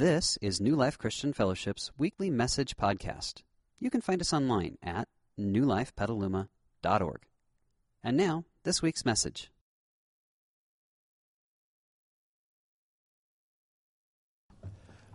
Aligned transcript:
This 0.00 0.38
is 0.40 0.62
New 0.62 0.76
Life 0.76 0.96
Christian 0.96 1.34
Fellowship's 1.34 1.90
weekly 1.98 2.30
message 2.30 2.74
podcast. 2.74 3.42
You 3.78 3.90
can 3.90 4.00
find 4.00 4.22
us 4.22 4.32
online 4.32 4.78
at 4.82 5.08
newlifepetaluma.org. 5.38 7.20
And 8.02 8.16
now, 8.16 8.46
this 8.64 8.80
week's 8.80 9.04
message. 9.04 9.50
I 14.64 14.68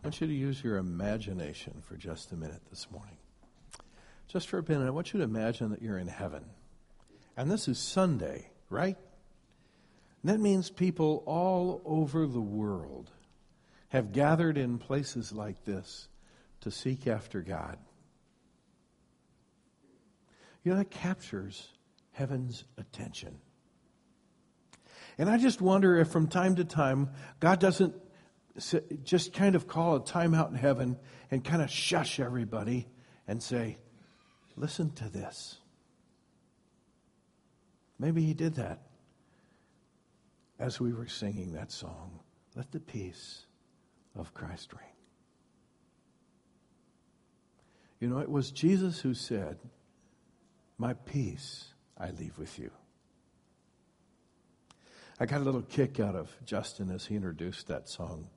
want 0.04 0.22
you 0.22 0.28
to 0.28 0.34
use 0.34 0.64
your 0.64 0.78
imagination 0.78 1.82
for 1.82 1.98
just 1.98 2.32
a 2.32 2.36
minute 2.36 2.62
this 2.70 2.86
morning. 2.92 3.18
Just 4.28 4.48
for 4.48 4.60
a 4.60 4.70
minute, 4.70 4.86
I 4.86 4.92
want 4.92 5.14
you 5.14 5.18
to 5.18 5.24
imagine 5.24 5.72
that 5.72 5.82
you're 5.82 5.98
in 5.98 6.06
heaven. 6.06 6.46
And 7.36 7.50
this 7.50 7.68
is 7.68 7.80
Sunday, 7.80 8.52
right? 8.70 8.98
And 10.22 10.32
that 10.32 10.40
means 10.40 10.70
people 10.70 11.24
all 11.26 11.82
over 11.86 12.28
the 12.28 12.40
world 12.40 13.10
have 13.90 14.12
gathered 14.12 14.58
in 14.58 14.78
places 14.78 15.32
like 15.32 15.64
this 15.66 16.08
to 16.62 16.72
seek 16.72 17.08
after 17.08 17.42
God. 17.42 17.78
You 20.64 20.72
know, 20.72 20.78
that 20.78 20.92
captures 20.92 21.70
heaven's 22.12 22.64
attention. 22.78 23.38
And 25.18 25.30
I 25.30 25.38
just 25.38 25.62
wonder 25.62 25.98
if 25.98 26.10
from 26.10 26.28
time 26.28 26.56
to 26.56 26.66
time, 26.66 27.10
God 27.40 27.60
doesn't 27.60 27.94
just 29.04 29.34
kind 29.34 29.56
of 29.56 29.68
call 29.68 29.98
a 29.98 30.04
time 30.04 30.34
out 30.34 30.50
in 30.50 30.56
heaven 30.56 30.98
and 31.30 31.44
kind 31.44 31.62
of 31.62 31.70
shush 31.70 32.20
everybody 32.20 32.88
and 33.28 33.42
say, 33.42 33.78
listen 34.56 34.92
to 34.92 35.10
this. 35.10 35.58
Maybe 38.00 38.24
he 38.26 38.34
did 38.34 38.56
that 38.56 38.82
as 40.60 40.80
we 40.80 40.94
were 40.94 41.08
singing 41.08 41.54
that 41.54 41.72
song. 41.72 42.20
Let 42.56 42.72
the 42.72 42.80
peace 42.80 43.45
of 44.16 44.34
Christ 44.34 44.74
reign. 44.74 44.90
You 48.00 48.10
know, 48.10 48.20
it 48.20 48.30
was 48.30 48.52
Jesus 48.52 49.00
who 49.00 49.14
said, 49.14 49.58
My 50.78 50.94
peace 50.94 51.74
I 51.98 52.12
leave 52.12 52.38
with 52.38 52.60
you. 52.60 52.72
I 55.20 55.26
got 55.26 55.40
a 55.40 55.44
little 55.46 55.62
kick 55.62 56.00
out 56.00 56.16
of 56.16 56.30
Justin 56.46 56.92
as 56.92 57.06
he 57.06 57.16
introduced 57.16 57.68
that 57.68 57.88
song. 57.88 58.30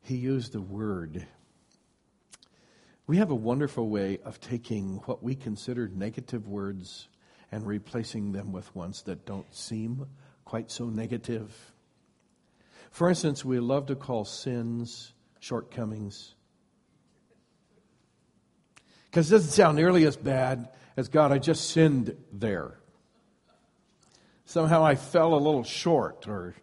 He 0.00 0.16
used 0.16 0.52
the 0.52 0.60
word. 0.60 1.26
We 3.06 3.18
have 3.18 3.30
a 3.30 3.36
wonderful 3.36 3.88
way 3.88 4.18
of 4.24 4.40
taking 4.40 4.96
what 5.04 5.22
we 5.22 5.36
consider 5.36 5.86
negative 5.86 6.48
words 6.48 7.08
and 7.52 7.66
replacing 7.66 8.32
them 8.32 8.50
with 8.50 8.74
ones 8.74 9.02
that 9.02 9.26
don't 9.26 9.54
seem 9.54 10.06
quite 10.44 10.70
so 10.70 10.86
negative. 10.86 11.72
For 12.92 13.08
instance, 13.08 13.42
we 13.42 13.58
love 13.58 13.86
to 13.86 13.96
call 13.96 14.26
sins 14.26 15.14
shortcomings. 15.40 16.34
Because 19.10 19.30
it 19.30 19.34
doesn't 19.34 19.50
sound 19.50 19.76
nearly 19.76 20.04
as 20.04 20.16
bad 20.16 20.68
as 20.96 21.08
God, 21.08 21.32
I 21.32 21.38
just 21.38 21.70
sinned 21.70 22.14
there. 22.32 22.78
Somehow 24.44 24.84
I 24.84 24.94
fell 24.94 25.34
a 25.34 25.40
little 25.40 25.64
short, 25.64 26.28
or, 26.28 26.54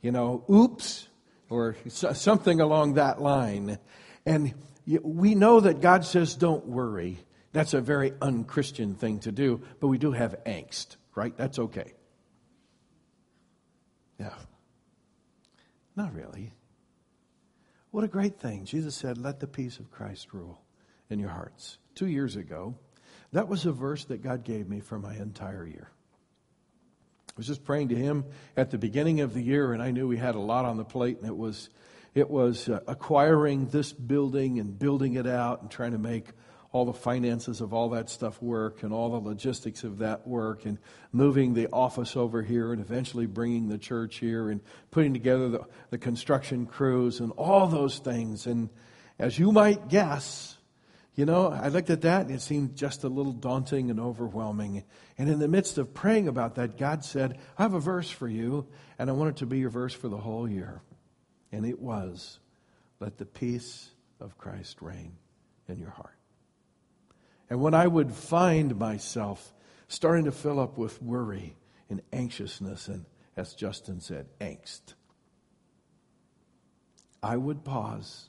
you 0.00 0.10
know, 0.10 0.44
oops, 0.50 1.06
or 1.50 1.76
something 1.88 2.62
along 2.62 2.94
that 2.94 3.20
line. 3.20 3.78
And 4.24 4.54
we 4.86 5.34
know 5.34 5.60
that 5.60 5.82
God 5.82 6.06
says, 6.06 6.34
don't 6.34 6.66
worry. 6.66 7.18
That's 7.52 7.74
a 7.74 7.82
very 7.82 8.14
unchristian 8.22 8.94
thing 8.94 9.18
to 9.20 9.32
do, 9.32 9.60
but 9.80 9.88
we 9.88 9.98
do 9.98 10.12
have 10.12 10.34
angst, 10.44 10.96
right? 11.14 11.36
That's 11.36 11.58
okay. 11.58 11.92
Yeah. 14.18 14.32
Not 15.96 16.14
really. 16.14 16.52
What 17.90 18.04
a 18.04 18.08
great 18.08 18.40
thing. 18.40 18.64
Jesus 18.64 18.94
said, 18.94 19.18
Let 19.18 19.40
the 19.40 19.46
peace 19.46 19.78
of 19.78 19.90
Christ 19.90 20.32
rule 20.32 20.60
in 21.10 21.18
your 21.18 21.30
hearts. 21.30 21.78
Two 21.94 22.08
years 22.08 22.34
ago, 22.36 22.74
that 23.32 23.48
was 23.48 23.66
a 23.66 23.72
verse 23.72 24.04
that 24.06 24.22
God 24.22 24.44
gave 24.44 24.68
me 24.68 24.80
for 24.80 24.98
my 24.98 25.14
entire 25.14 25.66
year. 25.66 25.90
I 27.28 27.32
was 27.36 27.46
just 27.46 27.64
praying 27.64 27.88
to 27.88 27.96
Him 27.96 28.24
at 28.56 28.70
the 28.70 28.78
beginning 28.78 29.20
of 29.20 29.34
the 29.34 29.42
year, 29.42 29.72
and 29.72 29.82
I 29.82 29.90
knew 29.90 30.06
we 30.06 30.16
had 30.16 30.34
a 30.34 30.40
lot 30.40 30.64
on 30.64 30.76
the 30.76 30.84
plate, 30.84 31.18
and 31.18 31.26
it 31.26 31.36
was, 31.36 31.68
it 32.14 32.30
was 32.30 32.68
uh, 32.68 32.80
acquiring 32.86 33.66
this 33.66 33.92
building 33.92 34.60
and 34.60 34.78
building 34.78 35.14
it 35.14 35.26
out 35.26 35.62
and 35.62 35.70
trying 35.70 35.92
to 35.92 35.98
make 35.98 36.28
all 36.74 36.84
the 36.84 36.92
finances 36.92 37.60
of 37.60 37.72
all 37.72 37.90
that 37.90 38.10
stuff 38.10 38.42
work 38.42 38.82
and 38.82 38.92
all 38.92 39.08
the 39.08 39.28
logistics 39.28 39.84
of 39.84 39.98
that 39.98 40.26
work 40.26 40.64
and 40.64 40.76
moving 41.12 41.54
the 41.54 41.68
office 41.68 42.16
over 42.16 42.42
here 42.42 42.72
and 42.72 42.80
eventually 42.80 43.26
bringing 43.26 43.68
the 43.68 43.78
church 43.78 44.16
here 44.16 44.50
and 44.50 44.60
putting 44.90 45.12
together 45.12 45.48
the, 45.48 45.60
the 45.90 45.98
construction 45.98 46.66
crews 46.66 47.20
and 47.20 47.30
all 47.36 47.68
those 47.68 48.00
things. 48.00 48.48
And 48.48 48.70
as 49.20 49.38
you 49.38 49.52
might 49.52 49.86
guess, 49.86 50.56
you 51.14 51.24
know, 51.26 51.46
I 51.46 51.68
looked 51.68 51.90
at 51.90 52.00
that 52.00 52.22
and 52.22 52.34
it 52.34 52.40
seemed 52.40 52.74
just 52.74 53.04
a 53.04 53.08
little 53.08 53.32
daunting 53.32 53.88
and 53.88 54.00
overwhelming. 54.00 54.82
And 55.16 55.30
in 55.30 55.38
the 55.38 55.46
midst 55.46 55.78
of 55.78 55.94
praying 55.94 56.26
about 56.26 56.56
that, 56.56 56.76
God 56.76 57.04
said, 57.04 57.38
I 57.56 57.62
have 57.62 57.74
a 57.74 57.80
verse 57.80 58.10
for 58.10 58.26
you, 58.26 58.66
and 58.98 59.08
I 59.08 59.12
want 59.12 59.30
it 59.30 59.36
to 59.36 59.46
be 59.46 59.60
your 59.60 59.70
verse 59.70 59.94
for 59.94 60.08
the 60.08 60.16
whole 60.16 60.50
year. 60.50 60.82
And 61.52 61.64
it 61.64 61.78
was, 61.78 62.40
Let 62.98 63.16
the 63.16 63.26
peace 63.26 63.90
of 64.18 64.36
Christ 64.38 64.82
reign 64.82 65.12
in 65.68 65.78
your 65.78 65.90
heart. 65.90 66.18
And 67.50 67.60
when 67.60 67.74
I 67.74 67.86
would 67.86 68.12
find 68.12 68.78
myself 68.78 69.52
starting 69.88 70.24
to 70.24 70.32
fill 70.32 70.58
up 70.58 70.78
with 70.78 71.02
worry 71.02 71.56
and 71.90 72.02
anxiousness, 72.12 72.88
and 72.88 73.04
as 73.36 73.54
Justin 73.54 74.00
said, 74.00 74.26
angst, 74.40 74.94
I 77.22 77.36
would 77.36 77.64
pause 77.64 78.28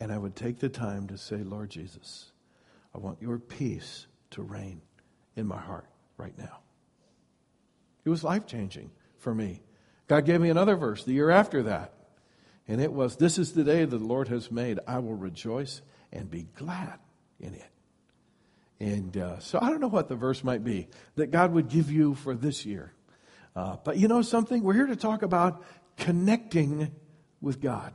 and 0.00 0.12
I 0.12 0.18
would 0.18 0.36
take 0.36 0.58
the 0.58 0.68
time 0.68 1.06
to 1.08 1.18
say, 1.18 1.36
Lord 1.36 1.70
Jesus, 1.70 2.32
I 2.94 2.98
want 2.98 3.22
your 3.22 3.38
peace 3.38 4.06
to 4.30 4.42
reign 4.42 4.82
in 5.34 5.46
my 5.46 5.58
heart 5.58 5.86
right 6.16 6.36
now. 6.36 6.60
It 8.04 8.10
was 8.10 8.24
life 8.24 8.46
changing 8.46 8.90
for 9.18 9.34
me. 9.34 9.62
God 10.08 10.24
gave 10.24 10.40
me 10.40 10.50
another 10.50 10.76
verse 10.76 11.04
the 11.04 11.12
year 11.12 11.30
after 11.30 11.64
that. 11.64 11.92
And 12.68 12.80
it 12.80 12.92
was, 12.92 13.16
This 13.16 13.38
is 13.38 13.52
the 13.52 13.64
day 13.64 13.84
that 13.84 13.96
the 13.96 14.04
Lord 14.04 14.28
has 14.28 14.50
made. 14.50 14.78
I 14.86 14.98
will 14.98 15.14
rejoice 15.14 15.82
and 16.12 16.30
be 16.30 16.48
glad 16.56 16.98
in 17.38 17.54
it. 17.54 17.70
And 18.78 19.16
uh, 19.16 19.38
so 19.38 19.58
I 19.60 19.70
don't 19.70 19.80
know 19.80 19.88
what 19.88 20.08
the 20.08 20.16
verse 20.16 20.44
might 20.44 20.62
be 20.62 20.88
that 21.14 21.30
God 21.30 21.52
would 21.52 21.68
give 21.68 21.90
you 21.90 22.14
for 22.14 22.34
this 22.34 22.66
year. 22.66 22.92
Uh, 23.54 23.76
but 23.82 23.96
you 23.96 24.06
know 24.06 24.22
something? 24.22 24.62
We're 24.62 24.74
here 24.74 24.86
to 24.86 24.96
talk 24.96 25.22
about 25.22 25.64
connecting 25.96 26.92
with 27.40 27.60
God. 27.60 27.94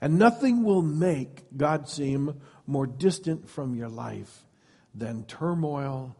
And 0.00 0.18
nothing 0.18 0.62
will 0.62 0.80
make 0.80 1.44
God 1.54 1.88
seem 1.88 2.40
more 2.66 2.86
distant 2.86 3.50
from 3.50 3.74
your 3.74 3.90
life 3.90 4.46
than 4.94 5.24
turmoil 5.24 6.16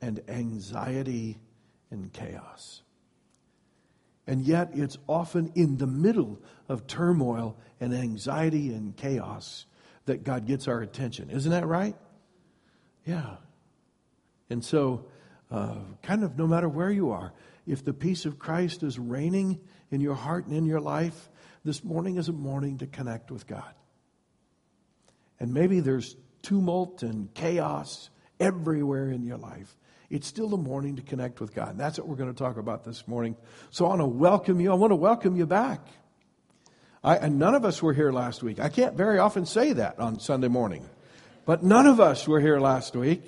and 0.00 0.22
anxiety 0.28 1.38
and 1.90 2.10
chaos. 2.12 2.82
And 4.26 4.44
yet, 4.44 4.70
it's 4.74 4.98
often 5.06 5.52
in 5.54 5.78
the 5.78 5.86
middle 5.86 6.40
of 6.68 6.86
turmoil 6.86 7.56
and 7.80 7.94
anxiety 7.94 8.72
and 8.72 8.96
chaos 8.96 9.66
that 10.04 10.22
God 10.22 10.46
gets 10.46 10.68
our 10.68 10.80
attention. 10.80 11.30
Isn't 11.30 11.50
that 11.50 11.66
right? 11.66 11.96
Yeah. 13.08 13.36
And 14.50 14.62
so, 14.62 15.06
uh, 15.50 15.76
kind 16.02 16.22
of 16.22 16.36
no 16.36 16.46
matter 16.46 16.68
where 16.68 16.90
you 16.90 17.10
are, 17.10 17.32
if 17.66 17.82
the 17.82 17.94
peace 17.94 18.26
of 18.26 18.38
Christ 18.38 18.82
is 18.82 18.98
reigning 18.98 19.60
in 19.90 20.02
your 20.02 20.14
heart 20.14 20.44
and 20.44 20.54
in 20.54 20.66
your 20.66 20.80
life, 20.80 21.30
this 21.64 21.82
morning 21.82 22.18
is 22.18 22.28
a 22.28 22.32
morning 22.32 22.76
to 22.78 22.86
connect 22.86 23.30
with 23.30 23.46
God. 23.46 23.72
And 25.40 25.54
maybe 25.54 25.80
there's 25.80 26.16
tumult 26.42 27.02
and 27.02 27.32
chaos 27.32 28.10
everywhere 28.38 29.10
in 29.10 29.24
your 29.24 29.38
life. 29.38 29.74
It's 30.10 30.26
still 30.26 30.52
a 30.52 30.58
morning 30.58 30.96
to 30.96 31.02
connect 31.02 31.40
with 31.40 31.54
God. 31.54 31.70
And 31.70 31.80
that's 31.80 31.98
what 31.98 32.08
we're 32.08 32.16
going 32.16 32.32
to 32.32 32.38
talk 32.38 32.58
about 32.58 32.84
this 32.84 33.08
morning. 33.08 33.36
So 33.70 33.86
I 33.86 33.88
want 33.88 34.00
to 34.02 34.06
welcome 34.06 34.60
you. 34.60 34.70
I 34.70 34.74
want 34.74 34.90
to 34.90 34.96
welcome 34.96 35.34
you 35.34 35.46
back. 35.46 35.80
I, 37.02 37.16
and 37.16 37.38
none 37.38 37.54
of 37.54 37.64
us 37.64 37.82
were 37.82 37.94
here 37.94 38.12
last 38.12 38.42
week. 38.42 38.60
I 38.60 38.68
can't 38.68 38.96
very 38.96 39.18
often 39.18 39.46
say 39.46 39.72
that 39.72 39.98
on 39.98 40.20
Sunday 40.20 40.48
morning. 40.48 40.86
But 41.48 41.62
none 41.62 41.86
of 41.86 41.98
us 41.98 42.28
were 42.28 42.40
here 42.40 42.60
last 42.60 42.94
week. 42.94 43.22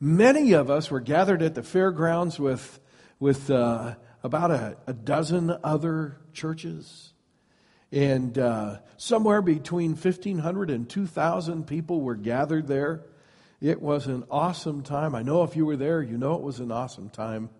Many 0.00 0.54
of 0.54 0.70
us 0.70 0.90
were 0.90 1.00
gathered 1.00 1.42
at 1.42 1.54
the 1.54 1.62
fairgrounds 1.62 2.40
with, 2.40 2.80
with 3.20 3.50
uh, 3.50 3.96
about 4.22 4.50
a, 4.50 4.78
a, 4.86 4.94
dozen 4.94 5.54
other 5.62 6.16
churches. 6.32 7.12
And 7.92 8.38
uh, 8.38 8.78
somewhere 8.96 9.42
between 9.42 9.90
1,500 9.90 10.70
and 10.70 10.88
2,000 10.88 11.66
people 11.66 12.00
were 12.00 12.14
gathered 12.14 12.68
there. 12.68 13.02
It 13.60 13.82
was 13.82 14.06
an 14.06 14.24
awesome 14.30 14.80
time. 14.82 15.14
I 15.14 15.20
know 15.20 15.42
if 15.42 15.54
you 15.54 15.66
were 15.66 15.76
there, 15.76 16.00
you 16.00 16.16
know 16.16 16.36
it 16.36 16.42
was 16.42 16.60
an 16.60 16.72
awesome 16.72 17.10
time. 17.10 17.50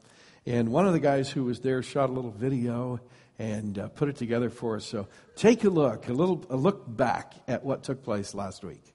And 0.46 0.70
one 0.70 0.86
of 0.86 0.94
the 0.94 1.00
guys 1.00 1.28
who 1.28 1.44
was 1.44 1.60
there 1.60 1.82
shot 1.82 2.08
a 2.08 2.14
little 2.14 2.30
video 2.30 2.98
and 3.38 3.78
uh, 3.78 3.88
put 3.88 4.08
it 4.08 4.16
together 4.16 4.48
for 4.48 4.76
us. 4.76 4.86
So 4.86 5.06
take 5.36 5.64
a 5.64 5.68
look, 5.68 6.08
a 6.08 6.14
little 6.14 6.46
a 6.48 6.56
look 6.56 6.84
back 6.96 7.34
at 7.46 7.62
what 7.62 7.82
took 7.82 8.02
place 8.02 8.34
last 8.34 8.64
week. 8.64 8.94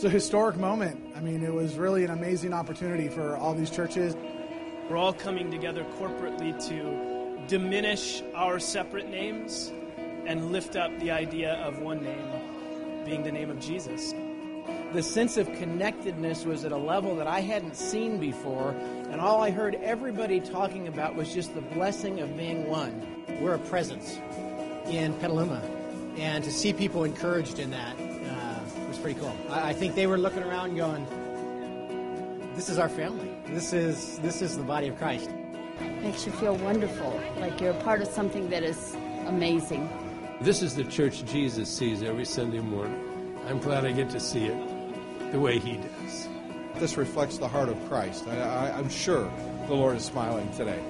It's 0.00 0.06
a 0.06 0.08
historic 0.08 0.56
moment. 0.56 0.98
I 1.14 1.20
mean, 1.20 1.42
it 1.42 1.52
was 1.52 1.76
really 1.76 2.04
an 2.04 2.10
amazing 2.10 2.54
opportunity 2.54 3.08
for 3.08 3.36
all 3.36 3.52
these 3.52 3.68
churches. 3.68 4.16
We're 4.88 4.96
all 4.96 5.12
coming 5.12 5.50
together 5.50 5.84
corporately 5.98 6.58
to 6.68 7.46
diminish 7.46 8.22
our 8.34 8.58
separate 8.58 9.10
names 9.10 9.70
and 10.24 10.52
lift 10.52 10.74
up 10.74 10.98
the 11.00 11.10
idea 11.10 11.56
of 11.56 11.80
one 11.80 12.02
name 12.02 13.04
being 13.04 13.24
the 13.24 13.30
name 13.30 13.50
of 13.50 13.60
Jesus. 13.60 14.14
The 14.94 15.02
sense 15.02 15.36
of 15.36 15.52
connectedness 15.58 16.46
was 16.46 16.64
at 16.64 16.72
a 16.72 16.78
level 16.78 17.14
that 17.16 17.26
I 17.26 17.40
hadn't 17.40 17.76
seen 17.76 18.18
before, 18.18 18.70
and 18.70 19.20
all 19.20 19.42
I 19.42 19.50
heard 19.50 19.74
everybody 19.82 20.40
talking 20.40 20.88
about 20.88 21.14
was 21.14 21.34
just 21.34 21.54
the 21.54 21.60
blessing 21.60 22.20
of 22.20 22.38
being 22.38 22.66
one. 22.68 23.22
We're 23.38 23.56
a 23.56 23.58
presence 23.58 24.18
in 24.86 25.12
Petaluma, 25.18 25.60
and 26.16 26.42
to 26.42 26.50
see 26.50 26.72
people 26.72 27.04
encouraged 27.04 27.58
in 27.58 27.70
that 27.72 28.09
pretty 29.00 29.18
cool. 29.20 29.36
I, 29.48 29.70
I 29.70 29.72
think 29.72 29.94
they 29.94 30.06
were 30.06 30.18
looking 30.18 30.42
around 30.42 30.76
going, 30.76 31.06
"This 32.54 32.68
is 32.68 32.78
our 32.78 32.88
family. 32.88 33.30
This 33.46 33.72
is 33.72 34.18
this 34.20 34.42
is 34.42 34.56
the 34.56 34.62
body 34.62 34.88
of 34.88 34.96
Christ." 34.98 35.30
Makes 36.02 36.26
you 36.26 36.32
feel 36.32 36.56
wonderful, 36.56 37.20
like 37.38 37.60
you're 37.60 37.72
a 37.72 37.82
part 37.82 38.02
of 38.02 38.08
something 38.08 38.50
that 38.50 38.62
is 38.62 38.94
amazing. 39.26 39.88
This 40.40 40.62
is 40.62 40.74
the 40.74 40.84
church 40.84 41.24
Jesus 41.24 41.68
sees 41.68 42.02
every 42.02 42.24
Sunday 42.24 42.60
morning. 42.60 43.38
I'm 43.46 43.58
glad 43.58 43.84
I 43.84 43.92
get 43.92 44.10
to 44.10 44.20
see 44.20 44.46
it 44.46 45.32
the 45.32 45.40
way 45.40 45.58
he 45.58 45.76
does. 45.76 46.28
This 46.76 46.96
reflects 46.96 47.38
the 47.38 47.48
heart 47.48 47.68
of 47.68 47.76
Christ. 47.88 48.26
I, 48.26 48.78
am 48.78 48.88
sure 48.88 49.30
the 49.66 49.74
Lord 49.74 49.96
is 49.96 50.04
smiling 50.04 50.50
today. 50.52 50.82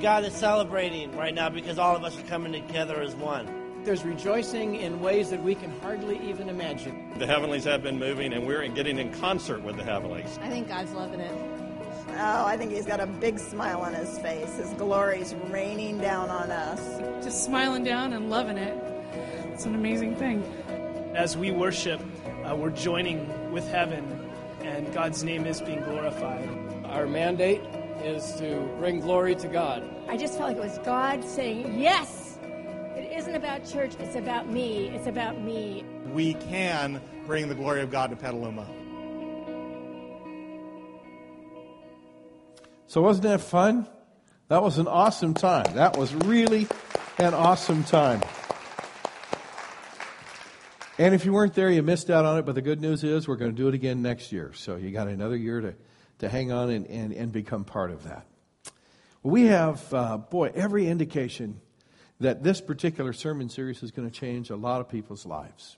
God 0.00 0.24
is 0.24 0.34
celebrating 0.34 1.16
right 1.16 1.34
now 1.34 1.48
because 1.48 1.78
all 1.78 1.94
of 1.94 2.02
us 2.02 2.18
are 2.18 2.26
coming 2.26 2.52
together 2.52 3.00
as 3.00 3.14
one. 3.14 3.59
There's 3.82 4.04
rejoicing 4.04 4.76
in 4.76 5.00
ways 5.00 5.30
that 5.30 5.42
we 5.42 5.54
can 5.54 5.70
hardly 5.80 6.20
even 6.28 6.50
imagine. 6.50 7.18
The 7.18 7.26
heavenlies 7.26 7.64
have 7.64 7.82
been 7.82 7.98
moving, 7.98 8.34
and 8.34 8.46
we're 8.46 8.66
getting 8.68 8.98
in 8.98 9.10
concert 9.14 9.62
with 9.62 9.76
the 9.76 9.84
heavenlies. 9.84 10.38
I 10.42 10.50
think 10.50 10.68
God's 10.68 10.92
loving 10.92 11.20
it. 11.20 11.32
Oh, 12.10 12.44
I 12.44 12.58
think 12.58 12.72
he's 12.72 12.84
got 12.84 13.00
a 13.00 13.06
big 13.06 13.38
smile 13.38 13.80
on 13.80 13.94
his 13.94 14.18
face. 14.18 14.54
His 14.56 14.70
glory's 14.74 15.34
raining 15.48 15.98
down 15.98 16.28
on 16.28 16.50
us. 16.50 17.24
Just 17.24 17.44
smiling 17.44 17.82
down 17.82 18.12
and 18.12 18.28
loving 18.28 18.58
it. 18.58 18.76
It's 19.46 19.64
an 19.64 19.74
amazing 19.74 20.14
thing. 20.16 20.42
As 21.14 21.38
we 21.38 21.50
worship, 21.50 22.02
uh, 22.44 22.54
we're 22.54 22.70
joining 22.70 23.50
with 23.50 23.66
heaven, 23.70 24.30
and 24.60 24.92
God's 24.92 25.24
name 25.24 25.46
is 25.46 25.62
being 25.62 25.82
glorified. 25.84 26.48
Our 26.84 27.06
mandate 27.06 27.62
is 28.04 28.34
to 28.34 28.60
bring 28.78 29.00
glory 29.00 29.34
to 29.36 29.48
God. 29.48 29.88
I 30.08 30.18
just 30.18 30.36
felt 30.36 30.50
like 30.50 30.58
it 30.58 30.62
was 30.62 30.78
God 30.84 31.24
saying, 31.24 31.80
Yes! 31.80 32.19
It 33.30 33.34
isn't 33.34 33.48
about 33.48 33.64
church, 33.64 33.92
it's 34.00 34.16
about 34.16 34.48
me. 34.48 34.88
It's 34.88 35.06
about 35.06 35.40
me. 35.40 35.84
We 36.12 36.34
can 36.34 37.00
bring 37.28 37.48
the 37.48 37.54
glory 37.54 37.80
of 37.80 37.88
God 37.88 38.10
to 38.10 38.16
Petaluma. 38.16 38.66
So, 42.88 43.00
wasn't 43.02 43.28
that 43.28 43.40
fun? 43.40 43.86
That 44.48 44.64
was 44.64 44.78
an 44.78 44.88
awesome 44.88 45.34
time. 45.34 45.74
That 45.74 45.96
was 45.96 46.12
really 46.12 46.66
an 47.18 47.32
awesome 47.32 47.84
time. 47.84 48.20
And 50.98 51.14
if 51.14 51.24
you 51.24 51.32
weren't 51.32 51.54
there, 51.54 51.70
you 51.70 51.84
missed 51.84 52.10
out 52.10 52.24
on 52.24 52.36
it. 52.36 52.44
But 52.44 52.56
the 52.56 52.62
good 52.62 52.80
news 52.80 53.04
is 53.04 53.28
we're 53.28 53.36
going 53.36 53.52
to 53.52 53.56
do 53.56 53.68
it 53.68 53.74
again 53.74 54.02
next 54.02 54.32
year. 54.32 54.52
So 54.54 54.74
you 54.74 54.90
got 54.90 55.06
another 55.06 55.36
year 55.36 55.60
to, 55.60 55.74
to 56.18 56.28
hang 56.28 56.50
on 56.50 56.68
and, 56.70 56.84
and, 56.88 57.12
and 57.12 57.30
become 57.30 57.62
part 57.62 57.92
of 57.92 58.02
that. 58.02 58.26
We 59.22 59.44
have, 59.44 59.94
uh, 59.94 60.16
boy, 60.16 60.50
every 60.52 60.88
indication 60.88 61.60
that 62.20 62.42
this 62.42 62.60
particular 62.60 63.12
sermon 63.12 63.48
series 63.48 63.82
is 63.82 63.90
going 63.90 64.08
to 64.08 64.14
change 64.14 64.50
a 64.50 64.56
lot 64.56 64.80
of 64.80 64.88
people's 64.88 65.24
lives. 65.24 65.76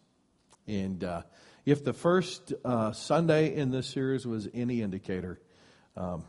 And 0.66 1.02
uh, 1.02 1.22
if 1.64 1.84
the 1.84 1.92
first 1.92 2.52
uh, 2.64 2.92
Sunday 2.92 3.54
in 3.54 3.70
this 3.70 3.86
series 3.86 4.26
was 4.26 4.48
any 4.52 4.82
indicator, 4.82 5.40
um, 5.96 6.24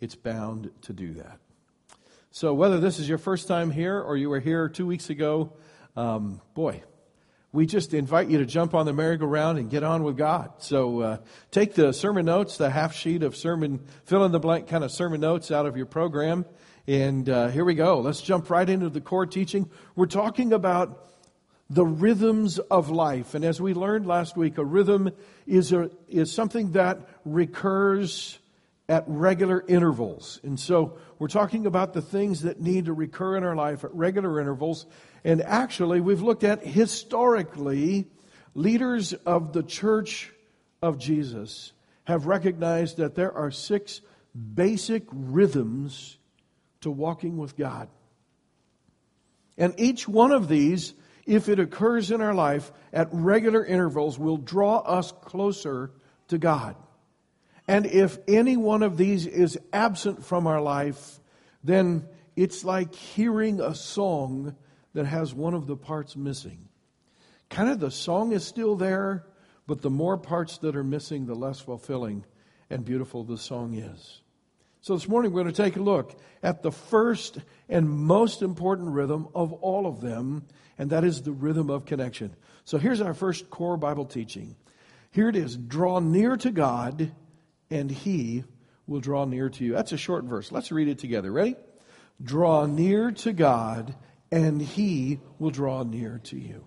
it's 0.00 0.14
bound 0.14 0.70
to 0.82 0.92
do 0.92 1.14
that. 1.14 1.38
So, 2.30 2.52
whether 2.52 2.78
this 2.78 2.98
is 2.98 3.08
your 3.08 3.18
first 3.18 3.48
time 3.48 3.70
here 3.70 3.98
or 4.00 4.16
you 4.16 4.28
were 4.28 4.40
here 4.40 4.68
two 4.68 4.86
weeks 4.86 5.08
ago, 5.08 5.54
um, 5.96 6.40
boy, 6.54 6.82
we 7.52 7.64
just 7.64 7.94
invite 7.94 8.28
you 8.28 8.38
to 8.38 8.46
jump 8.46 8.74
on 8.74 8.84
the 8.84 8.92
merry-go-round 8.92 9.58
and 9.58 9.70
get 9.70 9.82
on 9.82 10.02
with 10.02 10.18
God. 10.18 10.52
So, 10.58 11.00
uh, 11.00 11.16
take 11.50 11.74
the 11.74 11.92
sermon 11.92 12.26
notes, 12.26 12.58
the 12.58 12.68
half 12.68 12.94
sheet 12.94 13.22
of 13.22 13.34
sermon, 13.34 13.80
fill 14.04 14.24
in 14.26 14.32
the 14.32 14.38
blank 14.38 14.68
kind 14.68 14.84
of 14.84 14.92
sermon 14.92 15.22
notes 15.22 15.50
out 15.50 15.64
of 15.64 15.76
your 15.78 15.86
program. 15.86 16.44
And 16.88 17.28
uh, 17.28 17.48
here 17.48 17.66
we 17.66 17.74
go. 17.74 18.00
Let's 18.00 18.22
jump 18.22 18.48
right 18.48 18.66
into 18.66 18.88
the 18.88 19.02
core 19.02 19.26
teaching. 19.26 19.68
We're 19.94 20.06
talking 20.06 20.54
about 20.54 21.06
the 21.68 21.84
rhythms 21.84 22.58
of 22.58 22.88
life. 22.88 23.34
And 23.34 23.44
as 23.44 23.60
we 23.60 23.74
learned 23.74 24.06
last 24.06 24.38
week, 24.38 24.56
a 24.56 24.64
rhythm 24.64 25.10
is, 25.46 25.70
a, 25.74 25.90
is 26.08 26.32
something 26.32 26.72
that 26.72 27.06
recurs 27.26 28.38
at 28.88 29.04
regular 29.06 29.62
intervals. 29.68 30.40
And 30.42 30.58
so 30.58 30.96
we're 31.18 31.28
talking 31.28 31.66
about 31.66 31.92
the 31.92 32.00
things 32.00 32.40
that 32.40 32.62
need 32.62 32.86
to 32.86 32.94
recur 32.94 33.36
in 33.36 33.44
our 33.44 33.54
life 33.54 33.84
at 33.84 33.94
regular 33.94 34.40
intervals. 34.40 34.86
And 35.24 35.42
actually, 35.42 36.00
we've 36.00 36.22
looked 36.22 36.42
at 36.42 36.64
historically, 36.64 38.06
leaders 38.54 39.12
of 39.12 39.52
the 39.52 39.62
church 39.62 40.32
of 40.80 40.98
Jesus 40.98 41.72
have 42.04 42.24
recognized 42.24 42.96
that 42.96 43.14
there 43.14 43.34
are 43.34 43.50
six 43.50 44.00
basic 44.54 45.02
rhythms 45.12 46.17
to 46.80 46.90
walking 46.90 47.36
with 47.36 47.56
God. 47.56 47.88
And 49.56 49.74
each 49.78 50.06
one 50.06 50.30
of 50.30 50.48
these, 50.48 50.94
if 51.26 51.48
it 51.48 51.58
occurs 51.58 52.10
in 52.10 52.20
our 52.20 52.34
life 52.34 52.72
at 52.92 53.08
regular 53.12 53.64
intervals, 53.64 54.18
will 54.18 54.36
draw 54.36 54.78
us 54.78 55.12
closer 55.12 55.90
to 56.28 56.38
God. 56.38 56.76
And 57.66 57.84
if 57.84 58.18
any 58.26 58.56
one 58.56 58.82
of 58.82 58.96
these 58.96 59.26
is 59.26 59.58
absent 59.72 60.24
from 60.24 60.46
our 60.46 60.60
life, 60.60 61.20
then 61.62 62.08
it's 62.36 62.64
like 62.64 62.94
hearing 62.94 63.60
a 63.60 63.74
song 63.74 64.56
that 64.94 65.06
has 65.06 65.34
one 65.34 65.54
of 65.54 65.66
the 65.66 65.76
parts 65.76 66.16
missing. 66.16 66.68
Kind 67.50 67.68
of 67.68 67.80
the 67.80 67.90
song 67.90 68.32
is 68.32 68.46
still 68.46 68.76
there, 68.76 69.26
but 69.66 69.82
the 69.82 69.90
more 69.90 70.16
parts 70.16 70.58
that 70.58 70.76
are 70.76 70.84
missing, 70.84 71.26
the 71.26 71.34
less 71.34 71.60
fulfilling 71.60 72.24
and 72.70 72.84
beautiful 72.84 73.24
the 73.24 73.36
song 73.36 73.74
is. 73.74 74.22
So 74.80 74.94
this 74.94 75.08
morning 75.08 75.32
we're 75.32 75.42
going 75.42 75.54
to 75.54 75.62
take 75.62 75.76
a 75.76 75.82
look 75.82 76.18
at 76.42 76.62
the 76.62 76.72
first 76.72 77.38
and 77.68 77.88
most 77.88 78.42
important 78.42 78.90
rhythm 78.90 79.28
of 79.34 79.52
all 79.52 79.86
of 79.86 80.00
them, 80.00 80.46
and 80.78 80.90
that 80.90 81.04
is 81.04 81.22
the 81.22 81.32
rhythm 81.32 81.68
of 81.68 81.84
connection. 81.84 82.34
So 82.64 82.78
here's 82.78 83.00
our 83.00 83.14
first 83.14 83.50
core 83.50 83.76
Bible 83.76 84.04
teaching. 84.04 84.56
Here 85.10 85.28
it 85.28 85.36
is 85.36 85.56
draw 85.56 85.98
near 86.00 86.36
to 86.36 86.50
God 86.50 87.12
and 87.70 87.90
he 87.90 88.44
will 88.86 89.00
draw 89.00 89.24
near 89.24 89.50
to 89.50 89.64
you. 89.64 89.72
That's 89.72 89.92
a 89.92 89.98
short 89.98 90.24
verse. 90.24 90.50
Let's 90.50 90.72
read 90.72 90.88
it 90.88 90.98
together. 90.98 91.30
Ready? 91.30 91.56
Draw 92.22 92.66
near 92.66 93.12
to 93.12 93.32
God, 93.32 93.94
and 94.32 94.60
he 94.60 95.20
will 95.38 95.50
draw 95.50 95.82
near 95.82 96.20
to 96.24 96.38
you. 96.38 96.64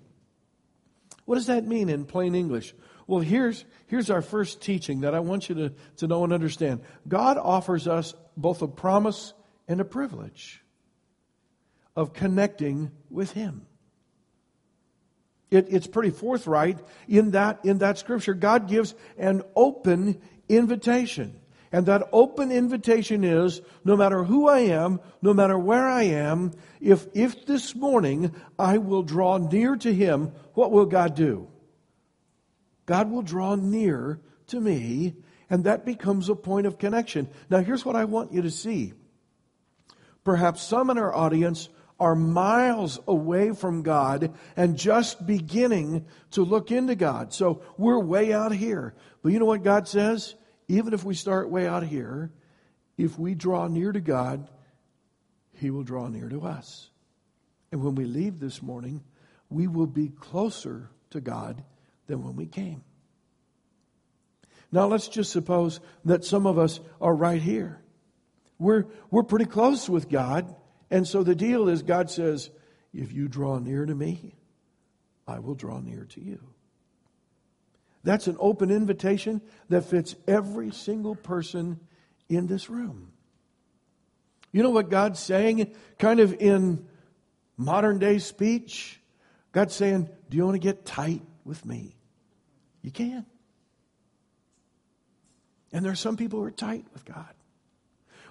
What 1.26 1.36
does 1.36 1.48
that 1.48 1.68
mean 1.68 1.90
in 1.90 2.06
plain 2.06 2.36
English? 2.36 2.74
Well, 3.08 3.20
here's, 3.20 3.66
here's 3.88 4.10
our 4.10 4.22
first 4.22 4.62
teaching 4.62 5.02
that 5.02 5.14
I 5.14 5.20
want 5.20 5.50
you 5.50 5.56
to, 5.56 5.74
to 5.98 6.08
know 6.08 6.24
and 6.24 6.34
understand. 6.34 6.82
God 7.08 7.38
offers 7.38 7.88
us 7.88 8.14
both 8.38 8.62
a 8.62 8.68
promise 8.68 9.34
and 9.68 9.82
a 9.82 9.86
privilege 9.86 10.62
of 11.96 12.14
connecting 12.14 12.92
with 13.10 13.32
Him. 13.32 13.66
It, 15.50 15.68
it's 15.70 15.88
pretty 15.88 16.12
forthright 16.12 16.80
in 17.10 17.32
that, 17.32 17.66
in 17.66 17.80
that 17.80 17.98
scripture. 17.98 18.34
God 18.34 18.70
gives 18.70 18.96
an 19.18 19.44
open 19.56 20.22
invitation. 20.48 21.38
And 21.74 21.86
that 21.86 22.08
open 22.12 22.52
invitation 22.52 23.24
is 23.24 23.62
no 23.86 23.96
matter 23.96 24.24
who 24.24 24.48
I 24.48 24.60
am, 24.60 25.00
no 25.22 25.34
matter 25.34 25.58
where 25.58 25.88
I 25.88 26.04
am, 26.04 26.52
if, 26.82 27.08
if 27.14 27.46
this 27.46 27.76
morning 27.76 28.36
I 28.60 28.78
will 28.78 29.04
draw 29.04 29.38
near 29.38 29.76
to 29.78 29.94
Him, 29.94 30.34
what 30.54 30.72
will 30.72 30.86
God 30.86 31.16
do? 31.16 31.51
God 32.92 33.10
will 33.10 33.22
draw 33.22 33.56
near 33.56 34.20
to 34.48 34.60
me, 34.60 35.16
and 35.50 35.64
that 35.64 35.86
becomes 35.86 36.28
a 36.28 36.36
point 36.36 36.68
of 36.68 36.78
connection. 36.78 37.30
Now, 37.50 37.60
here's 37.60 37.86
what 37.86 37.96
I 37.96 38.04
want 38.04 38.34
you 38.34 38.42
to 38.42 38.52
see. 38.52 38.92
Perhaps 40.26 40.62
some 40.62 40.90
in 40.90 40.98
our 40.98 41.16
audience 41.16 41.70
are 42.02 42.16
miles 42.16 43.00
away 43.08 43.54
from 43.54 43.82
God 43.82 44.36
and 44.58 44.78
just 44.78 45.26
beginning 45.26 46.06
to 46.32 46.44
look 46.44 46.70
into 46.70 46.96
God. 46.96 47.34
So 47.34 47.62
we're 47.78 47.98
way 47.98 48.34
out 48.34 48.52
here. 48.52 48.94
But 49.24 49.32
you 49.32 49.40
know 49.40 49.46
what 49.46 49.64
God 49.64 49.88
says? 49.88 50.36
even 50.68 50.94
if 50.94 51.06
we 51.06 51.14
start 51.14 51.50
way 51.50 51.66
out 51.66 51.84
here, 51.84 52.30
if 52.98 53.18
we 53.18 53.36
draw 53.36 53.68
near 53.68 53.94
to 53.94 54.02
God, 54.02 54.50
He 55.54 55.70
will 55.70 55.84
draw 55.84 56.10
near 56.10 56.28
to 56.28 56.42
us. 56.42 56.90
And 57.72 57.82
when 57.82 57.96
we 57.96 58.04
leave 58.04 58.42
this 58.42 58.62
morning, 58.62 59.02
we 59.50 59.68
will 59.68 59.88
be 59.88 60.10
closer 60.10 60.90
to 61.12 61.22
God 61.22 61.64
than 62.08 62.24
when 62.24 62.36
we 62.36 62.46
came. 62.46 62.84
Now, 64.72 64.88
let's 64.88 65.08
just 65.08 65.32
suppose 65.32 65.80
that 66.06 66.24
some 66.24 66.46
of 66.46 66.58
us 66.58 66.80
are 67.02 67.14
right 67.14 67.42
here. 67.42 67.82
We're, 68.58 68.86
we're 69.10 69.24
pretty 69.24 69.46
close 69.46 69.90
with 69.90 70.10
God. 70.10 70.56
And 70.90 71.08
so 71.08 71.24
the 71.24 71.36
deal 71.36 71.68
is 71.68 71.82
God 71.82 72.10
says, 72.10 72.50
if 72.94 73.12
you 73.12 73.28
draw 73.28 73.58
near 73.58 73.86
to 73.86 73.96
me, 73.96 74.36
I 75.28 75.40
will 75.40 75.56
draw 75.56 75.80
near 75.80 76.06
to 76.12 76.22
you. 76.22 76.40
That's 78.04 78.28
an 78.28 78.38
open 78.40 78.72
invitation 78.72 79.42
that 79.70 79.86
fits 79.86 80.16
every 80.28 80.72
single 80.72 81.16
person 81.16 81.80
in 82.30 82.48
this 82.48 82.70
room. 82.70 83.12
You 84.52 84.64
know 84.64 84.72
what 84.72 84.90
God's 84.90 85.20
saying, 85.20 85.74
kind 85.98 86.20
of 86.20 86.34
in 86.34 86.86
modern 87.58 88.00
day 88.00 88.20
speech? 88.20 89.00
God's 89.52 89.76
saying, 89.76 90.10
Do 90.30 90.38
you 90.38 90.46
want 90.46 90.56
to 90.56 90.60
get 90.60 90.86
tight 90.86 91.22
with 91.46 91.66
me? 91.66 91.96
You 92.82 92.92
can. 92.92 93.26
And 95.72 95.86
there 95.86 95.92
are 95.92 95.96
some 95.96 96.18
people 96.18 96.40
who 96.40 96.46
are 96.46 96.52
tight 96.52 96.86
with 96.94 97.06
God. 97.06 97.34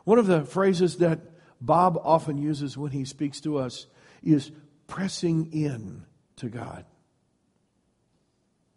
One 0.05 0.19
of 0.19 0.27
the 0.27 0.45
phrases 0.45 0.99
that 0.99 1.21
Bob 1.61 1.99
often 2.03 2.39
uses 2.39 2.77
when 2.77 2.91
he 2.91 3.05
speaks 3.05 3.41
to 3.43 3.59
us 3.59 3.87
is 4.23 4.51
pressing 4.87 5.53
in 5.53 6.05
to 6.37 6.49
God. 6.49 6.85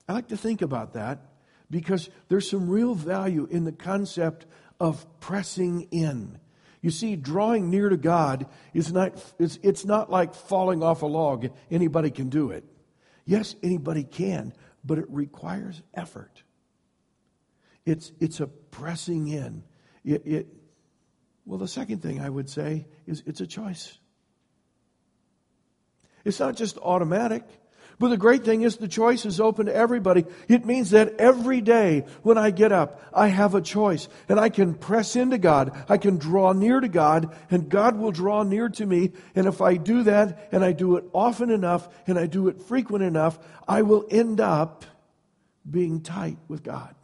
I 0.08 0.14
like 0.14 0.28
to 0.30 0.38
think 0.38 0.62
about 0.62 0.94
that 0.94 1.20
because 1.70 2.10
there's 2.28 2.50
some 2.50 2.70
real 2.70 2.94
value 2.94 3.48
in 3.50 3.64
the 3.64 3.72
concept 3.72 4.46
of 4.80 5.06
pressing 5.20 5.88
in. 5.92 6.38
You 6.82 6.92
see, 6.92 7.16
drawing 7.16 7.70
near 7.70 7.88
to 7.88 7.96
God 7.96 8.46
is 8.74 8.92
not, 8.92 9.14
it's, 9.40 9.58
it's 9.64 9.86
not 9.86 10.12
like 10.12 10.36
falling 10.36 10.84
off 10.84 11.02
a 11.02 11.06
log. 11.06 11.48
Anybody 11.72 12.12
can 12.12 12.28
do 12.28 12.52
it. 12.52 12.66
Yes, 13.26 13.56
anybody 13.64 14.04
can, 14.04 14.54
but 14.84 14.98
it 14.98 15.06
requires 15.10 15.82
effort. 15.94 16.44
It's, 17.86 18.12
it's 18.20 18.40
a 18.40 18.48
pressing 18.48 19.28
in. 19.28 19.64
It, 20.04 20.22
it, 20.26 20.48
well, 21.46 21.60
the 21.60 21.68
second 21.68 22.02
thing 22.02 22.22
I 22.22 22.30
would 22.30 22.50
say 22.50 22.88
is 23.06 23.24
it's 23.26 23.42
a 23.42 23.48
choice. 23.48 23.98
It's 26.26 26.40
not 26.40 26.56
just 26.56 26.78
automatic. 26.78 27.44
But 28.00 28.10
the 28.10 28.18
great 28.18 28.44
thing 28.44 28.64
is 28.64 28.78
the 28.78 28.88
choice 28.88 29.26
is 29.26 29.40
open 29.40 29.68
to 29.68 29.76
everybody. 29.76 30.26
It 30.48 30.66
means 30.66 30.92
that 30.92 31.16
every 31.20 31.62
day 31.62 32.06
when 32.24 32.38
I 32.38 32.52
get 32.52 32.72
up, 32.72 33.02
I 33.14 33.28
have 33.28 33.56
a 33.56 33.62
choice 33.62 34.08
and 34.28 34.40
I 34.40 34.50
can 34.50 34.74
press 34.74 35.16
into 35.16 35.38
God. 35.38 35.86
I 35.88 35.98
can 35.98 36.18
draw 36.18 36.54
near 36.54 36.80
to 36.80 36.88
God 36.88 37.36
and 37.52 37.70
God 37.70 37.98
will 37.98 38.12
draw 38.12 38.44
near 38.44 38.70
to 38.70 38.86
me. 38.86 39.12
And 39.36 39.48
if 39.48 39.62
I 39.62 39.76
do 39.76 40.04
that 40.04 40.50
and 40.52 40.64
I 40.64 40.72
do 40.72 40.98
it 40.98 41.06
often 41.14 41.50
enough 41.50 41.88
and 42.08 42.18
I 42.18 42.26
do 42.26 42.48
it 42.48 42.62
frequent 42.62 43.04
enough, 43.04 43.38
I 43.68 43.84
will 43.84 44.06
end 44.10 44.40
up 44.40 44.86
being 45.70 46.02
tight 46.02 46.38
with 46.48 46.64
God. 46.64 46.96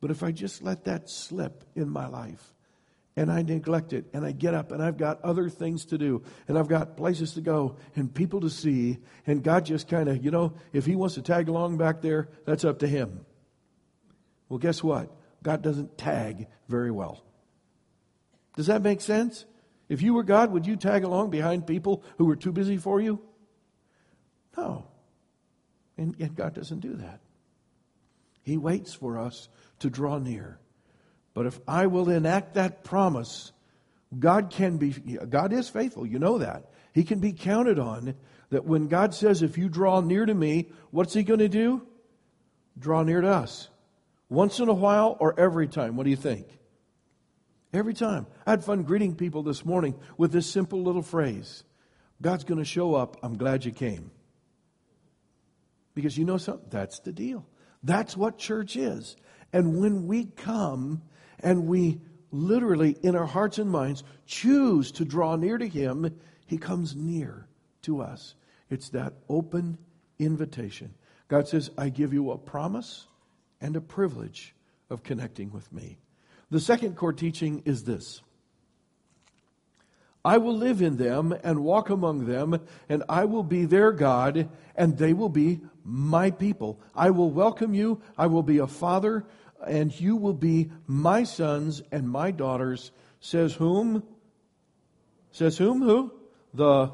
But 0.00 0.10
if 0.10 0.22
I 0.22 0.32
just 0.32 0.62
let 0.62 0.84
that 0.84 1.08
slip 1.08 1.64
in 1.74 1.88
my 1.88 2.06
life, 2.06 2.53
and 3.16 3.30
I 3.30 3.42
neglect 3.42 3.92
it 3.92 4.06
and 4.12 4.24
I 4.24 4.32
get 4.32 4.54
up 4.54 4.72
and 4.72 4.82
I've 4.82 4.96
got 4.96 5.22
other 5.22 5.48
things 5.48 5.84
to 5.86 5.98
do 5.98 6.22
and 6.48 6.58
I've 6.58 6.68
got 6.68 6.96
places 6.96 7.34
to 7.34 7.40
go 7.40 7.76
and 7.94 8.12
people 8.12 8.40
to 8.40 8.50
see 8.50 8.98
and 9.26 9.42
God 9.42 9.64
just 9.64 9.88
kind 9.88 10.08
of, 10.08 10.24
you 10.24 10.30
know, 10.30 10.54
if 10.72 10.84
he 10.84 10.96
wants 10.96 11.14
to 11.14 11.22
tag 11.22 11.48
along 11.48 11.76
back 11.76 12.02
there, 12.02 12.28
that's 12.44 12.64
up 12.64 12.80
to 12.80 12.88
him. 12.88 13.24
Well, 14.48 14.58
guess 14.58 14.82
what? 14.82 15.14
God 15.42 15.62
doesn't 15.62 15.96
tag 15.96 16.48
very 16.68 16.90
well. 16.90 17.24
Does 18.56 18.66
that 18.66 18.82
make 18.82 19.00
sense? 19.00 19.44
If 19.88 20.02
you 20.02 20.14
were 20.14 20.22
God, 20.22 20.50
would 20.52 20.66
you 20.66 20.76
tag 20.76 21.04
along 21.04 21.30
behind 21.30 21.66
people 21.66 22.02
who 22.18 22.24
were 22.24 22.36
too 22.36 22.52
busy 22.52 22.78
for 22.78 23.00
you? 23.00 23.20
No. 24.56 24.86
And, 25.96 26.16
and 26.18 26.34
God 26.34 26.54
doesn't 26.54 26.80
do 26.80 26.94
that. 26.94 27.20
He 28.42 28.56
waits 28.56 28.94
for 28.94 29.18
us 29.18 29.48
to 29.80 29.90
draw 29.90 30.18
near. 30.18 30.58
But 31.34 31.46
if 31.46 31.60
I 31.66 31.86
will 31.86 32.08
enact 32.08 32.54
that 32.54 32.84
promise, 32.84 33.52
God 34.18 34.50
can 34.50 34.76
be, 34.78 34.90
God 34.92 35.52
is 35.52 35.68
faithful. 35.68 36.06
You 36.06 36.18
know 36.20 36.38
that. 36.38 36.70
He 36.92 37.02
can 37.02 37.18
be 37.18 37.32
counted 37.32 37.78
on 37.78 38.14
that 38.50 38.64
when 38.64 38.86
God 38.86 39.14
says, 39.14 39.42
if 39.42 39.58
you 39.58 39.68
draw 39.68 40.00
near 40.00 40.24
to 40.24 40.34
me, 40.34 40.70
what's 40.92 41.12
he 41.12 41.24
going 41.24 41.40
to 41.40 41.48
do? 41.48 41.86
Draw 42.78 43.02
near 43.02 43.20
to 43.20 43.28
us. 43.28 43.68
Once 44.28 44.60
in 44.60 44.68
a 44.68 44.74
while 44.74 45.16
or 45.18 45.38
every 45.38 45.66
time? 45.66 45.96
What 45.96 46.04
do 46.04 46.10
you 46.10 46.16
think? 46.16 46.46
Every 47.72 47.94
time. 47.94 48.26
I 48.46 48.50
had 48.50 48.64
fun 48.64 48.84
greeting 48.84 49.16
people 49.16 49.42
this 49.42 49.64
morning 49.64 49.96
with 50.16 50.30
this 50.30 50.48
simple 50.48 50.82
little 50.82 51.02
phrase 51.02 51.64
God's 52.22 52.44
going 52.44 52.58
to 52.58 52.64
show 52.64 52.94
up. 52.94 53.16
I'm 53.22 53.36
glad 53.36 53.64
you 53.64 53.72
came. 53.72 54.12
Because 55.94 56.16
you 56.16 56.24
know 56.24 56.38
something? 56.38 56.68
That's 56.70 57.00
the 57.00 57.12
deal. 57.12 57.46
That's 57.82 58.16
what 58.16 58.38
church 58.38 58.76
is. 58.76 59.16
And 59.52 59.80
when 59.80 60.06
we 60.06 60.24
come, 60.24 61.02
and 61.44 61.66
we 61.66 62.00
literally, 62.32 62.96
in 63.02 63.14
our 63.14 63.26
hearts 63.26 63.58
and 63.58 63.70
minds, 63.70 64.02
choose 64.26 64.90
to 64.92 65.04
draw 65.04 65.36
near 65.36 65.58
to 65.58 65.68
Him, 65.68 66.18
He 66.46 66.58
comes 66.58 66.96
near 66.96 67.46
to 67.82 68.00
us. 68.00 68.34
It's 68.70 68.88
that 68.88 69.12
open 69.28 69.78
invitation. 70.18 70.94
God 71.28 71.46
says, 71.46 71.70
I 71.78 71.90
give 71.90 72.12
you 72.12 72.32
a 72.32 72.38
promise 72.38 73.06
and 73.60 73.76
a 73.76 73.80
privilege 73.80 74.54
of 74.90 75.04
connecting 75.04 75.52
with 75.52 75.72
me. 75.72 75.98
The 76.50 76.60
second 76.60 76.96
core 76.96 77.12
teaching 77.12 77.62
is 77.64 77.84
this 77.84 78.20
I 80.24 80.38
will 80.38 80.56
live 80.56 80.80
in 80.80 80.96
them 80.96 81.34
and 81.44 81.62
walk 81.62 81.90
among 81.90 82.26
them, 82.26 82.58
and 82.88 83.04
I 83.08 83.26
will 83.26 83.42
be 83.42 83.66
their 83.66 83.92
God, 83.92 84.48
and 84.74 84.96
they 84.96 85.12
will 85.12 85.28
be 85.28 85.60
my 85.84 86.30
people. 86.30 86.80
I 86.94 87.10
will 87.10 87.30
welcome 87.30 87.74
you. 87.74 88.00
I 88.16 88.26
will 88.26 88.42
be 88.42 88.58
a 88.58 88.66
father 88.66 89.26
and 89.66 89.98
you 89.98 90.16
will 90.16 90.34
be 90.34 90.70
my 90.86 91.24
sons 91.24 91.82
and 91.92 92.08
my 92.08 92.30
daughters, 92.30 92.90
says 93.20 93.54
whom? 93.54 94.02
Says 95.32 95.58
whom? 95.58 95.82
Who? 95.82 96.12
The 96.52 96.92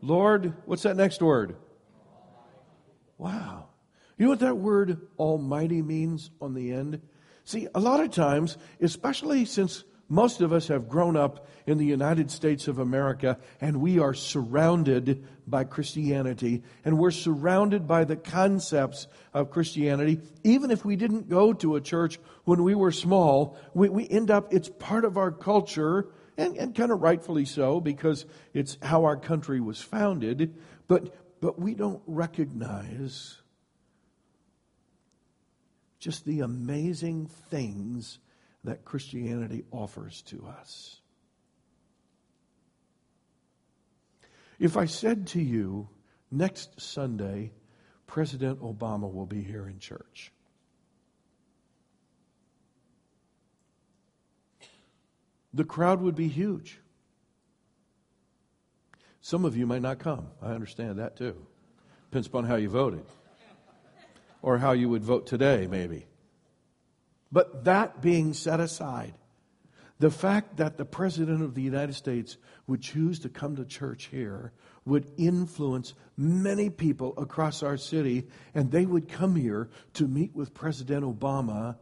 Lord. 0.00 0.54
What's 0.64 0.82
that 0.82 0.96
next 0.96 1.20
word? 1.22 1.56
Wow. 3.18 3.68
You 4.18 4.26
know 4.26 4.30
what 4.30 4.40
that 4.40 4.56
word 4.56 5.00
Almighty 5.18 5.82
means 5.82 6.30
on 6.40 6.54
the 6.54 6.72
end? 6.72 7.00
See, 7.44 7.68
a 7.74 7.80
lot 7.80 8.00
of 8.00 8.10
times, 8.10 8.56
especially 8.80 9.44
since 9.44 9.84
most 10.08 10.40
of 10.40 10.52
us 10.52 10.68
have 10.68 10.88
grown 10.88 11.16
up 11.16 11.48
in 11.66 11.78
the 11.78 11.84
United 11.84 12.30
States 12.30 12.68
of 12.68 12.78
America 12.78 13.38
and 13.60 13.80
we 13.80 13.98
are 13.98 14.14
surrounded 14.14 15.26
by 15.46 15.64
Christianity 15.64 16.62
and 16.84 16.98
we're 16.98 17.10
surrounded 17.10 17.88
by 17.88 18.04
the 18.04 18.16
concepts 18.16 19.08
of 19.34 19.50
Christianity. 19.50 20.20
Even 20.44 20.70
if 20.70 20.84
we 20.84 20.94
didn't 20.94 21.28
go 21.28 21.52
to 21.54 21.74
a 21.74 21.80
church 21.80 22.20
when 22.44 22.62
we 22.62 22.74
were 22.74 22.92
small, 22.92 23.58
we, 23.74 23.88
we 23.88 24.08
end 24.08 24.30
up, 24.30 24.52
it's 24.52 24.68
part 24.68 25.04
of 25.04 25.16
our 25.16 25.32
culture 25.32 26.08
and, 26.36 26.56
and 26.56 26.74
kind 26.74 26.92
of 26.92 27.00
rightfully 27.00 27.44
so 27.44 27.80
because 27.80 28.26
it's 28.54 28.78
how 28.82 29.04
our 29.04 29.16
country 29.16 29.60
was 29.60 29.80
founded. 29.80 30.54
But, 30.86 31.14
but 31.40 31.58
we 31.58 31.74
don't 31.74 32.02
recognize 32.06 33.38
just 35.98 36.24
the 36.24 36.40
amazing 36.40 37.26
things 37.50 38.20
that 38.66 38.84
Christianity 38.84 39.64
offers 39.70 40.22
to 40.22 40.46
us. 40.58 41.00
If 44.58 44.76
I 44.76 44.86
said 44.86 45.28
to 45.28 45.40
you, 45.40 45.88
next 46.30 46.80
Sunday, 46.80 47.52
President 48.06 48.60
Obama 48.60 49.12
will 49.12 49.26
be 49.26 49.42
here 49.42 49.68
in 49.68 49.78
church. 49.78 50.32
The 55.54 55.64
crowd 55.64 56.00
would 56.02 56.14
be 56.14 56.28
huge. 56.28 56.78
Some 59.20 59.44
of 59.44 59.56
you 59.56 59.66
might 59.66 59.82
not 59.82 59.98
come. 59.98 60.28
I 60.42 60.50
understand 60.50 60.98
that 60.98 61.16
too. 61.16 61.46
Depends 62.10 62.26
upon 62.26 62.44
how 62.44 62.56
you 62.56 62.68
voted. 62.68 63.04
Or 64.42 64.58
how 64.58 64.72
you 64.72 64.88
would 64.88 65.02
vote 65.02 65.26
today, 65.26 65.66
maybe. 65.68 66.06
But 67.32 67.64
that 67.64 68.00
being 68.00 68.32
set 68.32 68.60
aside, 68.60 69.14
the 69.98 70.10
fact 70.10 70.58
that 70.58 70.76
the 70.76 70.84
President 70.84 71.42
of 71.42 71.54
the 71.54 71.62
United 71.62 71.94
States 71.94 72.36
would 72.66 72.82
choose 72.82 73.18
to 73.20 73.28
come 73.28 73.56
to 73.56 73.64
church 73.64 74.06
here 74.06 74.52
would 74.84 75.10
influence 75.16 75.94
many 76.16 76.70
people 76.70 77.14
across 77.16 77.62
our 77.62 77.76
city, 77.76 78.26
and 78.54 78.70
they 78.70 78.86
would 78.86 79.08
come 79.08 79.34
here 79.34 79.68
to 79.94 80.06
meet 80.06 80.34
with 80.34 80.54
President 80.54 81.04
Obama. 81.04 81.76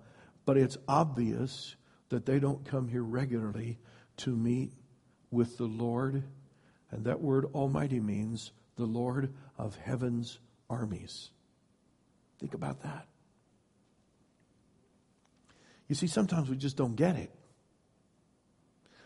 But 0.47 0.57
it's 0.57 0.79
obvious 0.89 1.77
that 2.09 2.25
they 2.25 2.39
don't 2.39 2.65
come 2.65 2.89
here 2.89 3.03
regularly 3.03 3.79
to 4.19 4.31
meet 4.31 4.73
with 5.31 5.59
the 5.59 5.65
Lord. 5.65 6.23
And 6.91 7.05
that 7.05 7.21
word 7.21 7.47
Almighty 7.55 8.01
means 8.01 8.53
the 8.77 8.85
Lord 8.85 9.33
of 9.59 9.77
heaven's 9.77 10.39
armies. 10.71 11.31
Think 12.39 12.55
about 12.55 12.83
that. 12.83 13.07
You 15.89 15.95
see, 15.95 16.07
sometimes 16.07 16.49
we 16.49 16.57
just 16.57 16.77
don't 16.77 16.97
get 16.97 17.17
it. 17.17 17.31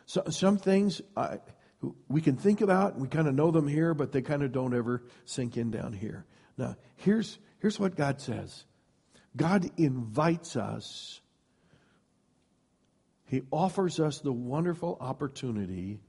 So, 0.07 0.25
some 0.31 0.57
things 0.57 1.03
I, 1.17 1.39
we 2.09 2.21
can 2.21 2.37
think 2.37 2.61
about, 2.61 2.99
we 2.99 3.09
kind 3.09 3.29
of 3.29 3.35
know 3.35 3.51
them 3.51 3.69
here, 3.69 3.95
but 3.95 4.13
they 4.13 4.23
kind 4.23 4.43
of 4.43 4.53
don't 4.53 4.75
ever 4.75 5.03
sink 5.25 5.57
in 5.57 5.71
down 5.71 5.93
here. 5.93 6.25
Now, 6.57 6.77
here's, 6.97 7.39
here's 7.61 7.79
what 7.79 7.97
God 7.97 8.21
says 8.21 8.65
God 9.37 9.71
invites 9.77 10.57
us, 10.57 11.21
He 13.27 13.43
offers 13.51 14.01
us 14.01 14.21
the 14.21 14.33
wonderful 14.33 14.97
opportunity, 15.01 16.01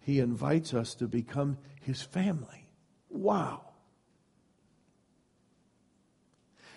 He 0.00 0.20
invites 0.20 0.74
us 0.74 0.94
to 0.96 1.06
become 1.06 1.58
His 1.82 2.02
family. 2.02 2.68
Wow. 3.10 3.73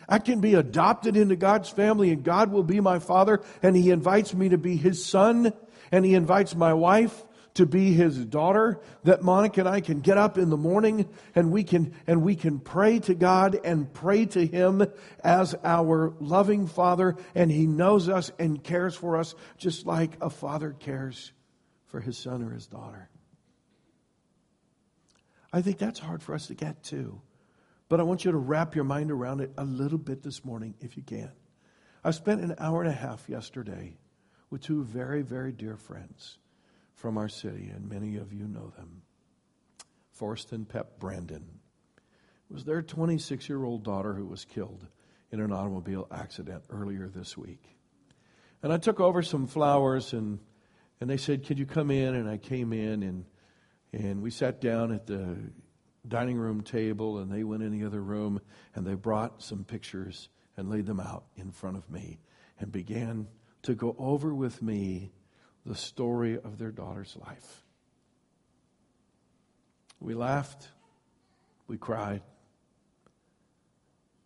I 0.09 0.19
can 0.19 0.39
be 0.39 0.53
adopted 0.53 1.17
into 1.17 1.35
God's 1.35 1.69
family 1.69 2.11
and 2.11 2.23
God 2.23 2.51
will 2.51 2.63
be 2.63 2.79
my 2.79 2.99
father 2.99 3.41
and 3.61 3.75
he 3.75 3.91
invites 3.91 4.33
me 4.33 4.49
to 4.49 4.57
be 4.57 4.77
his 4.77 5.03
son 5.03 5.53
and 5.91 6.05
he 6.05 6.15
invites 6.15 6.55
my 6.55 6.73
wife 6.73 7.23
to 7.57 7.65
be 7.65 7.91
his 7.91 8.23
daughter 8.23 8.79
that 9.03 9.23
Monica 9.23 9.61
and 9.61 9.69
I 9.69 9.81
can 9.81 9.99
get 9.99 10.17
up 10.17 10.37
in 10.37 10.49
the 10.49 10.57
morning 10.57 11.09
and 11.33 11.51
we 11.51 11.63
can 11.63 11.93
and 12.05 12.21
we 12.21 12.35
can 12.35 12.59
pray 12.59 12.99
to 12.99 13.15
God 13.15 13.59
and 13.63 13.91
pray 13.91 14.25
to 14.27 14.45
him 14.45 14.85
as 15.23 15.55
our 15.63 16.13
loving 16.19 16.67
father 16.67 17.15
and 17.33 17.51
he 17.51 17.65
knows 17.65 18.09
us 18.09 18.31
and 18.37 18.63
cares 18.63 18.95
for 18.95 19.17
us 19.17 19.33
just 19.57 19.87
like 19.87 20.11
a 20.21 20.29
father 20.29 20.75
cares 20.79 21.31
for 21.87 21.99
his 21.99 22.17
son 22.17 22.43
or 22.43 22.51
his 22.51 22.67
daughter. 22.67 23.09
I 25.51 25.63
think 25.63 25.79
that's 25.79 25.99
hard 25.99 26.21
for 26.21 26.35
us 26.35 26.47
to 26.47 26.53
get 26.53 26.83
to. 26.85 27.19
But 27.89 28.00
I 28.00 28.03
want 28.03 28.25
you 28.25 28.32
to 28.32 28.38
wrap 28.38 28.75
your 28.75 28.84
mind 28.84 29.12
around 29.12 29.41
it 29.41 29.51
a 29.58 29.63
little 29.63 29.98
bit 29.98 30.22
this 30.22 30.44
morning 30.44 30.75
if 30.82 30.98
you 30.98 31.03
can. 31.03 31.32
I 32.03 32.12
spent 32.12 32.41
an 32.41 32.56
hour 32.60 32.82
and 32.82 32.89
a 32.89 32.96
half 32.96 33.29
yesterday 33.29 33.98
with 34.50 34.62
two 34.62 34.84
very, 34.84 35.22
very 35.22 35.51
dear 35.51 35.77
friends 35.77 36.38
from 36.94 37.17
our 37.17 37.29
city, 37.29 37.70
and 37.74 37.89
many 37.89 38.17
of 38.17 38.34
you 38.34 38.48
know 38.48 38.72
them. 38.75 39.01
Forrest 40.12 40.51
and 40.51 40.67
Pep 40.67 41.00
Brandon. 41.00 41.46
It 42.50 42.53
was 42.53 42.65
their 42.65 42.82
26 42.82 43.48
year 43.48 43.63
old 43.63 43.84
daughter 43.84 44.13
who 44.13 44.25
was 44.25 44.46
killed 44.46 44.86
in 45.32 45.39
an 45.39 45.51
automobile 45.51 46.08
accident 46.12 46.63
earlier 46.70 47.08
this 47.08 47.38
week. 47.38 47.63
And 48.63 48.74
I 48.74 48.77
took 48.77 49.00
over 49.00 49.22
some 49.22 49.48
flowers, 49.48 50.13
and, 50.13 50.39
and 51.00 51.10
they 51.10 51.17
said, 51.17 51.46
Could 51.46 51.60
you 51.60 51.65
come 51.65 51.91
in? 51.91 52.15
And 52.15 52.29
I 52.29 52.38
came 52.38 52.74
in, 52.74 53.03
and, 53.03 53.25
and 53.94 54.22
we 54.22 54.32
sat 54.32 54.60
down 54.60 54.91
at 54.91 55.06
the 55.06 55.38
dining 56.07 56.37
room 56.37 56.61
table, 56.61 57.19
and 57.19 57.31
they 57.31 57.43
went 57.43 57.63
in 57.63 57.71
the 57.71 57.85
other 57.85 58.01
room, 58.01 58.41
and 58.75 58.85
they 58.85 58.95
brought 58.95 59.41
some 59.41 59.63
pictures 59.63 60.29
and 60.55 60.69
laid 60.69 60.85
them 60.85 60.99
out 60.99 61.25
in 61.35 61.51
front 61.51 61.77
of 61.77 61.89
me 61.89 62.19
and 62.59 62.71
began 62.71 63.27
to 63.63 63.75
go 63.75 63.95
over 63.99 64.33
with 64.33 64.61
me 64.61 65.11
the 65.65 65.75
story 65.75 66.35
of 66.35 66.57
their 66.57 66.71
daughter's 66.71 67.15
life. 67.17 67.63
We 69.99 70.13
laughed, 70.13 70.69
we 71.67 71.77
cried, 71.77 72.21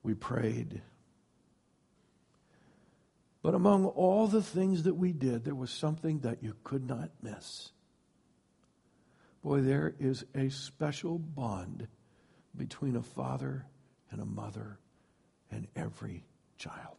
we 0.03 0.13
prayed. 0.13 0.81
But 3.41 3.55
among 3.55 3.85
all 3.85 4.27
the 4.27 4.43
things 4.43 4.83
that 4.83 4.95
we 4.95 5.13
did, 5.13 5.43
there 5.43 5.55
was 5.55 5.71
something 5.71 6.19
that 6.19 6.43
you 6.43 6.55
could 6.63 6.87
not 6.87 7.09
miss. 7.23 7.71
Boy, 9.43 9.61
there 9.61 9.95
is 9.99 10.23
a 10.35 10.49
special 10.49 11.17
bond 11.17 11.87
between 12.55 12.95
a 12.95 13.01
father 13.01 13.65
and 14.11 14.21
a 14.21 14.25
mother 14.25 14.77
and 15.49 15.67
every 15.75 16.23
child. 16.57 16.97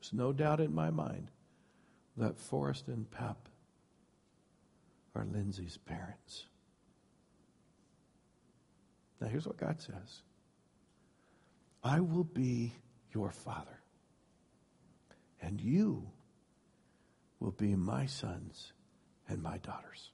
There's 0.00 0.12
no 0.12 0.32
doubt 0.32 0.60
in 0.60 0.72
my 0.74 0.90
mind 0.90 1.30
that 2.16 2.38
Forrest 2.38 2.86
and 2.88 3.10
Pep 3.10 3.48
are 5.14 5.24
Lindsay's 5.24 5.76
parents. 5.76 6.46
Now, 9.20 9.28
here's 9.28 9.46
what 9.46 9.56
God 9.56 9.80
says 9.80 10.22
I 11.82 12.00
will 12.00 12.24
be 12.24 12.74
your 13.12 13.30
father, 13.30 13.80
and 15.42 15.60
you 15.60 16.10
will 17.40 17.50
be 17.50 17.74
my 17.74 18.06
sons 18.06 18.72
and 19.30 19.42
my 19.42 19.58
daughters. 19.58 20.10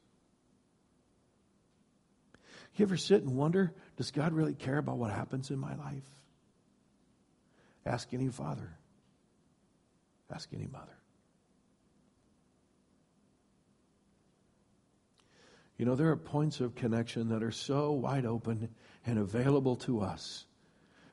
You 2.77 2.85
ever 2.85 2.97
sit 2.97 3.23
and 3.23 3.37
wonder, 3.37 3.73
does 3.97 4.11
God 4.11 4.33
really 4.33 4.55
care 4.55 4.79
about 4.79 4.99
what 4.99 5.11
happens 5.11 5.51
in 5.51 5.59
my 5.59 5.75
life? 5.77 6.09
Ask 7.87 8.13
any 8.13 8.29
father. 8.29 8.77
Ask 10.33 10.51
any 10.53 10.67
mother. 10.67 10.97
You 15.79 15.87
know, 15.87 15.95
there 15.95 16.11
are 16.11 16.17
points 16.17 16.61
of 16.61 16.75
connection 16.75 17.29
that 17.31 17.43
are 17.43 17.51
so 17.51 17.93
wide 17.93 18.27
open 18.27 18.71
and 19.05 19.19
available 19.19 19.77
to 19.77 20.01
us. 20.01 20.45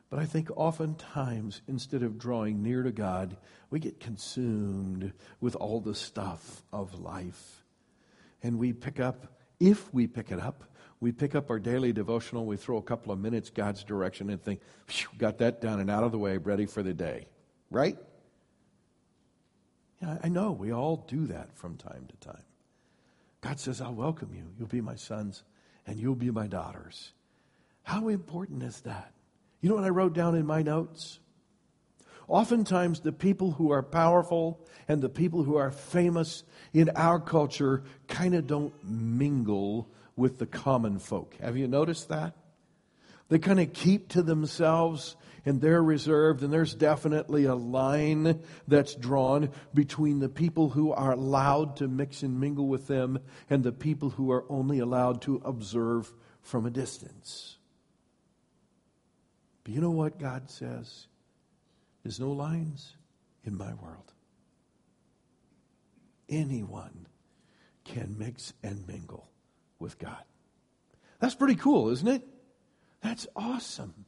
But 0.09 0.19
I 0.19 0.25
think 0.25 0.49
oftentimes, 0.55 1.61
instead 1.67 2.03
of 2.03 2.17
drawing 2.17 2.61
near 2.61 2.83
to 2.83 2.91
God, 2.91 3.37
we 3.69 3.79
get 3.79 3.99
consumed 3.99 5.11
with 5.41 5.55
all 5.55 5.79
the 5.79 5.95
stuff 5.95 6.63
of 6.71 6.99
life. 6.99 7.62
And 8.43 8.59
we 8.59 8.73
pick 8.73 8.99
up, 8.99 9.27
if 9.59 9.91
we 9.93 10.05
pick 10.05 10.31
it 10.31 10.39
up, 10.39 10.65
we 10.99 11.11
pick 11.11 11.35
up 11.35 11.49
our 11.49 11.59
daily 11.59 11.91
devotional, 11.91 12.45
we 12.45 12.55
throw 12.55 12.77
a 12.77 12.81
couple 12.81 13.11
of 13.11 13.19
minutes 13.19 13.49
God's 13.49 13.83
direction 13.83 14.29
and 14.29 14.41
think, 14.41 14.61
got 15.17 15.37
that 15.39 15.61
done 15.61 15.79
and 15.79 15.89
out 15.89 16.03
of 16.03 16.11
the 16.11 16.17
way, 16.17 16.37
ready 16.37 16.65
for 16.65 16.83
the 16.83 16.93
day. 16.93 17.27
Right? 17.71 17.97
Yeah, 20.01 20.17
I 20.23 20.29
know 20.29 20.51
we 20.51 20.71
all 20.71 21.05
do 21.07 21.27
that 21.27 21.57
from 21.57 21.77
time 21.77 22.07
to 22.09 22.27
time. 22.27 22.43
God 23.41 23.59
says, 23.59 23.81
I'll 23.81 23.93
welcome 23.93 24.33
you. 24.33 24.45
You'll 24.57 24.67
be 24.67 24.81
my 24.81 24.95
sons 24.95 25.43
and 25.85 25.99
you'll 25.99 26.15
be 26.15 26.31
my 26.31 26.47
daughters. 26.47 27.11
How 27.83 28.07
important 28.07 28.63
is 28.63 28.81
that? 28.81 29.11
You 29.61 29.69
know 29.69 29.75
what 29.75 29.83
I 29.83 29.89
wrote 29.89 30.13
down 30.13 30.35
in 30.35 30.45
my 30.45 30.61
notes? 30.61 31.19
Oftentimes, 32.27 33.01
the 33.01 33.11
people 33.11 33.51
who 33.51 33.71
are 33.71 33.83
powerful 33.83 34.65
and 34.87 35.01
the 35.01 35.09
people 35.09 35.43
who 35.43 35.57
are 35.57 35.71
famous 35.71 36.43
in 36.73 36.89
our 36.95 37.19
culture 37.19 37.83
kind 38.07 38.35
of 38.35 38.47
don't 38.47 38.73
mingle 38.83 39.89
with 40.15 40.39
the 40.39 40.45
common 40.45 40.99
folk. 40.99 41.35
Have 41.41 41.57
you 41.57 41.67
noticed 41.67 42.09
that? 42.09 42.35
They 43.29 43.39
kind 43.39 43.59
of 43.59 43.73
keep 43.73 44.09
to 44.09 44.21
themselves 44.21 45.15
and 45.45 45.59
they're 45.59 45.83
reserved, 45.83 46.41
and 46.41 46.53
there's 46.53 46.73
definitely 46.73 47.45
a 47.45 47.55
line 47.55 48.39
that's 48.65 48.95
drawn 48.95 49.49
between 49.73 50.19
the 50.19 50.29
people 50.29 50.69
who 50.69 50.93
are 50.93 51.11
allowed 51.11 51.75
to 51.77 51.87
mix 51.87 52.23
and 52.23 52.39
mingle 52.39 52.67
with 52.67 52.87
them 52.87 53.19
and 53.49 53.61
the 53.61 53.73
people 53.73 54.11
who 54.11 54.31
are 54.31 54.45
only 54.47 54.79
allowed 54.79 55.21
to 55.23 55.41
observe 55.43 56.13
from 56.41 56.65
a 56.65 56.69
distance. 56.69 57.57
But 59.63 59.73
you 59.73 59.81
know 59.81 59.91
what 59.91 60.17
God 60.17 60.49
says? 60.49 61.07
There's 62.03 62.19
no 62.19 62.31
lines 62.31 62.95
in 63.45 63.57
my 63.57 63.73
world. 63.75 64.11
Anyone 66.29 67.07
can 67.83 68.15
mix 68.17 68.53
and 68.63 68.87
mingle 68.87 69.29
with 69.79 69.97
God. 69.97 70.23
That's 71.19 71.35
pretty 71.35 71.55
cool, 71.55 71.89
isn't 71.89 72.07
it? 72.07 72.27
That's 73.01 73.27
awesome. 73.35 74.05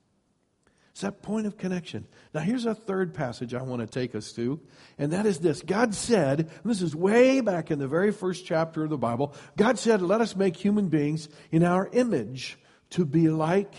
It's 0.91 1.01
that 1.01 1.21
point 1.21 1.45
of 1.45 1.57
connection. 1.57 2.07
Now, 2.33 2.39
here's 2.39 2.65
a 2.65 2.73
third 2.73 3.13
passage 3.13 3.53
I 3.53 3.61
want 3.63 3.81
to 3.81 3.87
take 3.87 4.15
us 4.15 4.31
to, 4.33 4.61
and 4.97 5.11
that 5.11 5.25
is 5.25 5.39
this. 5.39 5.61
God 5.61 5.93
said, 5.93 6.49
this 6.63 6.81
is 6.81 6.95
way 6.95 7.41
back 7.41 7.69
in 7.69 7.79
the 7.79 7.87
very 7.87 8.11
first 8.11 8.45
chapter 8.45 8.85
of 8.85 8.89
the 8.89 8.97
Bible, 8.97 9.33
God 9.57 9.77
said, 9.77 10.01
Let 10.01 10.21
us 10.21 10.37
make 10.37 10.55
human 10.55 10.87
beings 10.87 11.27
in 11.51 11.63
our 11.63 11.89
image 11.91 12.57
to 12.91 13.03
be 13.03 13.27
like 13.27 13.73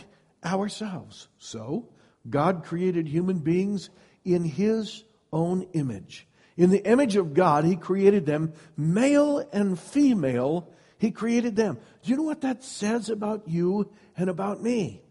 ourselves. 0.44 1.28
So, 1.38 1.88
God 2.28 2.64
created 2.64 3.08
human 3.08 3.38
beings 3.38 3.88
in 4.26 4.44
His 4.44 5.04
own 5.32 5.62
image. 5.72 6.26
In 6.56 6.70
the 6.70 6.84
image 6.84 7.16
of 7.16 7.34
God, 7.34 7.64
He 7.64 7.76
created 7.76 8.26
them, 8.26 8.52
male 8.76 9.46
and 9.52 9.78
female, 9.78 10.72
He 10.98 11.10
created 11.10 11.56
them. 11.56 11.78
Do 12.02 12.10
you 12.10 12.16
know 12.16 12.22
what 12.24 12.40
that 12.40 12.64
says 12.64 13.08
about 13.08 13.48
you 13.48 13.90
and 14.16 14.28
about 14.28 14.62
me? 14.62 15.02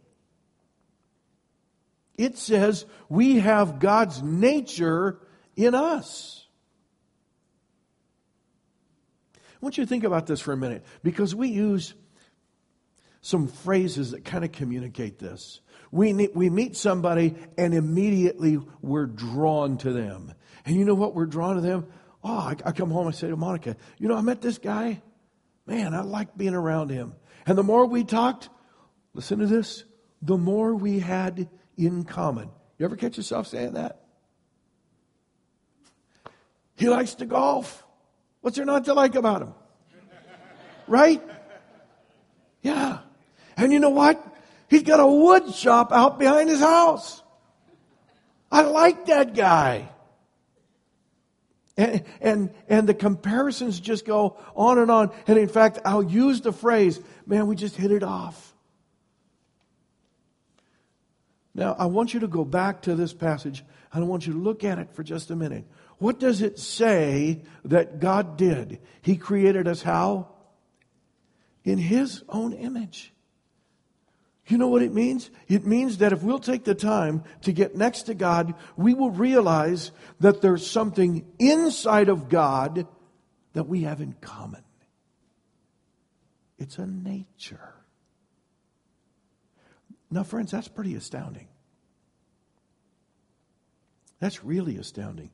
It 2.18 2.38
says 2.38 2.86
we 3.10 3.40
have 3.40 3.80
God's 3.80 4.22
nature 4.22 5.20
in 5.56 5.76
us. 5.76 6.48
I 9.36 9.40
want 9.62 9.78
you 9.78 9.84
to 9.84 9.90
think 9.90 10.04
about 10.04 10.28
this 10.28 10.42
for 10.42 10.54
a 10.54 10.58
minute 10.58 10.86
because 11.04 11.34
we 11.34 11.50
use 11.50 11.94
some 13.26 13.48
phrases 13.48 14.12
that 14.12 14.24
kind 14.24 14.46
of 14.46 14.52
communicate 14.52 15.18
this. 15.18 15.60
We, 15.92 16.14
we 16.14 16.52
meet 16.52 16.76
somebody 16.78 17.34
and 17.58 17.74
immediately 17.74 18.60
we're 18.84 19.08
drawn 19.08 19.80
to 19.80 19.92
them. 19.92 20.32
And 20.64 20.76
you 20.76 20.86
know 20.86 20.94
what? 20.94 21.16
We're 21.16 21.26
drawn 21.26 21.56
to 21.56 21.62
them. 21.62 21.88
Oh, 22.24 22.38
I, 22.38 22.56
I 22.64 22.72
come 22.72 22.92
home 22.92 23.08
I 23.08 23.12
say 23.12 23.28
to 23.28 23.36
Monica, 23.36 23.78
you 23.98 24.08
know, 24.08 24.16
I 24.16 24.22
met 24.22 24.42
this 24.42 24.60
guy. 24.60 25.02
Man, 25.66 25.96
I 25.96 26.02
like 26.02 26.38
being 26.38 26.54
around 26.54 26.92
him. 26.92 27.16
And 27.48 27.58
the 27.58 27.64
more 27.64 27.88
we 27.88 28.04
talked, 28.04 28.50
listen 29.16 29.40
to 29.40 29.48
this, 29.48 29.86
the 30.22 30.38
more 30.38 30.76
we 30.76 31.00
had 31.00 31.50
in 31.78 32.04
common. 32.04 32.52
You 32.78 32.86
ever 32.86 32.96
catch 32.96 33.18
yourself 33.18 33.48
saying 33.48 33.74
that? 33.74 34.02
He 36.76 36.90
likes 36.90 37.16
to 37.16 37.26
golf. 37.26 37.84
What's 38.42 38.58
there 38.58 38.66
not 38.66 38.86
to 38.86 38.94
like 38.94 39.16
about 39.16 39.42
him? 39.42 39.56
Right? 40.88 41.24
Yeah. 42.62 43.00
And 43.58 43.72
you 43.72 43.80
know 43.80 43.90
what? 43.90 44.24
He's 44.70 44.84
got 44.84 45.00
a 45.00 45.08
wood 45.08 45.54
shop 45.54 45.92
out 45.92 46.20
behind 46.20 46.50
his 46.50 46.60
house. 46.60 47.22
I 48.52 48.62
like 48.62 49.08
that 49.08 49.36
guy. 49.36 49.90
And, 51.78 52.04
and, 52.22 52.54
and 52.70 52.88
the 52.88 52.94
comparisons 52.94 53.80
just 53.80 54.06
go 54.06 54.38
on 54.56 54.80
and 54.80 54.90
on. 54.90 55.12
And 55.28 55.38
in 55.38 55.50
fact, 55.50 55.80
I'll 55.86 56.04
use 56.04 56.42
the 56.42 56.54
phrase, 56.54 57.00
man, 57.26 57.48
we 57.48 57.56
just 57.56 57.76
hit 57.76 57.92
it 57.92 58.04
off. 58.04 58.54
Now, 61.54 61.76
I 61.78 61.86
want 61.86 62.14
you 62.14 62.20
to 62.22 62.28
go 62.28 62.44
back 62.44 62.82
to 62.84 62.96
this 62.96 63.14
passage 63.14 63.64
and 63.94 64.04
I 64.04 64.08
want 64.08 64.28
you 64.28 64.34
to 64.34 64.40
look 64.40 64.64
at 64.64 64.78
it 64.78 64.92
for 64.92 65.04
just 65.04 65.32
a 65.32 65.36
minute. 65.36 65.66
What 65.98 66.20
does 66.20 66.42
it 66.42 66.60
say 66.60 67.44
that 67.64 68.00
God 68.00 68.36
did? 68.36 68.80
He 69.02 69.16
created 69.16 69.68
us 69.68 69.82
how? 69.82 70.28
In 71.64 71.78
His 71.78 72.24
own 72.28 72.52
image. 72.52 73.14
You 74.48 74.60
know 74.60 74.68
what 74.68 74.84
it 74.84 74.94
means? 74.94 75.32
It 75.48 75.66
means 75.66 75.98
that 75.98 76.14
if 76.14 76.22
we'll 76.22 76.40
take 76.40 76.66
the 76.66 76.76
time 76.76 77.24
to 77.42 77.52
get 77.52 77.76
next 77.76 78.04
to 78.04 78.14
God, 78.14 78.54
we 78.78 78.94
will 78.94 79.10
realize 79.10 79.92
that 80.20 80.42
there's 80.42 80.70
something 80.70 81.26
inside 81.40 82.10
of 82.10 82.30
God 82.30 82.88
that 83.54 83.68
we 83.68 83.82
have 83.82 84.02
in 84.02 84.14
common. 84.22 84.62
It's 86.60 86.78
a 86.78 86.86
nature. 86.86 87.74
Now, 90.12 90.24
friends, 90.24 90.52
that's 90.52 90.68
pretty 90.68 90.96
astounding. 90.96 91.48
That's 94.20 94.44
really 94.44 94.78
astounding. 94.78 95.32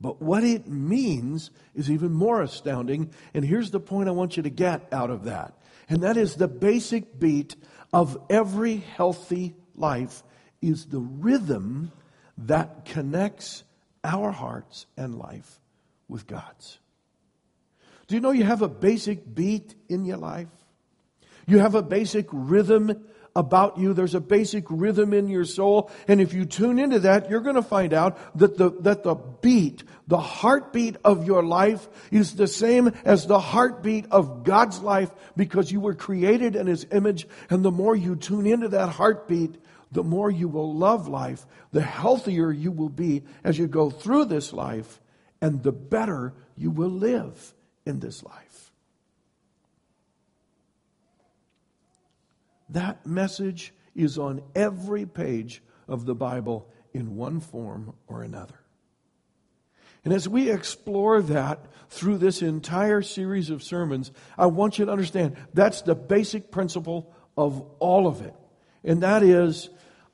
But 0.00 0.22
what 0.22 0.44
it 0.44 0.68
means 0.68 1.50
is 1.74 1.90
even 1.90 2.12
more 2.12 2.40
astounding. 2.40 3.10
And 3.34 3.44
here's 3.44 3.70
the 3.70 3.80
point 3.80 4.08
I 4.08 4.12
want 4.12 4.36
you 4.36 4.42
to 4.44 4.50
get 4.50 4.86
out 4.92 5.10
of 5.10 5.24
that. 5.24 5.54
And 5.88 6.02
that 6.02 6.16
is 6.16 6.36
the 6.36 6.48
basic 6.48 7.18
beat 7.18 7.56
of 7.92 8.16
every 8.30 8.76
healthy 8.76 9.54
life 9.74 10.22
is 10.60 10.86
the 10.86 11.00
rhythm 11.00 11.92
that 12.36 12.84
connects 12.84 13.64
our 14.04 14.30
hearts 14.30 14.86
and 14.96 15.18
life 15.18 15.60
with 16.08 16.26
God's. 16.26 16.78
Do 18.06 18.14
you 18.14 18.20
know 18.20 18.30
you 18.30 18.44
have 18.44 18.62
a 18.62 18.68
basic 18.68 19.34
beat 19.34 19.74
in 19.88 20.04
your 20.04 20.16
life? 20.16 20.48
You 21.46 21.58
have 21.58 21.74
a 21.74 21.82
basic 21.82 22.26
rhythm 22.30 23.04
about 23.34 23.78
you. 23.78 23.92
There's 23.92 24.14
a 24.14 24.20
basic 24.20 24.64
rhythm 24.68 25.12
in 25.12 25.28
your 25.28 25.44
soul. 25.44 25.90
And 26.06 26.20
if 26.20 26.34
you 26.34 26.44
tune 26.44 26.78
into 26.78 27.00
that, 27.00 27.30
you're 27.30 27.40
going 27.40 27.56
to 27.56 27.62
find 27.62 27.92
out 27.92 28.18
that 28.38 28.56
the, 28.56 28.70
that 28.80 29.04
the 29.04 29.14
beat, 29.14 29.84
the 30.06 30.18
heartbeat 30.18 30.96
of 31.04 31.26
your 31.26 31.42
life 31.42 31.88
is 32.10 32.34
the 32.34 32.46
same 32.46 32.88
as 33.04 33.26
the 33.26 33.38
heartbeat 33.38 34.06
of 34.10 34.44
God's 34.44 34.80
life 34.80 35.10
because 35.36 35.70
you 35.70 35.80
were 35.80 35.94
created 35.94 36.56
in 36.56 36.66
His 36.66 36.86
image. 36.92 37.26
And 37.50 37.64
the 37.64 37.70
more 37.70 37.94
you 37.94 38.16
tune 38.16 38.46
into 38.46 38.68
that 38.68 38.88
heartbeat, 38.88 39.56
the 39.92 40.04
more 40.04 40.30
you 40.30 40.48
will 40.48 40.74
love 40.74 41.08
life, 41.08 41.46
the 41.72 41.82
healthier 41.82 42.50
you 42.50 42.70
will 42.70 42.88
be 42.88 43.22
as 43.44 43.58
you 43.58 43.66
go 43.66 43.90
through 43.90 44.26
this 44.26 44.52
life, 44.52 45.00
and 45.40 45.62
the 45.62 45.72
better 45.72 46.34
you 46.56 46.70
will 46.70 46.90
live 46.90 47.54
in 47.86 48.00
this 48.00 48.22
life. 48.22 48.47
That 52.70 53.06
message 53.06 53.72
is 53.94 54.18
on 54.18 54.42
every 54.54 55.06
page 55.06 55.62
of 55.88 56.06
the 56.06 56.14
Bible 56.14 56.68
in 56.92 57.16
one 57.16 57.40
form 57.40 57.94
or 58.06 58.22
another. 58.22 58.60
And 60.04 60.14
as 60.14 60.28
we 60.28 60.50
explore 60.50 61.20
that 61.22 61.66
through 61.90 62.18
this 62.18 62.42
entire 62.42 63.02
series 63.02 63.50
of 63.50 63.62
sermons, 63.62 64.12
I 64.36 64.46
want 64.46 64.78
you 64.78 64.84
to 64.86 64.92
understand 64.92 65.36
that's 65.54 65.82
the 65.82 65.94
basic 65.94 66.50
principle 66.50 67.12
of 67.36 67.64
all 67.78 68.06
of 68.06 68.22
it. 68.22 68.34
And 68.84 69.02
that 69.02 69.22
is, 69.22 69.70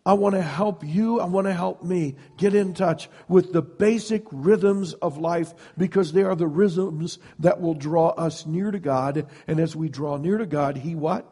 I 0.06 0.14
want 0.14 0.34
to 0.34 0.42
help 0.42 0.84
you, 0.84 1.20
I 1.20 1.26
want 1.26 1.46
to 1.46 1.52
help 1.52 1.82
me 1.82 2.16
get 2.36 2.54
in 2.54 2.74
touch 2.74 3.08
with 3.28 3.52
the 3.52 3.62
basic 3.62 4.24
rhythms 4.30 4.94
of 4.94 5.18
life 5.18 5.54
because 5.78 6.12
they 6.12 6.22
are 6.22 6.34
the 6.34 6.46
rhythms 6.46 7.18
that 7.38 7.60
will 7.60 7.74
draw 7.74 8.08
us 8.08 8.46
near 8.46 8.70
to 8.70 8.78
God. 8.78 9.26
And 9.46 9.60
as 9.60 9.76
we 9.76 9.88
draw 9.88 10.16
near 10.16 10.38
to 10.38 10.46
God, 10.46 10.76
He 10.76 10.94
what? 10.94 11.30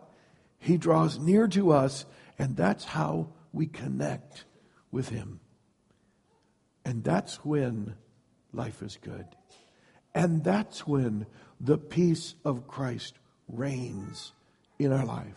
He 0.63 0.79
draws 0.79 1.19
near 1.19 1.49
to 1.49 1.73
us, 1.73 2.07
and 2.39 2.57
that's 2.57 2.85
how 2.85 3.31
we 3.53 3.67
connect 3.67 4.45
with 4.93 5.09
Him. 5.09 5.41
And 6.85 7.03
that's 7.03 7.45
when 7.45 7.97
life 8.53 8.81
is 8.81 8.97
good. 9.03 9.27
And 10.15 10.45
that's 10.45 10.87
when 10.87 11.27
the 11.61 11.79
peace 11.79 12.37
of 12.45 12.69
Christ 12.69 13.15
reigns 13.49 14.33
in 14.79 14.93
our 14.93 15.05
life. 15.05 15.37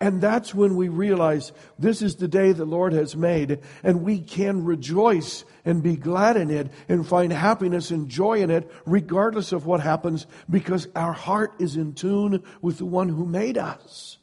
And 0.00 0.20
that's 0.20 0.54
when 0.54 0.76
we 0.76 0.88
realize 0.88 1.50
this 1.78 2.02
is 2.02 2.16
the 2.16 2.28
day 2.28 2.52
the 2.52 2.66
Lord 2.66 2.92
has 2.92 3.16
made, 3.16 3.60
and 3.82 4.02
we 4.02 4.20
can 4.20 4.66
rejoice 4.66 5.46
and 5.64 5.82
be 5.82 5.96
glad 5.96 6.36
in 6.36 6.50
it 6.50 6.70
and 6.90 7.08
find 7.08 7.32
happiness 7.32 7.90
and 7.90 8.06
joy 8.06 8.42
in 8.42 8.50
it, 8.50 8.70
regardless 8.84 9.52
of 9.52 9.64
what 9.64 9.80
happens, 9.80 10.26
because 10.48 10.88
our 10.94 11.14
heart 11.14 11.54
is 11.58 11.74
in 11.76 11.94
tune 11.94 12.42
with 12.60 12.76
the 12.76 12.84
one 12.84 13.08
who 13.08 13.24
made 13.24 13.56
us 13.56 14.18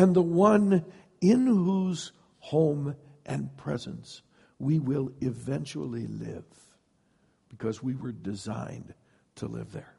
and 0.00 0.16
the 0.16 0.22
one 0.22 0.82
in 1.20 1.46
whose 1.46 2.12
home 2.38 2.96
and 3.26 3.54
presence 3.58 4.22
we 4.58 4.78
will 4.78 5.12
eventually 5.20 6.06
live 6.06 6.46
because 7.50 7.82
we 7.82 7.94
were 7.94 8.10
designed 8.10 8.94
to 9.34 9.46
live 9.46 9.72
there. 9.72 9.92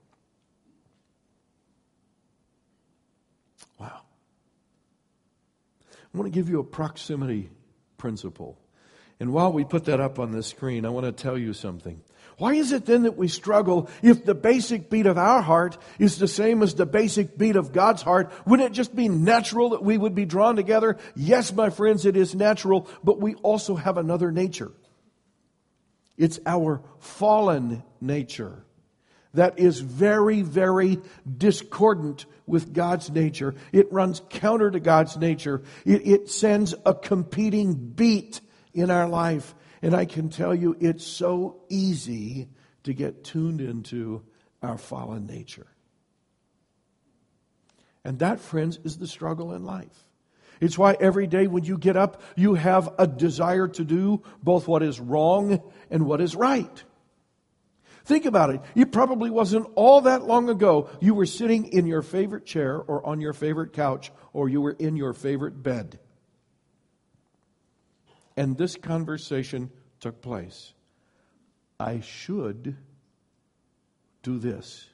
Wow. 3.80 4.02
I 5.92 6.18
want 6.18 6.34
to 6.34 6.36
give 6.36 6.50
you 6.50 6.60
a 6.60 6.64
proximity 6.64 7.52
principle. 8.00 8.58
And 9.20 9.32
while 9.32 9.54
we 9.54 9.64
put 9.64 9.86
that 9.86 10.00
up 10.00 10.18
on 10.18 10.32
the 10.32 10.42
screen, 10.42 10.84
I 10.84 10.90
want 10.90 11.06
to 11.06 11.12
tell 11.12 11.38
you 11.38 11.54
something. 11.54 12.02
Why 12.38 12.54
is 12.54 12.72
it 12.72 12.86
then 12.86 13.04
that 13.04 13.18
we 13.18 13.28
struggle 13.28 13.90
if 14.02 14.26
the 14.26 14.34
basic 14.34 14.90
beat 14.90 15.06
of 15.06 15.18
our 15.18 15.42
heart 15.42 15.78
is 16.00 16.18
the 16.18 16.28
same 16.28 16.64
as 16.64 16.74
the 16.74 16.86
basic 16.86 17.38
beat 17.38 17.56
of 17.56 17.72
God's 17.72 18.02
heart? 18.02 18.32
Wouldn't 18.46 18.72
it 18.72 18.74
just 18.74 18.96
be 18.96 19.10
natural 19.10 19.70
that 19.70 19.84
we 19.84 19.98
would 19.98 20.16
be 20.16 20.26
drawn 20.26 20.56
together? 20.56 20.98
Yes, 21.16 21.54
my 21.54 21.70
friends, 21.70 22.06
it 22.06 22.18
is 22.18 22.34
natural, 22.34 22.88
but 23.04 23.20
we 23.20 23.36
also 23.36 23.76
have 23.76 23.98
another 23.98 24.32
nature. 24.32 24.72
It's 26.18 26.40
our 26.46 26.82
fallen 27.00 27.84
nature 28.00 28.64
that 29.34 29.60
is 29.60 29.80
very, 29.80 30.42
very 30.42 31.00
discordant 31.38 32.26
with 32.46 32.74
God's 32.74 33.10
nature. 33.10 33.56
It 33.72 33.92
runs 33.92 34.22
counter 34.30 34.70
to 34.70 34.80
God's 34.80 35.18
nature. 35.18 35.62
It, 35.86 36.06
it 36.06 36.30
sends 36.30 36.76
a 36.86 36.94
competing 36.94 37.74
beat 37.74 38.42
in 38.74 38.92
our 38.92 39.08
life. 39.08 39.56
And 39.82 39.96
I 39.96 40.06
can 40.06 40.30
tell 40.30 40.54
you, 40.54 40.76
it's 40.80 41.06
so 41.06 41.62
easy 41.70 42.50
to 42.84 42.94
get 42.94 43.24
tuned 43.24 43.62
into 43.62 44.24
our 44.62 44.78
fallen 44.78 45.26
nature. 45.26 45.68
And 48.04 48.20
that, 48.20 48.40
friends, 48.40 48.80
is 48.84 48.98
the 48.98 49.08
struggle 49.08 49.54
in 49.54 49.64
life. 49.64 50.08
It's 50.60 50.78
why 50.78 50.96
every 51.00 51.26
day 51.26 51.48
when 51.48 51.64
you 51.64 51.78
get 51.78 51.98
up, 51.98 52.22
you 52.36 52.54
have 52.54 52.94
a 53.00 53.08
desire 53.08 53.68
to 53.70 53.84
do 53.84 54.22
both 54.44 54.68
what 54.68 54.84
is 54.84 55.00
wrong 55.00 55.62
and 55.90 56.06
what 56.06 56.22
is 56.22 56.36
right. 56.36 56.84
Think 58.06 58.26
about 58.26 58.52
it. 58.52 58.62
It 58.76 58.92
probably 58.92 59.30
wasn't 59.30 59.68
all 59.76 60.02
that 60.02 60.24
long 60.24 60.50
ago 60.50 60.90
you 61.00 61.14
were 61.14 61.26
sitting 61.26 61.66
in 61.68 61.86
your 61.86 62.02
favorite 62.02 62.46
chair 62.46 62.78
or 62.78 63.06
on 63.06 63.22
your 63.22 63.34
favorite 63.34 63.74
couch 63.74 64.12
or 64.34 64.50
you 64.50 64.62
were 64.62 64.72
in 64.72 64.96
your 64.96 65.14
favorite 65.14 65.62
bed 65.62 66.00
and 68.38 68.58
this 68.58 68.76
conversation 68.76 69.72
took 70.00 70.22
place. 70.22 70.74
I 71.80 72.02
should 72.02 72.76
do 74.24 74.40
this. 74.40 74.88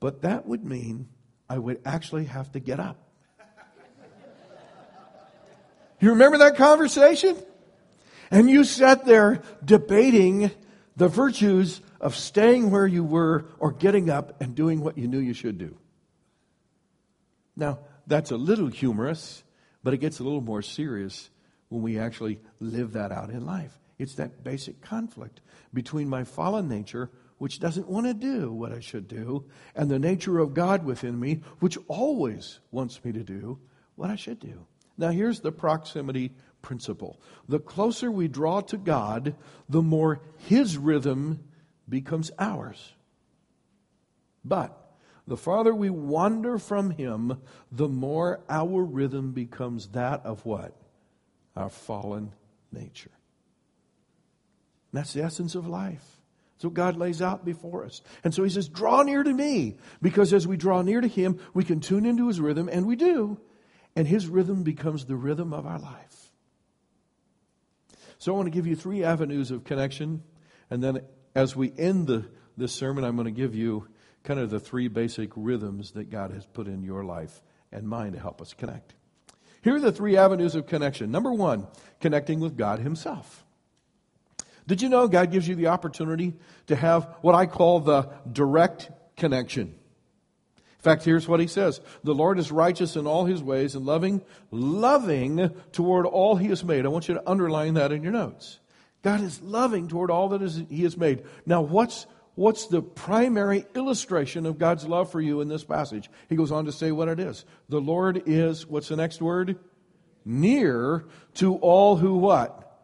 But 0.00 0.22
that 0.22 0.46
would 0.46 0.64
mean 0.64 1.08
I 1.48 1.58
would 1.58 1.80
actually 1.84 2.24
have 2.24 2.50
to 2.52 2.60
get 2.60 2.80
up. 2.80 2.98
You 6.00 6.10
remember 6.10 6.38
that 6.38 6.56
conversation? 6.56 7.36
And 8.32 8.50
you 8.50 8.64
sat 8.64 9.04
there 9.04 9.42
debating 9.64 10.50
the 10.96 11.06
virtues 11.06 11.80
of 12.00 12.16
staying 12.16 12.70
where 12.70 12.86
you 12.86 13.04
were 13.04 13.46
or 13.60 13.70
getting 13.70 14.10
up 14.10 14.40
and 14.40 14.56
doing 14.56 14.80
what 14.80 14.98
you 14.98 15.06
knew 15.06 15.20
you 15.20 15.34
should 15.34 15.58
do. 15.58 15.76
Now, 17.54 17.78
that's 18.06 18.32
a 18.32 18.36
little 18.36 18.66
humorous, 18.66 19.44
but 19.84 19.94
it 19.94 19.98
gets 19.98 20.18
a 20.18 20.24
little 20.24 20.40
more 20.40 20.62
serious 20.62 21.30
when 21.72 21.82
we 21.82 21.98
actually 21.98 22.38
live 22.60 22.92
that 22.92 23.10
out 23.10 23.30
in 23.30 23.46
life. 23.46 23.78
It's 23.98 24.14
that 24.16 24.44
basic 24.44 24.80
conflict 24.82 25.40
between 25.72 26.08
my 26.08 26.24
fallen 26.24 26.68
nature, 26.68 27.10
which 27.38 27.60
doesn't 27.60 27.88
want 27.88 28.06
to 28.06 28.14
do 28.14 28.52
what 28.52 28.72
I 28.72 28.80
should 28.80 29.08
do, 29.08 29.44
and 29.74 29.90
the 29.90 29.98
nature 29.98 30.38
of 30.38 30.54
God 30.54 30.84
within 30.84 31.18
me, 31.18 31.40
which 31.60 31.78
always 31.88 32.60
wants 32.70 33.02
me 33.04 33.12
to 33.12 33.24
do 33.24 33.58
what 33.96 34.10
I 34.10 34.16
should 34.16 34.38
do. 34.38 34.66
Now, 34.98 35.10
here's 35.10 35.40
the 35.40 35.52
proximity 35.52 36.32
principle 36.60 37.20
the 37.48 37.58
closer 37.58 38.10
we 38.10 38.28
draw 38.28 38.60
to 38.60 38.76
God, 38.76 39.34
the 39.68 39.82
more 39.82 40.20
His 40.36 40.76
rhythm 40.76 41.40
becomes 41.88 42.30
ours. 42.38 42.92
But 44.44 44.78
the 45.26 45.36
farther 45.36 45.74
we 45.74 45.90
wander 45.90 46.58
from 46.58 46.90
Him, 46.90 47.40
the 47.70 47.88
more 47.88 48.40
our 48.48 48.84
rhythm 48.84 49.32
becomes 49.32 49.88
that 49.88 50.24
of 50.26 50.44
what? 50.44 50.76
Our 51.56 51.68
fallen 51.68 52.32
nature. 52.70 53.10
And 54.92 54.98
that's 54.98 55.12
the 55.12 55.22
essence 55.22 55.54
of 55.54 55.66
life. 55.66 56.04
That's 56.54 56.64
what 56.64 56.74
God 56.74 56.96
lays 56.96 57.20
out 57.20 57.44
before 57.44 57.84
us. 57.84 58.02
And 58.22 58.34
so 58.34 58.44
he 58.44 58.50
says, 58.50 58.68
Draw 58.68 59.02
near 59.02 59.22
to 59.22 59.32
me. 59.32 59.76
Because 60.00 60.32
as 60.32 60.46
we 60.46 60.56
draw 60.56 60.82
near 60.82 61.00
to 61.00 61.08
him, 61.08 61.40
we 61.54 61.64
can 61.64 61.80
tune 61.80 62.06
into 62.06 62.28
his 62.28 62.40
rhythm, 62.40 62.68
and 62.70 62.86
we 62.86 62.96
do. 62.96 63.40
And 63.96 64.06
his 64.06 64.26
rhythm 64.28 64.62
becomes 64.62 65.04
the 65.04 65.16
rhythm 65.16 65.52
of 65.52 65.66
our 65.66 65.78
life. 65.78 66.30
So 68.18 68.32
I 68.32 68.36
want 68.36 68.46
to 68.46 68.50
give 68.50 68.66
you 68.66 68.76
three 68.76 69.02
avenues 69.02 69.50
of 69.50 69.64
connection. 69.64 70.22
And 70.70 70.82
then 70.82 71.00
as 71.34 71.56
we 71.56 71.72
end 71.76 72.06
the, 72.06 72.26
this 72.56 72.72
sermon, 72.72 73.02
I'm 73.02 73.16
going 73.16 73.24
to 73.24 73.32
give 73.32 73.54
you 73.54 73.88
kind 74.22 74.38
of 74.38 74.50
the 74.50 74.60
three 74.60 74.88
basic 74.88 75.30
rhythms 75.34 75.90
that 75.92 76.10
God 76.10 76.30
has 76.30 76.46
put 76.46 76.68
in 76.68 76.84
your 76.84 77.04
life 77.04 77.42
and 77.72 77.88
mine 77.88 78.12
to 78.12 78.20
help 78.20 78.40
us 78.40 78.54
connect. 78.54 78.94
Here 79.62 79.76
are 79.76 79.80
the 79.80 79.92
three 79.92 80.16
avenues 80.16 80.54
of 80.54 80.66
connection. 80.66 81.10
Number 81.10 81.32
one, 81.32 81.66
connecting 82.00 82.40
with 82.40 82.56
God 82.56 82.80
Himself. 82.80 83.44
Did 84.66 84.82
you 84.82 84.88
know 84.88 85.08
God 85.08 85.30
gives 85.30 85.48
you 85.48 85.54
the 85.54 85.68
opportunity 85.68 86.34
to 86.66 86.76
have 86.76 87.16
what 87.20 87.34
I 87.34 87.46
call 87.46 87.80
the 87.80 88.08
direct 88.30 88.90
connection? 89.16 89.74
In 90.82 90.84
fact, 90.84 91.04
here's 91.04 91.28
what 91.28 91.38
he 91.38 91.46
says. 91.46 91.80
The 92.02 92.14
Lord 92.14 92.40
is 92.40 92.50
righteous 92.50 92.96
in 92.96 93.06
all 93.06 93.24
his 93.24 93.40
ways 93.40 93.76
and 93.76 93.86
loving, 93.86 94.20
loving 94.50 95.54
toward 95.70 96.06
all 96.06 96.34
he 96.34 96.48
has 96.48 96.64
made. 96.64 96.84
I 96.84 96.88
want 96.88 97.06
you 97.06 97.14
to 97.14 97.30
underline 97.30 97.74
that 97.74 97.92
in 97.92 98.02
your 98.02 98.10
notes. 98.10 98.58
God 99.02 99.20
is 99.20 99.40
loving 99.42 99.86
toward 99.86 100.10
all 100.10 100.30
that 100.30 100.42
is, 100.42 100.62
he 100.68 100.82
has 100.82 100.96
made. 100.96 101.22
Now, 101.46 101.62
what's, 101.62 102.06
what's 102.34 102.66
the 102.66 102.82
primary 102.82 103.66
illustration 103.74 104.46
of 104.46 104.58
God's 104.58 104.86
love 104.86 105.10
for 105.10 105.20
you 105.20 105.40
in 105.40 105.48
this 105.48 105.64
passage? 105.64 106.10
He 106.28 106.36
goes 106.36 106.52
on 106.52 106.66
to 106.66 106.72
say 106.72 106.92
what 106.92 107.08
it 107.08 107.20
is. 107.20 107.44
The 107.68 107.80
Lord 107.80 108.22
is, 108.26 108.66
what's 108.66 108.88
the 108.88 108.96
next 108.96 109.20
word? 109.20 109.58
Near 110.24 111.04
to 111.34 111.56
all 111.56 111.96
who 111.96 112.16
what? 112.18 112.80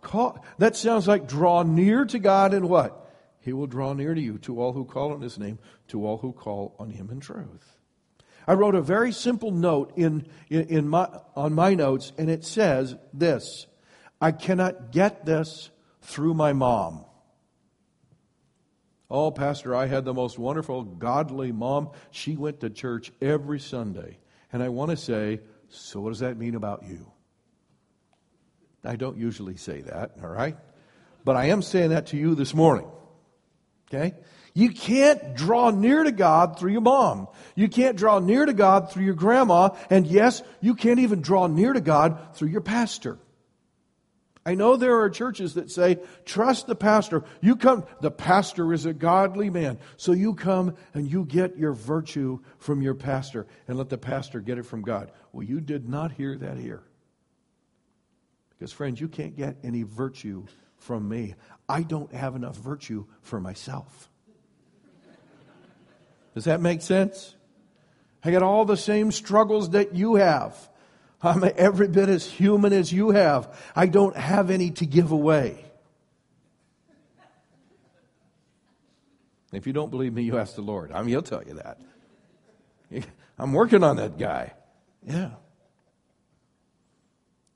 Call, 0.00 0.44
that 0.58 0.76
sounds 0.76 1.06
like 1.06 1.28
draw 1.28 1.62
near 1.62 2.04
to 2.06 2.18
God 2.18 2.54
and 2.54 2.68
what? 2.68 2.98
He 3.40 3.52
will 3.52 3.66
draw 3.66 3.92
near 3.92 4.14
to 4.14 4.20
you, 4.20 4.38
to 4.38 4.60
all 4.60 4.72
who 4.72 4.84
call 4.84 5.12
on 5.12 5.20
his 5.20 5.38
name, 5.38 5.58
to 5.88 6.06
all 6.06 6.18
who 6.18 6.32
call 6.32 6.74
on 6.78 6.90
him 6.90 7.10
in 7.10 7.20
truth. 7.20 7.76
I 8.46 8.54
wrote 8.54 8.74
a 8.74 8.82
very 8.82 9.12
simple 9.12 9.50
note 9.50 9.92
in, 9.96 10.26
in, 10.48 10.88
my, 10.88 11.08
on 11.36 11.52
my 11.52 11.74
notes, 11.74 12.12
and 12.18 12.30
it 12.30 12.44
says 12.44 12.96
this 13.12 13.66
I 14.20 14.32
cannot 14.32 14.92
get 14.92 15.24
this 15.24 15.70
through 16.02 16.34
my 16.34 16.52
mom. 16.52 17.04
Oh, 19.12 19.30
Pastor, 19.30 19.74
I 19.74 19.88
had 19.88 20.06
the 20.06 20.14
most 20.14 20.38
wonderful, 20.38 20.84
godly 20.84 21.52
mom. 21.52 21.90
She 22.10 22.34
went 22.34 22.60
to 22.60 22.70
church 22.70 23.12
every 23.20 23.60
Sunday. 23.60 24.16
And 24.50 24.62
I 24.62 24.70
want 24.70 24.90
to 24.90 24.96
say, 24.96 25.40
so 25.68 26.00
what 26.00 26.08
does 26.08 26.20
that 26.20 26.38
mean 26.38 26.54
about 26.54 26.84
you? 26.88 27.12
I 28.82 28.96
don't 28.96 29.18
usually 29.18 29.58
say 29.58 29.82
that, 29.82 30.12
all 30.22 30.30
right? 30.30 30.56
But 31.26 31.36
I 31.36 31.50
am 31.50 31.60
saying 31.60 31.90
that 31.90 32.06
to 32.06 32.16
you 32.16 32.34
this 32.34 32.54
morning. 32.54 32.86
Okay? 33.92 34.14
You 34.54 34.70
can't 34.70 35.34
draw 35.34 35.68
near 35.68 36.02
to 36.04 36.12
God 36.12 36.58
through 36.58 36.72
your 36.72 36.80
mom. 36.80 37.28
You 37.54 37.68
can't 37.68 37.98
draw 37.98 38.18
near 38.18 38.46
to 38.46 38.54
God 38.54 38.92
through 38.92 39.04
your 39.04 39.14
grandma. 39.14 39.76
And 39.90 40.06
yes, 40.06 40.42
you 40.62 40.74
can't 40.74 41.00
even 41.00 41.20
draw 41.20 41.48
near 41.48 41.74
to 41.74 41.82
God 41.82 42.34
through 42.34 42.48
your 42.48 42.62
pastor. 42.62 43.18
I 44.44 44.54
know 44.54 44.76
there 44.76 45.00
are 45.00 45.08
churches 45.10 45.54
that 45.54 45.70
say, 45.70 45.98
trust 46.24 46.66
the 46.66 46.74
pastor. 46.74 47.24
You 47.40 47.54
come, 47.54 47.84
the 48.00 48.10
pastor 48.10 48.72
is 48.72 48.86
a 48.86 48.92
godly 48.92 49.50
man. 49.50 49.78
So 49.96 50.12
you 50.12 50.34
come 50.34 50.74
and 50.94 51.08
you 51.08 51.24
get 51.24 51.56
your 51.56 51.72
virtue 51.72 52.40
from 52.58 52.82
your 52.82 52.94
pastor 52.94 53.46
and 53.68 53.78
let 53.78 53.88
the 53.88 53.98
pastor 53.98 54.40
get 54.40 54.58
it 54.58 54.66
from 54.66 54.82
God. 54.82 55.12
Well, 55.32 55.44
you 55.44 55.60
did 55.60 55.88
not 55.88 56.12
hear 56.12 56.36
that 56.38 56.58
here. 56.58 56.82
Because, 58.50 58.72
friends, 58.72 59.00
you 59.00 59.08
can't 59.08 59.36
get 59.36 59.58
any 59.62 59.84
virtue 59.84 60.46
from 60.76 61.08
me. 61.08 61.34
I 61.68 61.82
don't 61.82 62.12
have 62.12 62.34
enough 62.34 62.56
virtue 62.56 63.06
for 63.20 63.40
myself. 63.40 64.10
Does 66.34 66.44
that 66.44 66.60
make 66.60 66.82
sense? 66.82 67.36
I 68.24 68.30
got 68.32 68.42
all 68.42 68.64
the 68.64 68.76
same 68.76 69.12
struggles 69.12 69.70
that 69.70 69.94
you 69.94 70.16
have. 70.16 70.56
I'm 71.22 71.44
every 71.56 71.88
bit 71.88 72.08
as 72.08 72.26
human 72.26 72.72
as 72.72 72.92
you 72.92 73.10
have. 73.10 73.56
I 73.76 73.86
don't 73.86 74.16
have 74.16 74.50
any 74.50 74.70
to 74.72 74.86
give 74.86 75.12
away. 75.12 75.64
If 79.52 79.66
you 79.66 79.72
don't 79.72 79.90
believe 79.90 80.14
me, 80.14 80.22
you 80.22 80.38
ask 80.38 80.54
the 80.54 80.62
Lord. 80.62 80.92
I 80.92 81.00
mean, 81.00 81.10
he'll 81.10 81.22
tell 81.22 81.44
you 81.44 81.54
that. 81.54 81.80
I'm 83.38 83.52
working 83.52 83.84
on 83.84 83.96
that 83.96 84.18
guy. 84.18 84.54
Yeah. 85.06 85.32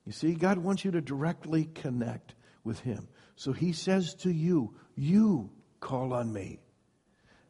You 0.05 0.13
see, 0.13 0.35
God 0.35 0.59
wants 0.59 0.85
you 0.85 0.93
to 0.93 1.01
directly 1.01 1.69
connect 1.75 2.35
with 2.65 2.81
Him. 2.81 3.09
So 3.35 3.53
He 3.53 3.73
says 3.73 4.15
to 4.17 4.31
you, 4.31 4.75
You 4.95 5.51
call 5.81 6.13
on 6.13 6.33
me. 6.33 6.61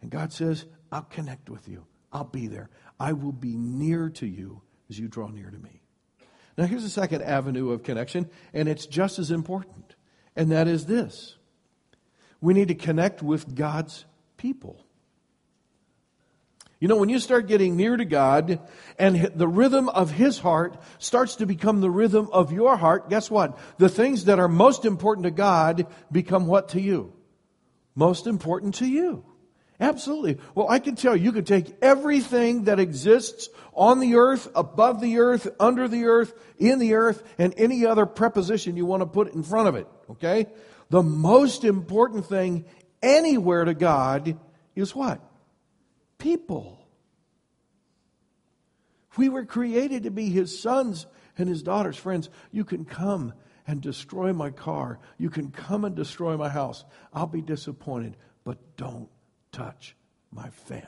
And 0.00 0.10
God 0.10 0.32
says, 0.32 0.64
I'll 0.92 1.02
connect 1.02 1.50
with 1.50 1.68
you. 1.68 1.84
I'll 2.12 2.24
be 2.24 2.46
there. 2.46 2.70
I 2.98 3.12
will 3.12 3.32
be 3.32 3.56
near 3.56 4.08
to 4.10 4.26
you 4.26 4.62
as 4.88 4.98
you 4.98 5.08
draw 5.08 5.28
near 5.28 5.50
to 5.50 5.58
me. 5.58 5.82
Now, 6.56 6.64
here's 6.64 6.84
a 6.84 6.90
second 6.90 7.22
avenue 7.22 7.70
of 7.70 7.82
connection, 7.82 8.30
and 8.54 8.68
it's 8.68 8.86
just 8.86 9.18
as 9.18 9.30
important, 9.30 9.94
and 10.34 10.50
that 10.52 10.68
is 10.68 10.86
this 10.86 11.36
we 12.40 12.54
need 12.54 12.68
to 12.68 12.74
connect 12.74 13.22
with 13.22 13.54
God's 13.54 14.04
people. 14.36 14.86
You 16.78 16.88
know, 16.88 16.96
when 16.96 17.08
you 17.08 17.18
start 17.18 17.48
getting 17.48 17.76
near 17.76 17.96
to 17.96 18.04
God 18.04 18.60
and 18.98 19.32
the 19.34 19.48
rhythm 19.48 19.88
of 19.88 20.10
His 20.10 20.38
heart 20.38 20.76
starts 20.98 21.36
to 21.36 21.46
become 21.46 21.80
the 21.80 21.90
rhythm 21.90 22.28
of 22.32 22.52
your 22.52 22.76
heart, 22.76 23.08
guess 23.08 23.30
what? 23.30 23.58
The 23.78 23.88
things 23.88 24.26
that 24.26 24.38
are 24.38 24.48
most 24.48 24.84
important 24.84 25.24
to 25.24 25.30
God 25.30 25.86
become 26.12 26.46
what 26.46 26.70
to 26.70 26.80
you? 26.80 27.14
Most 27.94 28.26
important 28.26 28.74
to 28.76 28.86
you. 28.86 29.24
Absolutely. 29.78 30.38
Well, 30.54 30.68
I 30.68 30.78
can 30.78 30.94
tell 30.94 31.16
you, 31.16 31.24
you 31.24 31.32
could 31.32 31.46
take 31.46 31.76
everything 31.82 32.64
that 32.64 32.80
exists 32.80 33.48
on 33.74 34.00
the 34.00 34.16
earth, 34.16 34.48
above 34.54 35.00
the 35.00 35.18
earth, 35.18 35.48
under 35.60 35.86
the 35.86 36.04
earth, 36.04 36.32
in 36.58 36.78
the 36.78 36.94
earth, 36.94 37.22
and 37.38 37.52
any 37.56 37.84
other 37.84 38.06
preposition 38.06 38.76
you 38.76 38.86
want 38.86 39.02
to 39.02 39.06
put 39.06 39.34
in 39.34 39.42
front 39.42 39.68
of 39.68 39.74
it. 39.74 39.86
Okay? 40.12 40.46
The 40.88 41.02
most 41.02 41.64
important 41.64 42.26
thing 42.26 42.64
anywhere 43.02 43.64
to 43.64 43.74
God 43.74 44.38
is 44.74 44.94
what? 44.94 45.20
people. 46.18 46.86
We 49.16 49.28
were 49.28 49.44
created 49.44 50.02
to 50.02 50.10
be 50.10 50.28
his 50.28 50.58
sons 50.60 51.06
and 51.38 51.48
his 51.48 51.62
daughters. 51.62 51.96
Friends, 51.96 52.28
you 52.52 52.64
can 52.64 52.84
come 52.84 53.32
and 53.66 53.80
destroy 53.80 54.32
my 54.32 54.50
car. 54.50 54.98
You 55.18 55.30
can 55.30 55.50
come 55.50 55.84
and 55.84 55.94
destroy 55.94 56.36
my 56.36 56.48
house. 56.48 56.84
I'll 57.12 57.26
be 57.26 57.42
disappointed, 57.42 58.16
but 58.44 58.76
don't 58.76 59.08
touch 59.56 59.96
my 60.30 60.48
family. 60.50 60.86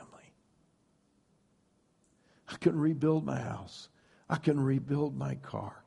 I 2.47 2.55
can 2.57 2.79
rebuild 2.79 3.25
my 3.25 3.39
house. 3.39 3.89
I 4.29 4.35
can 4.35 4.59
rebuild 4.59 5.17
my 5.17 5.35
car. 5.35 5.83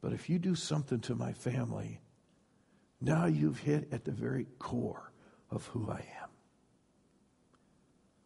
But 0.00 0.12
if 0.12 0.30
you 0.30 0.38
do 0.38 0.54
something 0.54 1.00
to 1.00 1.16
my 1.16 1.32
family, 1.32 2.00
now 3.00 3.26
you've 3.26 3.58
hit 3.58 3.88
at 3.92 4.04
the 4.04 4.12
very 4.12 4.46
core 4.60 5.12
of 5.50 5.66
who 5.66 5.90
I 5.90 6.04
am. 6.22 6.28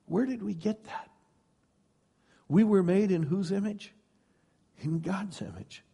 Where 0.07 0.27
did 0.27 0.42
we 0.42 0.53
get 0.53 0.85
that? 0.85 1.09
We 2.49 2.64
were 2.64 2.83
made 2.83 3.11
in 3.11 3.23
whose 3.23 3.51
image? 3.51 3.95
In 4.81 5.01
God's 5.01 5.40
image. 5.40 5.85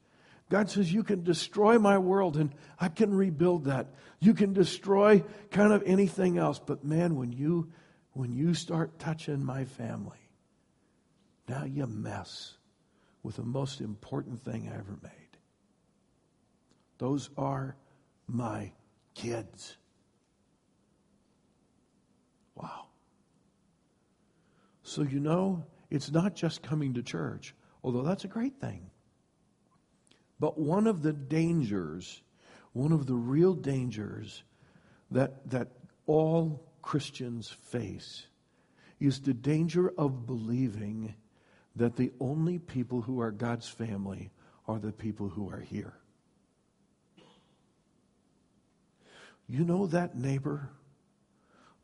God 0.48 0.70
says, 0.70 0.92
You 0.92 1.02
can 1.02 1.24
destroy 1.24 1.78
my 1.78 1.98
world 1.98 2.36
and 2.36 2.54
I 2.80 2.88
can 2.88 3.14
rebuild 3.14 3.64
that. 3.64 3.88
You 4.20 4.34
can 4.34 4.52
destroy 4.52 5.22
kind 5.50 5.72
of 5.72 5.82
anything 5.84 6.38
else. 6.38 6.58
But 6.58 6.84
man, 6.84 7.16
when 7.16 7.32
you 7.32 7.70
when 8.12 8.32
you 8.32 8.54
start 8.54 8.98
touching 8.98 9.44
my 9.44 9.64
family, 9.64 10.18
now 11.48 11.64
you 11.64 11.86
mess 11.86 12.56
with 13.22 13.36
the 13.36 13.44
most 13.44 13.80
important 13.80 14.42
thing 14.42 14.68
I 14.72 14.74
ever 14.76 14.98
made. 15.02 15.12
Those 16.98 17.30
are 17.36 17.76
my 18.26 18.72
kids. 19.14 19.76
Wow. 22.54 22.86
So, 24.82 25.02
you 25.02 25.20
know, 25.20 25.64
it's 25.90 26.10
not 26.10 26.34
just 26.34 26.62
coming 26.62 26.94
to 26.94 27.02
church, 27.02 27.54
although 27.84 28.02
that's 28.02 28.24
a 28.24 28.28
great 28.28 28.60
thing. 28.60 28.87
But 30.40 30.58
one 30.58 30.86
of 30.86 31.02
the 31.02 31.12
dangers, 31.12 32.22
one 32.72 32.92
of 32.92 33.06
the 33.06 33.14
real 33.14 33.54
dangers 33.54 34.42
that, 35.10 35.50
that 35.50 35.68
all 36.06 36.62
Christians 36.82 37.48
face 37.48 38.26
is 39.00 39.20
the 39.20 39.34
danger 39.34 39.92
of 39.98 40.26
believing 40.26 41.14
that 41.76 41.96
the 41.96 42.12
only 42.20 42.58
people 42.58 43.00
who 43.00 43.20
are 43.20 43.30
God's 43.30 43.68
family 43.68 44.30
are 44.66 44.78
the 44.78 44.92
people 44.92 45.28
who 45.28 45.48
are 45.50 45.60
here. 45.60 45.94
You 49.48 49.64
know 49.64 49.86
that 49.86 50.16
neighbor 50.16 50.68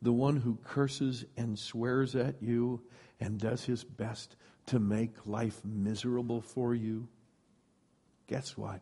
the 0.01 0.13
one 0.13 0.37
who 0.37 0.59
curses 0.63 1.25
and 1.35 1.57
swears 1.57 2.15
at 2.15 2.35
you 2.41 2.79
and 3.19 3.39
does 3.39 3.63
his 3.63 3.83
best 3.83 4.35
to 4.67 4.79
make 4.79 5.25
life 5.25 5.61
miserable 5.65 6.41
for 6.41 6.75
you, 6.75 7.07
guess 8.27 8.57
what? 8.57 8.81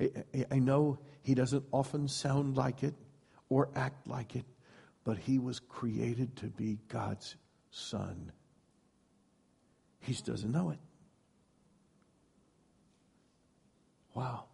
I, 0.00 0.10
I, 0.34 0.44
I, 0.52 0.58
know 0.58 0.98
he 1.22 1.34
doesn't 1.34 1.64
often 1.72 2.08
sound 2.08 2.56
like 2.56 2.82
it 2.82 2.94
or 3.48 3.68
act 3.74 4.06
like 4.06 4.36
it, 4.36 4.44
but 5.04 5.18
he 5.18 5.38
was 5.38 5.60
created 5.60 6.36
to 6.36 6.46
be 6.46 6.78
God's 6.88 7.36
son. 7.70 8.32
He 10.00 10.12
just 10.12 10.24
doesn't 10.24 10.50
know 10.50 10.70
it. 10.70 10.78
Wow. 14.14 14.44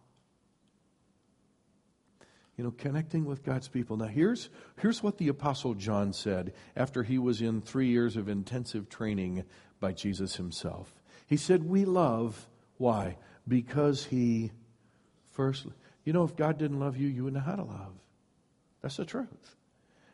You 2.57 2.63
know, 2.63 2.71
connecting 2.71 3.25
with 3.25 3.43
God's 3.43 3.67
people. 3.67 3.97
Now, 3.97 4.07
here's, 4.07 4.49
here's 4.79 5.03
what 5.03 5.17
the 5.17 5.27
Apostle 5.27 5.75
John 5.75 6.11
said 6.11 6.53
after 6.75 7.03
he 7.03 7.19
was 7.19 7.41
in 7.41 7.61
three 7.61 7.87
years 7.87 8.17
of 8.17 8.27
intensive 8.27 8.89
training 8.89 9.43
by 9.79 9.91
Jesus 9.91 10.35
himself. 10.35 10.93
He 11.27 11.37
said, 11.37 11.63
We 11.63 11.85
love. 11.85 12.47
Why? 12.77 13.17
Because 13.47 14.05
he 14.05 14.51
first. 15.31 15.65
You 16.03 16.13
know, 16.13 16.23
if 16.23 16.35
God 16.35 16.57
didn't 16.57 16.79
love 16.79 16.97
you, 16.97 17.07
you 17.07 17.25
wouldn't 17.25 17.43
know 17.45 17.49
how 17.49 17.57
to 17.57 17.63
love. 17.63 17.93
That's 18.81 18.97
the 18.97 19.05
truth. 19.05 19.55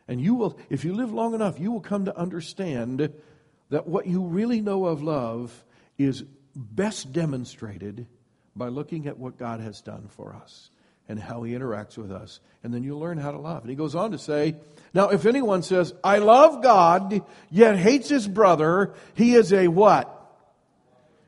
And 0.06 0.20
you 0.20 0.34
will, 0.34 0.58
if 0.68 0.84
you 0.84 0.94
live 0.94 1.12
long 1.12 1.34
enough, 1.34 1.58
you 1.58 1.72
will 1.72 1.80
come 1.80 2.04
to 2.04 2.16
understand 2.16 3.12
that 3.70 3.86
what 3.86 4.06
you 4.06 4.22
really 4.22 4.60
know 4.60 4.86
of 4.86 5.02
love 5.02 5.64
is 5.98 6.24
best 6.54 7.12
demonstrated 7.12 8.06
by 8.54 8.68
looking 8.68 9.06
at 9.06 9.18
what 9.18 9.38
God 9.38 9.60
has 9.60 9.80
done 9.80 10.08
for 10.08 10.34
us 10.34 10.70
and 11.08 11.18
how 11.18 11.42
he 11.42 11.52
interacts 11.52 11.98
with 11.98 12.12
us. 12.12 12.40
And 12.62 12.72
then 12.72 12.82
you 12.82 12.96
learn 12.96 13.18
how 13.18 13.30
to 13.30 13.38
love. 13.38 13.62
And 13.62 13.70
he 13.70 13.76
goes 13.76 13.94
on 13.94 14.12
to 14.12 14.18
say, 14.18 14.56
Now, 14.92 15.10
if 15.10 15.26
anyone 15.26 15.62
says, 15.62 15.92
I 16.02 16.18
love 16.18 16.62
God, 16.62 17.22
yet 17.50 17.76
hates 17.76 18.08
his 18.08 18.28
brother, 18.28 18.94
he 19.14 19.34
is 19.34 19.52
a 19.52 19.68
what? 19.68 20.20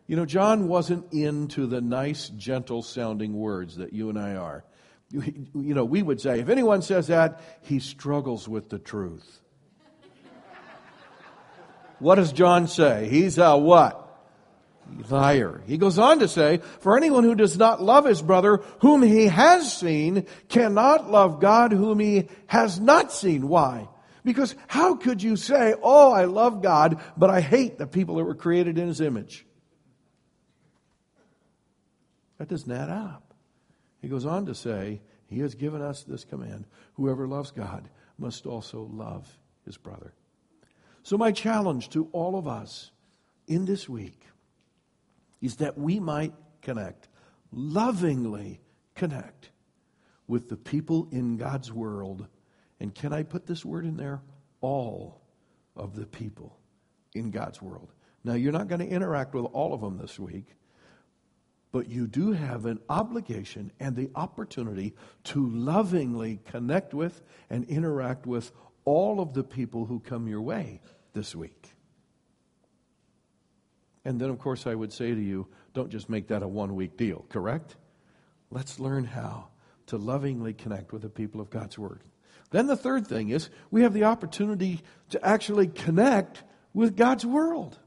You 0.06 0.16
know, 0.16 0.26
John 0.26 0.68
wasn't 0.68 1.12
into 1.12 1.66
the 1.66 1.80
nice, 1.80 2.28
gentle 2.28 2.82
sounding 2.82 3.34
words 3.34 3.76
that 3.76 3.92
you 3.92 4.08
and 4.08 4.18
I 4.18 4.34
are. 4.36 4.64
You 5.10 5.74
know, 5.74 5.84
we 5.84 6.02
would 6.02 6.20
say, 6.20 6.40
if 6.40 6.48
anyone 6.48 6.82
says 6.82 7.06
that, 7.06 7.40
he 7.62 7.78
struggles 7.78 8.48
with 8.48 8.68
the 8.70 8.78
truth. 8.78 9.40
what 12.00 12.16
does 12.16 12.32
John 12.32 12.66
say? 12.66 13.08
He's 13.08 13.38
a 13.38 13.56
what? 13.56 14.06
liar. 15.08 15.62
He 15.66 15.78
goes 15.78 15.98
on 15.98 16.20
to 16.20 16.28
say, 16.28 16.60
For 16.80 16.96
anyone 16.96 17.24
who 17.24 17.34
does 17.34 17.56
not 17.56 17.82
love 17.82 18.04
his 18.04 18.22
brother 18.22 18.62
whom 18.80 19.02
he 19.02 19.26
has 19.26 19.76
seen 19.76 20.26
cannot 20.48 21.10
love 21.10 21.40
God 21.40 21.72
whom 21.72 21.98
he 21.98 22.28
has 22.46 22.80
not 22.80 23.12
seen. 23.12 23.48
Why? 23.48 23.88
Because 24.24 24.54
how 24.66 24.96
could 24.96 25.22
you 25.22 25.36
say, 25.36 25.74
Oh, 25.82 26.12
I 26.12 26.24
love 26.24 26.62
God, 26.62 27.00
but 27.16 27.30
I 27.30 27.40
hate 27.40 27.78
the 27.78 27.86
people 27.86 28.16
that 28.16 28.24
were 28.24 28.34
created 28.34 28.78
in 28.78 28.88
his 28.88 29.00
image? 29.00 29.45
That 32.38 32.48
doesn't 32.48 32.70
add 32.70 32.90
up. 32.90 33.34
He 34.00 34.08
goes 34.08 34.26
on 34.26 34.46
to 34.46 34.54
say, 34.54 35.00
He 35.26 35.40
has 35.40 35.54
given 35.54 35.82
us 35.82 36.02
this 36.02 36.24
command 36.24 36.66
whoever 36.94 37.26
loves 37.26 37.50
God 37.50 37.88
must 38.18 38.46
also 38.46 38.88
love 38.92 39.26
his 39.64 39.76
brother. 39.76 40.14
So, 41.02 41.16
my 41.16 41.32
challenge 41.32 41.90
to 41.90 42.08
all 42.12 42.36
of 42.36 42.48
us 42.48 42.90
in 43.46 43.64
this 43.64 43.88
week 43.88 44.26
is 45.40 45.56
that 45.56 45.78
we 45.78 46.00
might 46.00 46.32
connect, 46.62 47.08
lovingly 47.52 48.60
connect 48.94 49.50
with 50.26 50.48
the 50.48 50.56
people 50.56 51.08
in 51.12 51.36
God's 51.36 51.72
world. 51.72 52.26
And 52.80 52.94
can 52.94 53.12
I 53.12 53.22
put 53.22 53.46
this 53.46 53.64
word 53.64 53.84
in 53.84 53.96
there? 53.96 54.22
All 54.60 55.20
of 55.76 55.94
the 55.94 56.06
people 56.06 56.58
in 57.14 57.30
God's 57.30 57.62
world. 57.62 57.92
Now, 58.24 58.34
you're 58.34 58.52
not 58.52 58.66
going 58.66 58.80
to 58.80 58.88
interact 58.88 59.34
with 59.34 59.44
all 59.52 59.72
of 59.72 59.80
them 59.80 59.98
this 59.98 60.18
week, 60.18 60.56
but 61.72 61.88
you 61.88 62.06
do 62.06 62.32
have 62.32 62.66
an 62.66 62.80
obligation 62.88 63.70
and 63.80 63.96
the 63.96 64.10
opportunity 64.14 64.94
to 65.24 65.46
lovingly 65.48 66.40
connect 66.46 66.94
with 66.94 67.20
and 67.50 67.64
interact 67.64 68.26
with 68.26 68.52
all 68.84 69.20
of 69.20 69.34
the 69.34 69.44
people 69.44 69.84
who 69.84 70.00
come 70.00 70.28
your 70.28 70.40
way 70.40 70.80
this 71.12 71.34
week. 71.34 71.72
And 74.04 74.20
then, 74.20 74.30
of 74.30 74.38
course, 74.38 74.66
I 74.66 74.74
would 74.74 74.92
say 74.92 75.12
to 75.12 75.20
you, 75.20 75.48
don't 75.74 75.90
just 75.90 76.08
make 76.08 76.28
that 76.28 76.42
a 76.42 76.48
one 76.48 76.76
week 76.76 76.96
deal, 76.96 77.26
correct? 77.28 77.76
Let's 78.50 78.78
learn 78.78 79.04
how 79.04 79.48
to 79.88 79.96
lovingly 79.96 80.54
connect 80.54 80.92
with 80.92 81.02
the 81.02 81.08
people 81.08 81.40
of 81.40 81.50
God's 81.50 81.76
Word. 81.76 82.00
Then 82.50 82.68
the 82.68 82.76
third 82.76 83.06
thing 83.06 83.30
is 83.30 83.50
we 83.70 83.82
have 83.82 83.92
the 83.92 84.04
opportunity 84.04 84.80
to 85.10 85.24
actually 85.26 85.66
connect 85.66 86.44
with 86.72 86.96
God's 86.96 87.26
world. 87.26 87.78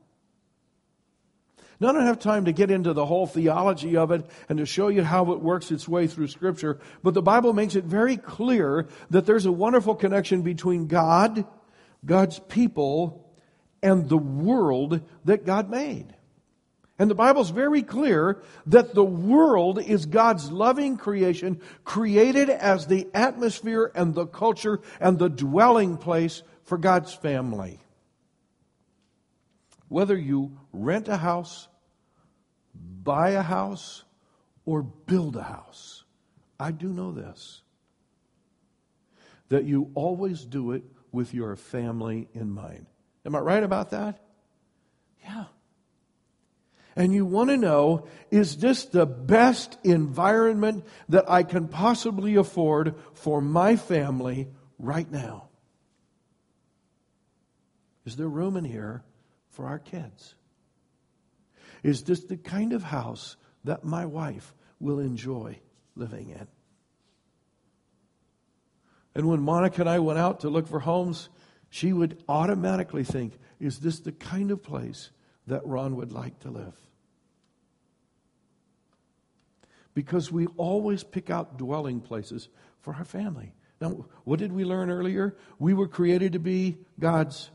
Now, 1.79 1.89
I 1.89 1.91
don't 1.93 2.05
have 2.05 2.19
time 2.19 2.45
to 2.45 2.51
get 2.51 2.71
into 2.71 2.91
the 2.91 3.05
whole 3.05 3.25
theology 3.25 3.95
of 3.95 4.11
it 4.11 4.25
and 4.49 4.59
to 4.59 4.65
show 4.65 4.89
you 4.89 5.03
how 5.03 5.31
it 5.31 5.39
works 5.39 5.71
its 5.71 5.87
way 5.87 6.07
through 6.07 6.27
Scripture, 6.27 6.79
but 7.03 7.13
the 7.13 7.21
Bible 7.21 7.53
makes 7.53 7.75
it 7.75 7.85
very 7.85 8.17
clear 8.17 8.87
that 9.11 9.25
there's 9.25 9.45
a 9.45 9.51
wonderful 9.51 9.95
connection 9.95 10.41
between 10.41 10.87
God, 10.87 11.45
God's 12.05 12.37
people, 12.39 13.25
and 13.81 14.09
the 14.09 14.17
world 14.17 15.01
that 15.23 15.45
God 15.45 15.69
made. 15.69 16.13
And 16.97 17.09
the 17.09 17.15
Bible's 17.15 17.49
very 17.49 17.81
clear 17.81 18.41
that 18.65 18.93
the 18.93 19.05
world 19.05 19.81
is 19.81 20.05
God's 20.05 20.51
loving 20.51 20.97
creation, 20.97 21.61
created 21.85 22.49
as 22.49 22.87
the 22.87 23.07
atmosphere 23.13 23.89
and 23.95 24.13
the 24.13 24.25
culture 24.25 24.81
and 24.99 25.17
the 25.17 25.29
dwelling 25.29 25.95
place 25.95 26.43
for 26.65 26.77
God's 26.77 27.13
family. 27.13 27.79
Whether 29.89 30.17
you 30.17 30.57
rent 30.71 31.07
a 31.07 31.17
house, 31.17 31.67
buy 32.73 33.31
a 33.31 33.41
house, 33.41 34.03
or 34.65 34.83
build 34.83 35.35
a 35.35 35.43
house, 35.43 36.03
I 36.59 36.71
do 36.71 36.87
know 36.93 37.11
this 37.11 37.61
that 39.49 39.65
you 39.65 39.91
always 39.95 40.45
do 40.45 40.71
it 40.71 40.83
with 41.11 41.33
your 41.33 41.55
family 41.55 42.27
in 42.33 42.51
mind. 42.51 42.85
Am 43.25 43.35
I 43.35 43.39
right 43.39 43.63
about 43.63 43.89
that? 43.89 44.19
Yeah. 45.23 45.45
And 46.95 47.13
you 47.13 47.25
want 47.25 47.49
to 47.49 47.57
know 47.57 48.07
is 48.29 48.57
this 48.57 48.85
the 48.85 49.05
best 49.05 49.77
environment 49.83 50.85
that 51.09 51.29
I 51.29 51.43
can 51.43 51.67
possibly 51.67 52.35
afford 52.35 52.95
for 53.13 53.41
my 53.41 53.75
family 53.75 54.49
right 54.77 55.09
now? 55.09 55.49
Is 58.05 58.15
there 58.15 58.27
room 58.27 58.55
in 58.55 58.65
here 58.65 59.03
for 59.49 59.67
our 59.67 59.79
kids? 59.79 60.35
Is 61.83 62.03
this 62.03 62.23
the 62.23 62.37
kind 62.37 62.73
of 62.73 62.83
house 62.83 63.35
that 63.63 63.83
my 63.83 64.05
wife 64.05 64.53
will 64.79 64.99
enjoy 64.99 65.59
living 65.95 66.29
in? 66.29 66.47
And 69.15 69.27
when 69.27 69.41
Monica 69.41 69.81
and 69.81 69.89
I 69.89 69.99
went 69.99 70.19
out 70.19 70.41
to 70.41 70.49
look 70.49 70.67
for 70.67 70.79
homes, 70.79 71.29
she 71.69 71.93
would 71.93 72.23
automatically 72.27 73.03
think, 73.03 73.37
is 73.59 73.79
this 73.79 73.99
the 73.99 74.11
kind 74.11 74.51
of 74.51 74.63
place 74.63 75.11
that 75.47 75.65
Ron 75.65 75.95
would 75.95 76.11
like 76.11 76.39
to 76.39 76.51
live? 76.51 76.75
Because 79.93 80.31
we 80.31 80.47
always 80.57 81.03
pick 81.03 81.29
out 81.29 81.57
dwelling 81.57 81.99
places 81.99 82.47
for 82.81 82.93
our 82.93 83.03
family. 83.03 83.53
Now, 83.81 84.05
what 84.23 84.39
did 84.39 84.53
we 84.53 84.63
learn 84.63 84.89
earlier? 84.89 85.35
We 85.57 85.73
were 85.73 85.87
created 85.87 86.33
to 86.33 86.39
be 86.39 86.77
God's 86.99 87.49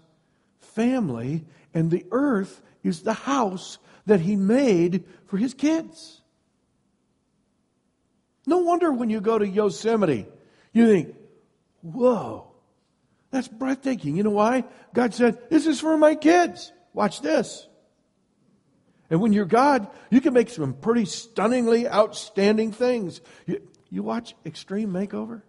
family, 0.65 1.45
and 1.73 1.91
the 1.91 2.07
earth 2.11 2.63
is 2.83 3.03
the 3.03 3.13
house 3.13 3.79
that 4.07 4.21
He 4.21 4.37
made 4.37 5.05
for 5.27 5.37
His 5.37 5.55
kids. 5.55 6.23
No 8.47 8.59
wonder 8.59 8.93
when 8.93 9.11
you 9.11 9.21
go 9.21 9.39
to 9.39 9.47
Yosemite, 9.47 10.27
you 10.73 10.87
think, 10.87 11.15
whoa, 11.81 12.53
that's 13.31 13.49
breathtaking. 13.49 14.17
You 14.17 14.23
know 14.23 14.31
why? 14.31 14.65
God 14.93 15.15
said, 15.15 15.51
This 15.51 15.67
is 15.67 15.81
for 15.81 15.97
my 15.97 16.15
kids. 16.15 16.73
Watch 16.93 17.21
this. 17.21 17.67
And 19.11 19.21
when 19.21 19.33
you're 19.33 19.45
God, 19.45 19.89
you 20.11 20.21
can 20.21 20.33
make 20.33 20.51
some 20.51 20.75
pretty 20.75 21.05
stunningly 21.05 21.89
outstanding 21.89 22.73
things. 22.73 23.21
You, 23.47 23.61
you 23.91 24.03
watch 24.03 24.35
Extreme 24.47 24.91
Makeover? 24.91 25.43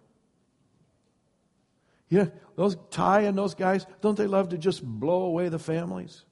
Know, 2.10 2.30
those 2.56 2.76
Ty 2.90 3.22
and 3.22 3.38
those 3.38 3.54
guys, 3.54 3.86
don't 4.00 4.16
they 4.16 4.26
love 4.26 4.48
to 4.48 4.58
just 4.58 4.82
blow 4.84 5.24
away 5.24 5.48
the 5.48 5.58
families? 5.58 6.24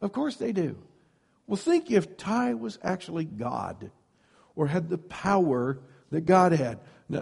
Of 0.00 0.12
course 0.12 0.36
they 0.36 0.52
do. 0.52 0.76
Well, 1.46 1.56
think 1.56 1.90
if 1.90 2.16
Ty 2.16 2.54
was 2.54 2.78
actually 2.82 3.24
God 3.24 3.90
or 4.54 4.66
had 4.66 4.88
the 4.88 4.98
power 4.98 5.80
that 6.10 6.26
God 6.26 6.52
had 6.52 6.78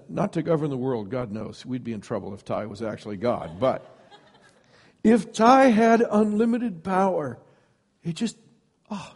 not 0.09 0.35
to 0.35 0.43
govern 0.43 0.71
the 0.71 0.77
world, 0.77 1.11
God 1.11 1.33
knows. 1.33 1.65
We'd 1.65 1.85
be 1.85 1.93
in 1.93 2.01
trouble 2.01 2.35
if 2.35 2.45
Ty 2.45 2.67
was 2.67 2.83
actually 2.83 3.17
God. 3.17 3.59
But 3.59 3.97
if 5.03 5.33
Ty 5.33 5.71
had 5.71 6.05
unlimited 6.09 6.85
power, 6.85 7.39
it 8.03 8.15
just, 8.15 8.37
oh, 8.91 9.15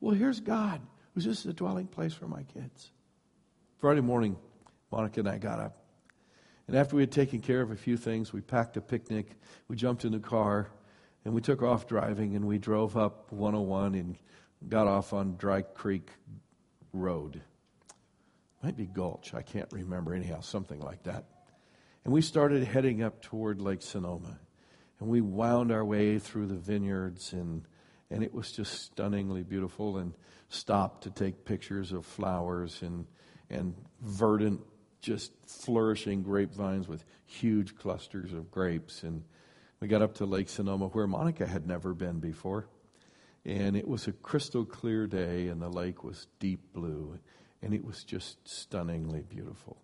well, 0.00 0.14
here's 0.14 0.40
God. 0.40 0.80
Was 1.14 1.24
this 1.24 1.42
the 1.42 1.52
dwelling 1.52 1.86
place 1.86 2.12
for 2.12 2.28
my 2.28 2.42
kids? 2.42 2.90
Friday 3.78 4.00
morning, 4.02 4.36
Monica 4.92 5.20
and 5.20 5.28
I 5.28 5.38
got 5.38 5.60
up. 5.60 5.85
And 6.66 6.76
after 6.76 6.96
we 6.96 7.02
had 7.02 7.12
taken 7.12 7.40
care 7.40 7.60
of 7.60 7.70
a 7.70 7.76
few 7.76 7.96
things, 7.96 8.32
we 8.32 8.40
packed 8.40 8.76
a 8.76 8.80
picnic, 8.80 9.30
we 9.68 9.76
jumped 9.76 10.04
in 10.04 10.12
the 10.12 10.18
car, 10.18 10.68
and 11.24 11.34
we 11.34 11.40
took 11.40 11.62
off 11.62 11.86
driving, 11.86 12.34
and 12.34 12.46
we 12.46 12.58
drove 12.58 12.96
up 12.96 13.32
101 13.32 13.94
and 13.94 14.16
got 14.68 14.86
off 14.86 15.12
on 15.12 15.36
Dry 15.36 15.62
Creek 15.62 16.10
Road. 16.92 17.40
Might 18.62 18.76
be 18.76 18.86
Gulch. 18.86 19.34
I 19.34 19.42
can't 19.42 19.72
remember. 19.72 20.14
Anyhow, 20.14 20.40
something 20.40 20.80
like 20.80 21.04
that. 21.04 21.24
And 22.04 22.12
we 22.12 22.20
started 22.20 22.64
heading 22.64 23.02
up 23.02 23.22
toward 23.22 23.60
Lake 23.60 23.82
Sonoma. 23.82 24.38
And 24.98 25.08
we 25.08 25.20
wound 25.20 25.70
our 25.70 25.84
way 25.84 26.18
through 26.18 26.46
the 26.46 26.54
vineyards, 26.54 27.32
and, 27.32 27.66
and 28.10 28.22
it 28.22 28.32
was 28.32 28.50
just 28.50 28.82
stunningly 28.82 29.42
beautiful. 29.42 29.98
And 29.98 30.14
stopped 30.48 31.04
to 31.04 31.10
take 31.10 31.44
pictures 31.44 31.92
of 31.92 32.06
flowers 32.06 32.82
and, 32.82 33.06
and 33.50 33.74
verdant, 34.00 34.60
just 35.06 35.30
flourishing 35.46 36.20
grapevines 36.20 36.88
with 36.88 37.04
huge 37.26 37.76
clusters 37.76 38.32
of 38.32 38.50
grapes. 38.50 39.04
And 39.04 39.22
we 39.78 39.86
got 39.86 40.02
up 40.02 40.14
to 40.16 40.26
Lake 40.26 40.48
Sonoma 40.48 40.88
where 40.88 41.06
Monica 41.06 41.46
had 41.46 41.64
never 41.64 41.94
been 41.94 42.18
before. 42.18 42.66
And 43.44 43.76
it 43.76 43.86
was 43.86 44.08
a 44.08 44.12
crystal 44.12 44.64
clear 44.64 45.06
day, 45.06 45.46
and 45.46 45.62
the 45.62 45.68
lake 45.68 46.02
was 46.02 46.26
deep 46.40 46.72
blue, 46.72 47.16
and 47.62 47.72
it 47.72 47.84
was 47.84 48.02
just 48.02 48.36
stunningly 48.48 49.22
beautiful. 49.22 49.76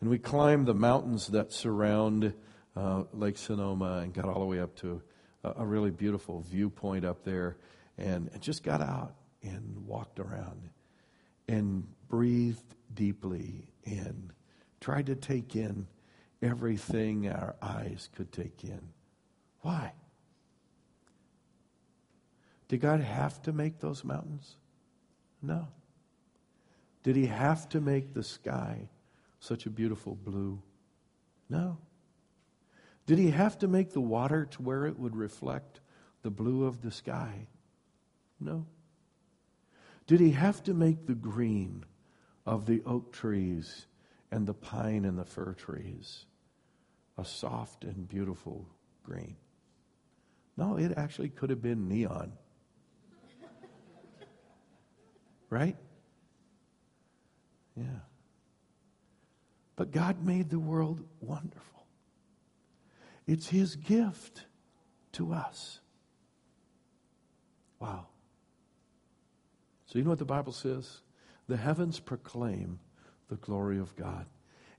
And 0.00 0.08
we 0.08 0.20
climbed 0.20 0.66
the 0.66 0.74
mountains 0.74 1.26
that 1.28 1.52
surround 1.52 2.32
uh, 2.76 3.02
Lake 3.12 3.38
Sonoma 3.38 3.98
and 4.04 4.14
got 4.14 4.26
all 4.26 4.38
the 4.38 4.46
way 4.46 4.60
up 4.60 4.76
to 4.76 5.02
a, 5.42 5.54
a 5.56 5.66
really 5.66 5.90
beautiful 5.90 6.42
viewpoint 6.42 7.04
up 7.04 7.24
there, 7.24 7.56
and, 7.98 8.30
and 8.32 8.40
just 8.40 8.62
got 8.62 8.80
out 8.80 9.16
and 9.42 9.84
walked 9.84 10.20
around 10.20 10.70
and 11.48 11.84
breathed 12.08 12.76
deeply 12.94 13.66
and 13.84 14.32
tried 14.82 15.06
to 15.06 15.14
take 15.14 15.54
in 15.54 15.86
everything 16.42 17.28
our 17.28 17.54
eyes 17.62 18.10
could 18.16 18.32
take 18.32 18.64
in. 18.64 18.80
Why? 19.60 19.92
Did 22.66 22.80
God 22.80 23.00
have 23.00 23.40
to 23.42 23.52
make 23.52 23.78
those 23.78 24.02
mountains? 24.02 24.56
No. 25.40 25.68
Did 27.04 27.14
He 27.14 27.26
have 27.26 27.68
to 27.70 27.80
make 27.80 28.12
the 28.12 28.24
sky 28.24 28.88
such 29.38 29.66
a 29.66 29.70
beautiful 29.70 30.16
blue? 30.16 30.60
No. 31.48 31.78
Did 33.06 33.18
He 33.18 33.30
have 33.30 33.58
to 33.60 33.68
make 33.68 33.92
the 33.92 34.00
water 34.00 34.46
to 34.46 34.62
where 34.62 34.86
it 34.86 34.98
would 34.98 35.14
reflect 35.14 35.80
the 36.22 36.30
blue 36.30 36.64
of 36.64 36.82
the 36.82 36.90
sky? 36.90 37.46
No. 38.40 38.66
Did 40.08 40.18
He 40.18 40.32
have 40.32 40.60
to 40.64 40.74
make 40.74 41.06
the 41.06 41.14
green 41.14 41.84
of 42.44 42.66
the 42.66 42.82
oak 42.84 43.12
trees 43.12 43.86
and 44.32 44.46
the 44.46 44.54
pine 44.54 45.04
and 45.04 45.16
the 45.16 45.24
fir 45.24 45.52
trees 45.52 46.24
a 47.18 47.24
soft 47.24 47.84
and 47.84 48.08
beautiful 48.08 48.66
green? 49.04 49.36
No, 50.56 50.76
it 50.76 50.94
actually 50.96 51.28
could 51.28 51.50
have 51.50 51.62
been 51.62 51.88
neon. 51.88 52.32
Right? 55.50 55.76
Yeah. 57.76 57.84
But 59.76 59.90
God 59.90 60.24
made 60.24 60.48
the 60.48 60.58
world 60.58 61.04
wonderful. 61.20 61.86
It's 63.26 63.48
His 63.48 63.76
gift 63.76 64.44
to 65.12 65.32
us. 65.32 65.80
Wow. 67.78 68.06
So, 69.86 69.98
you 69.98 70.04
know 70.04 70.10
what 70.10 70.18
the 70.18 70.24
Bible 70.24 70.52
says? 70.52 71.00
The 71.48 71.56
heavens 71.56 72.00
proclaim 72.00 72.78
the 73.32 73.38
glory 73.38 73.78
of 73.78 73.96
God, 73.96 74.26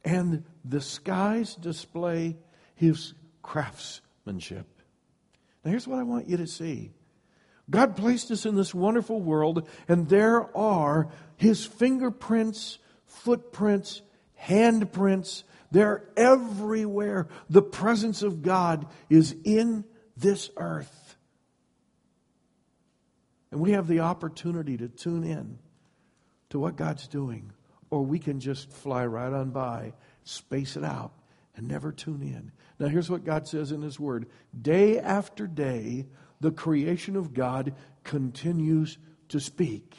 and 0.06 0.44
the 0.64 0.80
skies 0.80 1.56
display 1.56 2.38
His 2.76 3.16
craftsmanship. 3.42 4.68
Now, 5.64 5.72
here's 5.72 5.88
what 5.88 5.98
I 5.98 6.04
want 6.04 6.30
you 6.30 6.38
to 6.38 6.46
see 6.46 6.92
God 7.68 7.96
placed 7.96 8.30
us 8.30 8.46
in 8.46 8.56
this 8.56 8.72
wonderful 8.72 9.20
world, 9.20 9.68
and 9.88 10.08
there 10.08 10.56
are 10.56 11.10
His 11.36 11.66
fingerprints, 11.66 12.78
footprints, 13.08 14.04
handprints. 14.40 15.44
They're 15.72 16.04
everywhere. 16.16 17.30
The 17.50 17.64
presence 17.64 18.22
of 18.22 18.44
God 18.44 18.86
is 19.10 19.36
in 19.44 19.84
this 20.16 20.52
earth. 20.58 21.16
And 23.50 23.60
we 23.60 23.72
have 23.72 23.88
the 23.88 24.02
opportunity 24.02 24.78
to 24.78 24.90
tune 24.90 25.24
in 25.24 25.58
to 26.52 26.60
what 26.60 26.76
God's 26.76 27.08
doing, 27.08 27.52
or 27.94 28.02
we 28.02 28.18
can 28.18 28.40
just 28.40 28.72
fly 28.72 29.06
right 29.06 29.32
on 29.32 29.52
by, 29.52 29.94
space 30.24 30.76
it 30.76 30.84
out, 30.84 31.12
and 31.56 31.68
never 31.68 31.92
tune 31.92 32.24
in. 32.24 32.52
Now, 32.80 32.88
here's 32.88 33.08
what 33.08 33.24
God 33.24 33.48
says 33.48 33.72
in 33.72 33.84
His 33.84 34.00
Word 34.00 34.26
day 34.60 34.98
after 34.98 35.46
day, 35.46 36.08
the 36.40 36.50
creation 36.50 37.16
of 37.16 37.36
God 37.36 37.76
continues 38.04 38.98
to 39.30 39.40
speak. 39.40 39.96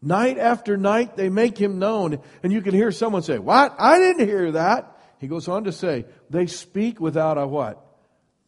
Night 0.00 0.38
after 0.38 0.78
night, 0.78 1.18
they 1.18 1.28
make 1.28 1.58
him 1.58 1.78
known. 1.78 2.18
And 2.42 2.50
you 2.50 2.62
can 2.62 2.72
hear 2.72 2.90
someone 2.90 3.22
say, 3.22 3.38
What? 3.38 3.76
I 3.78 3.98
didn't 3.98 4.26
hear 4.26 4.52
that. 4.52 4.98
He 5.18 5.28
goes 5.28 5.48
on 5.48 5.64
to 5.64 5.72
say, 5.72 6.06
They 6.30 6.46
speak 6.46 6.98
without 6.98 7.36
a 7.36 7.46
what? 7.46 7.84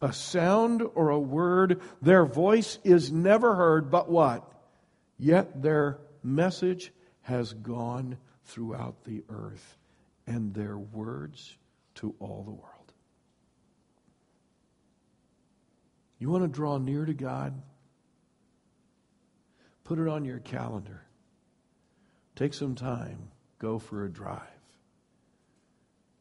A 0.01 0.15
sound 0.15 0.83
or 0.95 1.11
a 1.11 1.21
word. 1.21 1.83
Their 2.01 2.25
voice 2.25 2.79
is 2.83 3.13
never 3.13 3.55
heard, 3.55 3.91
but 3.91 4.11
what? 4.11 4.51
Yet 5.19 5.61
their 5.61 5.99
message 6.23 6.93
has 7.21 7.53
gone 7.53 8.17
throughout 8.49 9.05
the 9.05 9.23
earth, 9.29 9.77
and 10.27 10.53
their 10.53 10.77
words 10.77 11.57
to 11.97 12.15
all 12.19 12.43
the 12.45 12.51
world. 12.51 12.93
You 16.19 16.31
want 16.31 16.45
to 16.45 16.49
draw 16.49 16.79
near 16.79 17.05
to 17.05 17.15
God? 17.15 17.63
Put 19.85 19.99
it 19.99 20.09
on 20.09 20.25
your 20.25 20.41
calendar. 20.41 21.03
Take 22.35 22.55
some 22.55 22.75
time, 22.75 23.31
go 23.59 23.79
for 23.79 24.05
a 24.05 24.11
drive. 24.11 24.43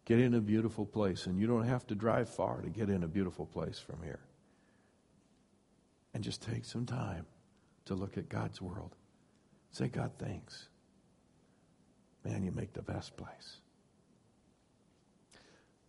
Get 0.06 0.20
in 0.20 0.36
a 0.36 0.42
beautiful 0.42 0.86
place, 0.86 1.26
and 1.26 1.38
you 1.38 1.48
don't 1.48 1.68
have 1.68 1.86
to 1.88 1.96
drive 1.96 2.30
far 2.30 2.62
to 2.62 2.70
get 2.70 2.90
in 2.90 3.04
a 3.04 3.08
beautiful 3.08 3.46
place 3.46 3.78
from 3.78 4.02
here. 4.04 4.22
And 6.14 6.24
just 6.24 6.42
take 6.42 6.66
some 6.66 6.86
time 6.86 7.26
to 7.86 7.94
look 7.94 8.18
at 8.18 8.30
God's 8.30 8.62
world. 8.62 8.96
Say, 9.72 9.90
God, 9.90 10.12
thanks. 10.18 10.70
Man, 12.28 12.44
you 12.44 12.52
make 12.52 12.74
the 12.74 12.82
best 12.82 13.16
place. 13.16 13.58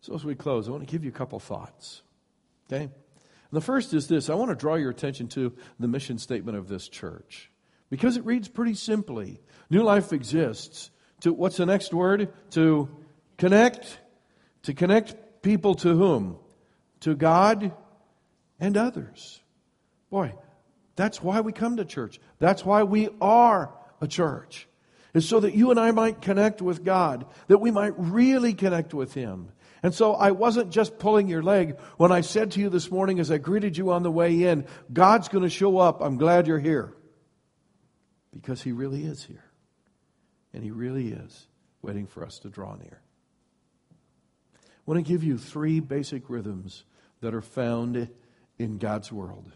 So, 0.01 0.14
as 0.14 0.24
we 0.24 0.36
close, 0.36 0.68
I 0.68 0.70
want 0.70 0.86
to 0.86 0.91
give 0.91 1.03
you 1.03 1.11
a 1.11 1.14
couple 1.14 1.41
thoughts. 1.41 2.03
Okay? 2.70 2.89
the 3.51 3.61
first 3.62 3.95
is 3.95 4.09
this 4.09 4.28
I 4.28 4.34
want 4.34 4.51
to 4.51 4.55
draw 4.55 4.74
your 4.74 4.91
attention 4.91 5.26
to 5.28 5.55
the 5.80 5.89
mission 5.89 6.18
statement 6.18 6.59
of 6.59 6.68
this 6.68 6.86
church 6.89 7.51
because 7.89 8.16
it 8.16 8.24
reads 8.24 8.47
pretty 8.47 8.74
simply 8.74 9.41
New 9.70 9.82
life 9.82 10.12
exists 10.12 10.91
to 11.20 11.32
what's 11.32 11.57
the 11.57 11.66
next 11.66 11.93
word? 11.93 12.32
To 12.51 12.89
connect. 13.36 13.99
To 14.62 14.74
connect 14.74 15.43
people 15.43 15.74
to 15.76 15.97
whom? 15.97 16.39
To 17.01 17.14
God 17.14 17.72
and 18.61 18.76
others. 18.76 19.41
Boy, 20.11 20.34
that's 20.95 21.22
why 21.22 21.41
we 21.41 21.53
come 21.53 21.78
to 21.78 21.84
church. 21.84 22.20
That's 22.39 22.64
why 22.64 22.84
we 22.84 23.09
are 23.20 23.74
a 24.01 24.07
church. 24.07 24.68
Is 25.14 25.28
so 25.28 25.40
that 25.40 25.54
you 25.54 25.70
and 25.70 25.80
I 25.80 25.90
might 25.90 26.20
connect 26.20 26.61
with 26.61 26.84
God, 26.84 27.26
that 27.46 27.59
we 27.59 27.70
might 27.70 27.94
really 27.96 28.52
connect 28.52 28.92
with 28.92 29.14
Him, 29.14 29.52
and 29.82 29.94
so 29.94 30.14
I 30.14 30.32
wasn't 30.32 30.70
just 30.70 30.98
pulling 30.98 31.28
your 31.28 31.42
leg 31.42 31.78
when 31.96 32.11
I 32.11 32.22
said 32.22 32.52
to 32.52 32.61
you 32.61 32.68
this 32.68 32.90
morning 32.90 33.20
as 33.20 33.30
I 33.30 33.38
greeted 33.38 33.76
you 33.76 33.92
on 33.92 34.02
the 34.02 34.11
way 34.11 34.44
in, 34.44 34.66
God's 34.92 35.28
going 35.28 35.44
to 35.44 35.50
show 35.50 35.78
up. 35.78 36.00
I'm 36.00 36.16
glad 36.16 36.46
you're 36.46 36.59
here. 36.59 36.94
Because 38.34 38.62
He 38.62 38.72
really 38.72 39.04
is 39.04 39.24
here. 39.24 39.44
And 40.52 40.64
He 40.64 40.70
really 40.70 41.09
is 41.09 41.46
waiting 41.80 42.06
for 42.06 42.24
us 42.24 42.40
to 42.40 42.48
draw 42.48 42.74
near. 42.74 43.00
I 44.62 44.66
want 44.84 45.04
to 45.04 45.09
give 45.09 45.22
you 45.22 45.38
three 45.38 45.80
basic 45.80 46.28
rhythms 46.28 46.84
that 47.20 47.34
are 47.34 47.42
found 47.42 48.09
in 48.59 48.78
God's 48.78 49.12
world. 49.12 49.52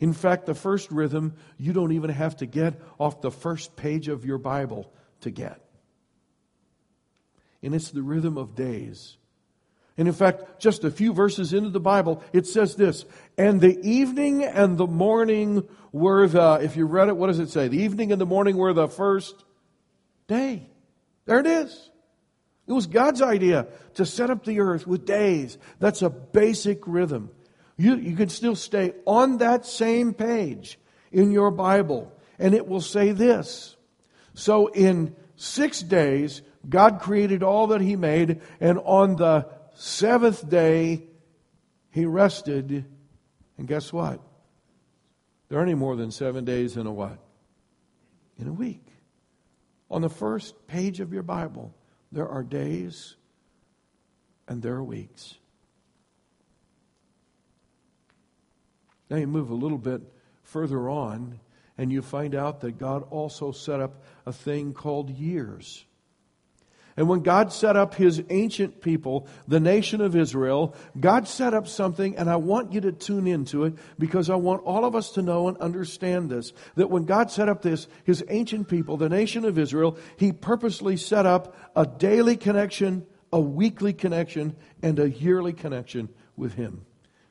In 0.00 0.12
fact, 0.12 0.46
the 0.46 0.54
first 0.54 0.90
rhythm 0.90 1.34
you 1.58 1.72
don't 1.72 1.92
even 1.92 2.10
have 2.10 2.38
to 2.38 2.46
get 2.46 2.80
off 2.98 3.20
the 3.20 3.30
first 3.30 3.76
page 3.76 4.08
of 4.08 4.24
your 4.24 4.38
Bible 4.38 4.92
to 5.20 5.30
get. 5.30 5.60
And 7.62 7.74
it's 7.74 7.90
the 7.90 8.02
rhythm 8.02 8.38
of 8.38 8.54
days 8.54 9.18
and 10.00 10.08
in 10.08 10.14
fact, 10.14 10.60
just 10.60 10.82
a 10.84 10.90
few 10.90 11.12
verses 11.12 11.52
into 11.52 11.68
the 11.68 11.78
Bible, 11.78 12.22
it 12.32 12.46
says 12.46 12.74
this 12.74 13.04
And 13.36 13.60
the 13.60 13.78
evening 13.82 14.42
and 14.44 14.78
the 14.78 14.86
morning 14.86 15.68
were 15.92 16.26
the, 16.26 16.60
if 16.62 16.74
you 16.74 16.86
read 16.86 17.08
it, 17.08 17.18
what 17.18 17.26
does 17.26 17.38
it 17.38 17.50
say? 17.50 17.68
The 17.68 17.82
evening 17.82 18.10
and 18.10 18.18
the 18.18 18.24
morning 18.24 18.56
were 18.56 18.72
the 18.72 18.88
first 18.88 19.44
day. 20.26 20.70
There 21.26 21.38
it 21.38 21.46
is. 21.46 21.90
It 22.66 22.72
was 22.72 22.86
God's 22.86 23.20
idea 23.20 23.66
to 23.96 24.06
set 24.06 24.30
up 24.30 24.42
the 24.46 24.60
earth 24.60 24.86
with 24.86 25.04
days. 25.04 25.58
That's 25.80 26.00
a 26.00 26.08
basic 26.08 26.86
rhythm. 26.86 27.30
You, 27.80 27.96
you 27.96 28.14
can 28.14 28.28
still 28.28 28.56
stay 28.56 28.92
on 29.06 29.38
that 29.38 29.64
same 29.64 30.12
page 30.12 30.78
in 31.10 31.30
your 31.30 31.50
Bible, 31.50 32.12
and 32.38 32.54
it 32.54 32.68
will 32.68 32.82
say 32.82 33.12
this. 33.12 33.74
So 34.34 34.66
in 34.66 35.16
six 35.36 35.80
days, 35.80 36.42
God 36.68 37.00
created 37.00 37.42
all 37.42 37.68
that 37.68 37.80
He 37.80 37.96
made, 37.96 38.42
and 38.60 38.78
on 38.84 39.16
the 39.16 39.48
seventh 39.72 40.46
day, 40.46 41.04
he 41.90 42.04
rested. 42.04 42.84
And 43.56 43.66
guess 43.66 43.94
what? 43.94 44.20
There 45.48 45.58
are 45.58 45.62
any 45.62 45.74
more 45.74 45.96
than 45.96 46.10
seven 46.10 46.44
days 46.44 46.76
in 46.76 46.86
a 46.86 46.92
what? 46.92 47.18
In 48.38 48.46
a 48.46 48.52
week. 48.52 48.86
On 49.90 50.02
the 50.02 50.10
first 50.10 50.66
page 50.66 51.00
of 51.00 51.14
your 51.14 51.22
Bible, 51.22 51.74
there 52.12 52.28
are 52.28 52.42
days 52.42 53.16
and 54.46 54.60
there 54.60 54.74
are 54.74 54.84
weeks. 54.84 55.38
Now 59.10 59.16
you 59.16 59.26
move 59.26 59.50
a 59.50 59.54
little 59.54 59.78
bit 59.78 60.00
further 60.42 60.88
on, 60.88 61.40
and 61.76 61.92
you 61.92 62.00
find 62.00 62.34
out 62.34 62.60
that 62.60 62.78
God 62.78 63.04
also 63.10 63.50
set 63.50 63.80
up 63.80 64.02
a 64.24 64.32
thing 64.32 64.72
called 64.72 65.10
years. 65.10 65.84
And 66.96 67.08
when 67.08 67.20
God 67.20 67.52
set 67.52 67.76
up 67.76 67.94
his 67.94 68.22
ancient 68.30 68.82
people, 68.82 69.26
the 69.48 69.60
nation 69.60 70.00
of 70.00 70.14
Israel, 70.14 70.74
God 70.98 71.26
set 71.26 71.54
up 71.54 71.66
something, 71.66 72.16
and 72.16 72.28
I 72.28 72.36
want 72.36 72.72
you 72.72 72.80
to 72.82 72.92
tune 72.92 73.26
into 73.26 73.64
it 73.64 73.74
because 73.98 74.28
I 74.28 74.34
want 74.34 74.62
all 74.64 74.84
of 74.84 74.94
us 74.94 75.12
to 75.12 75.22
know 75.22 75.48
and 75.48 75.56
understand 75.58 76.30
this. 76.30 76.52
That 76.74 76.90
when 76.90 77.04
God 77.04 77.30
set 77.30 77.48
up 77.48 77.62
this, 77.62 77.88
his 78.04 78.22
ancient 78.28 78.68
people, 78.68 78.96
the 78.96 79.08
nation 79.08 79.44
of 79.44 79.58
Israel, 79.58 79.96
he 80.16 80.32
purposely 80.32 80.96
set 80.96 81.26
up 81.26 81.56
a 81.74 81.86
daily 81.86 82.36
connection, 82.36 83.06
a 83.32 83.40
weekly 83.40 83.92
connection, 83.92 84.56
and 84.82 84.98
a 84.98 85.10
yearly 85.10 85.52
connection 85.52 86.10
with 86.36 86.54
him 86.54 86.84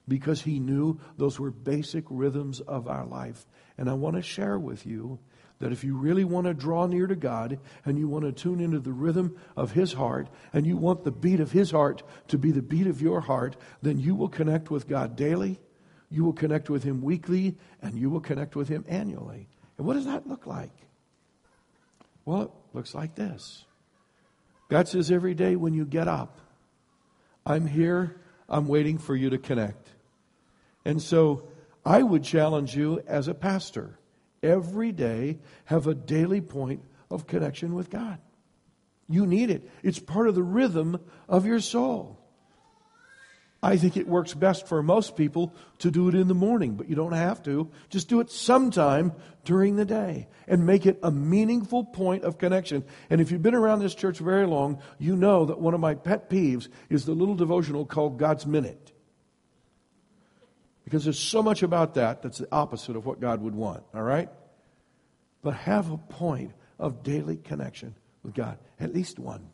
because 0.09 0.41
he 0.41 0.59
knew 0.59 0.99
those 1.17 1.39
were 1.39 1.51
basic 1.51 2.03
rhythms 2.09 2.59
of 2.59 2.87
our 2.87 3.05
life. 3.05 3.45
And 3.77 3.89
I 3.89 3.93
want 3.93 4.15
to 4.15 4.21
share 4.21 4.59
with 4.59 4.85
you 4.85 5.19
that 5.59 5.71
if 5.71 5.83
you 5.83 5.95
really 5.95 6.23
want 6.23 6.47
to 6.47 6.53
draw 6.53 6.85
near 6.87 7.05
to 7.05 7.15
God 7.15 7.59
and 7.85 7.97
you 7.97 8.07
want 8.07 8.25
to 8.25 8.31
tune 8.31 8.59
into 8.59 8.79
the 8.79 8.91
rhythm 8.91 9.37
of 9.55 9.71
His 9.71 9.93
heart 9.93 10.29
and 10.53 10.65
you 10.65 10.77
want 10.77 11.03
the 11.03 11.11
beat 11.11 11.39
of 11.39 11.51
His 11.51 11.71
heart 11.71 12.01
to 12.29 12.37
be 12.37 12.51
the 12.51 12.61
beat 12.61 12.87
of 12.87 13.01
your 13.01 13.21
heart, 13.21 13.55
then 13.81 13.99
you 13.99 14.15
will 14.15 14.29
connect 14.29 14.71
with 14.71 14.87
God 14.87 15.15
daily, 15.15 15.59
you 16.09 16.23
will 16.23 16.33
connect 16.33 16.69
with 16.69 16.83
Him 16.83 17.01
weekly, 17.01 17.57
and 17.81 17.97
you 17.97 18.09
will 18.09 18.21
connect 18.21 18.55
with 18.55 18.69
Him 18.69 18.85
annually. 18.87 19.47
And 19.77 19.85
what 19.85 19.93
does 19.93 20.05
that 20.05 20.27
look 20.27 20.47
like? 20.47 20.71
Well, 22.25 22.41
it 22.43 22.51
looks 22.73 22.95
like 22.95 23.15
this 23.15 23.65
God 24.69 24.87
says 24.87 25.11
every 25.11 25.33
day 25.33 25.55
when 25.55 25.73
you 25.73 25.85
get 25.85 26.07
up, 26.07 26.39
I'm 27.45 27.67
here, 27.67 28.21
I'm 28.47 28.67
waiting 28.67 28.97
for 28.97 29.15
you 29.15 29.29
to 29.31 29.37
connect. 29.37 29.88
And 30.85 31.01
so 31.01 31.47
I 31.85 32.01
would 32.01 32.23
challenge 32.23 32.75
you 32.75 33.01
as 33.07 33.27
a 33.27 33.33
pastor 33.33 33.99
every 34.41 34.91
day 34.91 35.39
have 35.65 35.87
a 35.87 35.95
daily 35.95 36.41
point 36.41 36.83
of 37.11 37.27
connection 37.27 37.73
with 37.73 37.89
God. 37.89 38.19
You 39.07 39.25
need 39.25 39.49
it. 39.49 39.69
It's 39.83 39.99
part 39.99 40.27
of 40.27 40.35
the 40.35 40.43
rhythm 40.43 40.99
of 41.27 41.45
your 41.45 41.59
soul. 41.59 42.17
I 43.61 43.75
think 43.75 43.97
it 43.97 44.07
works 44.07 44.33
best 44.33 44.67
for 44.67 44.81
most 44.81 45.17
people 45.17 45.53
to 45.79 45.91
do 45.91 46.07
it 46.07 46.15
in 46.15 46.29
the 46.29 46.33
morning, 46.33 46.75
but 46.75 46.87
you 46.87 46.95
don't 46.95 47.11
have 47.11 47.43
to. 47.43 47.69
Just 47.89 48.07
do 48.07 48.21
it 48.21 48.31
sometime 48.31 49.11
during 49.43 49.75
the 49.75 49.83
day 49.83 50.29
and 50.47 50.65
make 50.65 50.85
it 50.85 50.99
a 51.03 51.11
meaningful 51.11 51.83
point 51.83 52.23
of 52.23 52.37
connection. 52.37 52.85
And 53.09 53.19
if 53.19 53.31
you've 53.31 53.41
been 53.41 53.55
around 53.55 53.79
this 53.79 53.95
church 53.95 54.19
very 54.19 54.47
long, 54.47 54.81
you 54.97 55.17
know 55.17 55.45
that 55.45 55.59
one 55.59 55.73
of 55.73 55.81
my 55.81 55.95
pet 55.95 56.29
peeves 56.29 56.69
is 56.89 57.03
the 57.03 57.11
little 57.11 57.35
devotional 57.35 57.85
called 57.85 58.17
God's 58.17 58.45
Minute. 58.45 58.93
Because 60.89 61.03
there's 61.03 61.19
so 61.19 61.43
much 61.43 61.61
about 61.61 61.93
that 61.93 62.23
that's 62.23 62.39
the 62.39 62.47
opposite 62.51 62.95
of 62.95 63.05
what 63.05 63.21
God 63.21 63.43
would 63.43 63.53
want, 63.53 63.83
all 63.93 64.01
right? 64.01 64.27
But 65.43 65.53
have 65.53 65.91
a 65.91 65.97
point 65.97 66.51
of 66.79 67.03
daily 67.03 67.37
connection 67.37 67.93
with 68.23 68.33
God, 68.33 68.57
at 68.79 68.91
least 68.91 69.19
one. 69.19 69.49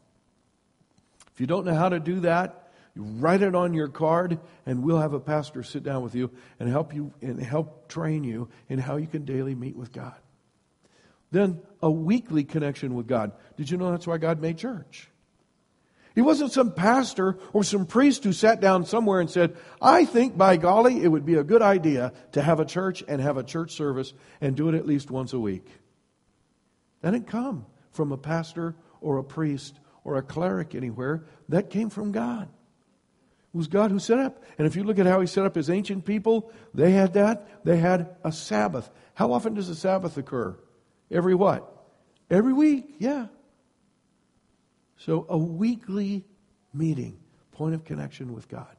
If 1.34 1.42
you 1.42 1.46
don't 1.46 1.66
know 1.66 1.74
how 1.74 1.90
to 1.90 2.00
do 2.00 2.22
that, 2.22 2.72
you 2.96 3.02
write 3.04 3.42
it 3.42 3.54
on 3.54 3.74
your 3.74 3.90
card, 3.90 4.40
and 4.66 4.82
we'll 4.82 5.02
have 5.02 5.12
a 5.12 5.20
pastor 5.20 5.62
sit 5.62 5.84
down 5.84 6.04
with 6.04 6.16
you 6.16 6.32
and 6.58 6.70
help 6.70 6.96
you 6.96 7.12
and 7.22 7.38
help 7.44 7.90
train 7.90 8.24
you 8.24 8.48
in 8.70 8.80
how 8.80 8.96
you 8.96 9.08
can 9.08 9.26
daily 9.26 9.56
meet 9.56 9.76
with 9.76 9.92
God. 9.92 10.16
Then 11.32 11.60
a 11.82 11.92
weekly 11.92 12.46
connection 12.46 12.96
with 12.96 13.08
God. 13.08 13.34
Did 13.58 13.70
you 13.70 13.76
know 13.76 13.92
that's 13.92 14.08
why 14.08 14.20
God 14.20 14.40
made 14.40 14.58
church? 14.58 15.10
He 16.16 16.22
wasn't 16.22 16.54
some 16.54 16.72
pastor 16.72 17.38
or 17.52 17.66
some 17.66 17.86
priest 17.86 18.24
who 18.24 18.32
sat 18.32 18.62
down 18.62 18.86
somewhere 18.86 19.20
and 19.20 19.30
said, 19.30 19.58
I 19.82 20.06
think 20.06 20.38
by 20.38 20.56
golly 20.56 21.04
it 21.04 21.10
would 21.10 21.26
be 21.26 21.36
a 21.36 21.44
good 21.44 21.62
idea 21.62 22.14
to 22.32 22.42
have 22.42 22.62
a 22.62 22.66
church 22.66 23.04
and 23.06 23.22
have 23.22 23.36
a 23.36 23.44
church 23.44 23.74
service 23.74 24.14
and 24.40 24.56
do 24.56 24.70
it 24.70 24.76
at 24.76 24.88
least 24.88 25.12
once 25.12 25.34
a 25.34 25.40
week. 25.40 25.68
That 27.02 27.12
didn't 27.12 27.28
come 27.28 27.66
from 27.92 28.14
a 28.14 28.18
pastor 28.18 28.76
or 29.02 29.18
a 29.18 29.24
priest 29.24 29.78
or 30.06 30.16
a 30.16 30.22
cleric 30.22 30.74
anywhere. 30.74 31.26
That 31.50 31.70
came 31.70 31.90
from 31.90 32.14
God. 32.14 32.48
It 33.54 33.58
was 33.58 33.68
God 33.68 33.92
who 33.92 34.00
set 34.00 34.20
up. 34.20 34.42
And 34.58 34.66
if 34.66 34.78
you 34.78 34.86
look 34.86 35.00
at 35.00 35.06
how 35.06 35.20
he 35.20 35.28
set 35.28 35.46
up 35.46 35.56
his 35.56 35.70
ancient 35.70 36.06
people, 36.06 36.50
they 36.74 36.92
had 36.92 37.14
that. 37.16 37.66
They 37.66 37.78
had 37.78 38.16
a 38.24 38.32
Sabbath. 38.32 38.90
How 39.16 39.34
often 39.34 39.54
does 39.54 39.68
a 39.68 39.76
Sabbath 39.76 40.18
occur? 40.18 40.58
Every 41.12 41.36
what? 41.36 41.72
Every 42.30 42.54
week, 42.54 42.96
yeah. 43.00 43.28
So 44.98 45.26
a 45.30 45.38
weekly 45.38 46.26
meeting, 46.74 47.18
point 47.52 47.76
of 47.76 47.84
connection 47.84 48.34
with 48.34 48.48
God. 48.48 48.76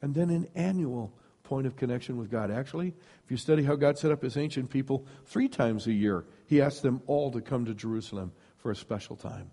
And 0.00 0.14
then 0.14 0.30
an 0.30 0.48
annual 0.54 1.12
point 1.44 1.66
of 1.66 1.76
connection 1.76 2.16
with 2.16 2.30
God. 2.30 2.50
Actually, 2.50 2.88
if 3.24 3.30
you 3.30 3.36
study 3.36 3.62
how 3.62 3.74
God 3.74 3.98
set 3.98 4.10
up 4.10 4.22
his 4.22 4.36
ancient 4.36 4.70
people, 4.70 5.06
three 5.26 5.48
times 5.48 5.86
a 5.86 5.92
year, 5.92 6.24
he 6.46 6.60
asked 6.60 6.82
them 6.82 7.02
all 7.06 7.30
to 7.32 7.40
come 7.40 7.64
to 7.66 7.74
Jerusalem 7.74 8.32
for 8.58 8.70
a 8.70 8.76
special 8.76 9.16
time. 9.16 9.50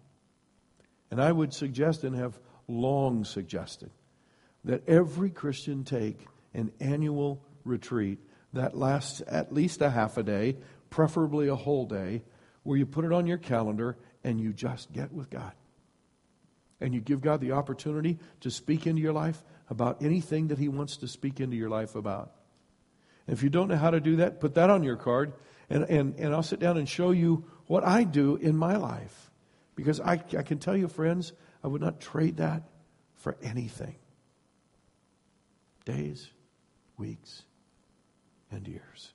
And 1.12 1.22
I 1.22 1.32
would 1.32 1.54
suggest 1.54 2.04
and 2.04 2.16
have 2.16 2.40
long 2.68 3.26
suggested 3.26 3.90
that 4.64 4.88
every 4.88 5.30
Christian 5.30 5.84
take 5.84 6.28
an 6.54 6.72
annual 6.80 7.44
retreat 7.64 8.20
that 8.54 8.78
lasts 8.78 9.22
at 9.28 9.54
least 9.54 9.82
a 9.82 9.90
half 9.90 10.18
a 10.18 10.24
day, 10.24 10.58
preferably 10.90 11.48
a 11.48 11.56
whole 11.56 11.86
day, 11.86 12.24
where 12.64 12.78
you 12.78 12.86
put 12.86 13.06
it 13.06 13.14
on 13.14 13.26
your 13.26 13.38
calendar 13.38 13.98
and 14.24 14.40
you 14.40 14.54
just 14.54 14.92
get 14.92 15.12
with 15.12 15.30
God 15.30 15.54
and 16.82 16.94
you 16.94 17.02
give 17.02 17.22
God 17.22 17.42
the 17.42 17.52
opportunity 17.52 18.20
to 18.42 18.52
speak 18.52 18.88
into 18.88 19.02
your 19.02 19.14
life 19.14 19.44
about 19.70 20.02
anything 20.02 20.48
that 20.48 20.58
He 20.58 20.68
wants 20.68 20.98
to 20.98 21.08
speak 21.08 21.40
into 21.40 21.56
your 21.56 21.70
life 21.70 21.96
about. 21.96 22.32
And 23.28 23.36
if 23.36 23.44
you 23.44 23.50
don't 23.50 23.68
know 23.68 23.78
how 23.78 23.92
to 23.92 24.00
do 24.00 24.18
that, 24.18 24.40
put 24.40 24.56
that 24.56 24.70
on 24.70 24.84
your 24.84 24.96
card, 24.96 25.34
and, 25.70 25.84
and, 25.84 26.16
and 26.18 26.34
I'll 26.34 26.44
sit 26.44 26.60
down 26.60 26.78
and 26.78 26.88
show 26.88 27.12
you 27.12 27.46
what 27.68 27.84
I 27.86 28.04
do 28.04 28.38
in 28.38 28.56
my 28.56 28.78
life. 28.78 29.30
Because 29.76 30.00
I, 30.00 30.14
I 30.38 30.42
can 30.42 30.58
tell 30.58 30.76
you, 30.76 30.88
friends, 30.88 31.34
I 31.64 31.68
would 31.68 31.82
not 31.82 32.00
trade 32.00 32.38
that 32.38 32.64
for 33.16 33.38
anything. 33.42 33.96
Days, 35.86 36.30
weeks, 36.98 37.44
and 38.52 38.68
years. 38.68 39.14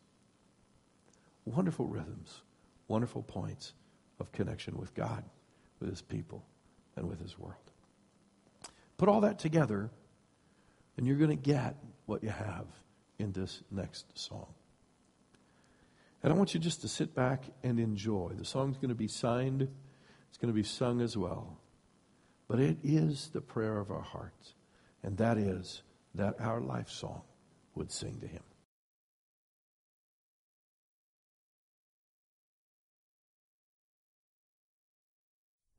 Wonderful 1.44 1.86
rhythms, 1.86 2.40
wonderful 2.88 3.22
points 3.22 3.72
of 4.20 4.32
connection 4.32 4.76
with 4.78 4.94
God, 4.94 5.24
with 5.80 5.90
His 5.90 6.02
people 6.02 6.44
and 6.96 7.08
with 7.08 7.20
His 7.20 7.38
world. 7.38 7.54
Put 8.96 9.08
all 9.08 9.20
that 9.22 9.38
together, 9.38 9.90
and 10.96 11.06
you're 11.06 11.16
going 11.16 11.30
to 11.30 11.36
get 11.36 11.76
what 12.06 12.22
you 12.22 12.30
have 12.30 12.66
in 13.18 13.32
this 13.32 13.62
next 13.70 14.06
song. 14.18 14.46
And 16.22 16.32
I 16.32 16.36
want 16.36 16.54
you 16.54 16.60
just 16.60 16.80
to 16.82 16.88
sit 16.88 17.14
back 17.14 17.44
and 17.62 17.78
enjoy. 17.78 18.32
The 18.34 18.44
song's 18.44 18.76
going 18.76 18.88
to 18.88 18.94
be 18.94 19.08
signed, 19.08 19.68
it's 20.28 20.38
going 20.38 20.52
to 20.52 20.56
be 20.56 20.62
sung 20.62 21.00
as 21.00 21.16
well. 21.16 21.58
But 22.48 22.60
it 22.60 22.78
is 22.82 23.30
the 23.32 23.40
prayer 23.40 23.78
of 23.78 23.90
our 23.90 24.02
hearts, 24.02 24.54
and 25.02 25.16
that 25.18 25.38
is 25.38 25.82
that 26.14 26.40
our 26.40 26.60
life 26.60 26.90
song 26.90 27.22
would 27.74 27.90
sing 27.90 28.18
to 28.20 28.26
Him. 28.26 28.42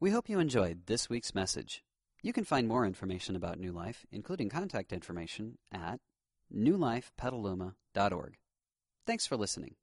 We 0.06 0.12
hope 0.12 0.30
you 0.30 0.38
enjoyed 0.38 0.86
this 0.86 1.10
week's 1.10 1.34
message. 1.34 1.84
You 2.22 2.32
can 2.32 2.44
find 2.44 2.68
more 2.68 2.86
information 2.86 3.36
about 3.36 3.58
New 3.58 3.72
Life, 3.72 4.06
including 4.12 4.50
contact 4.50 4.94
information, 4.94 5.58
at 5.72 6.00
newlifepetaluma.org. 6.56 8.38
Thanks 9.08 9.26
for 9.26 9.36
listening. 9.36 9.78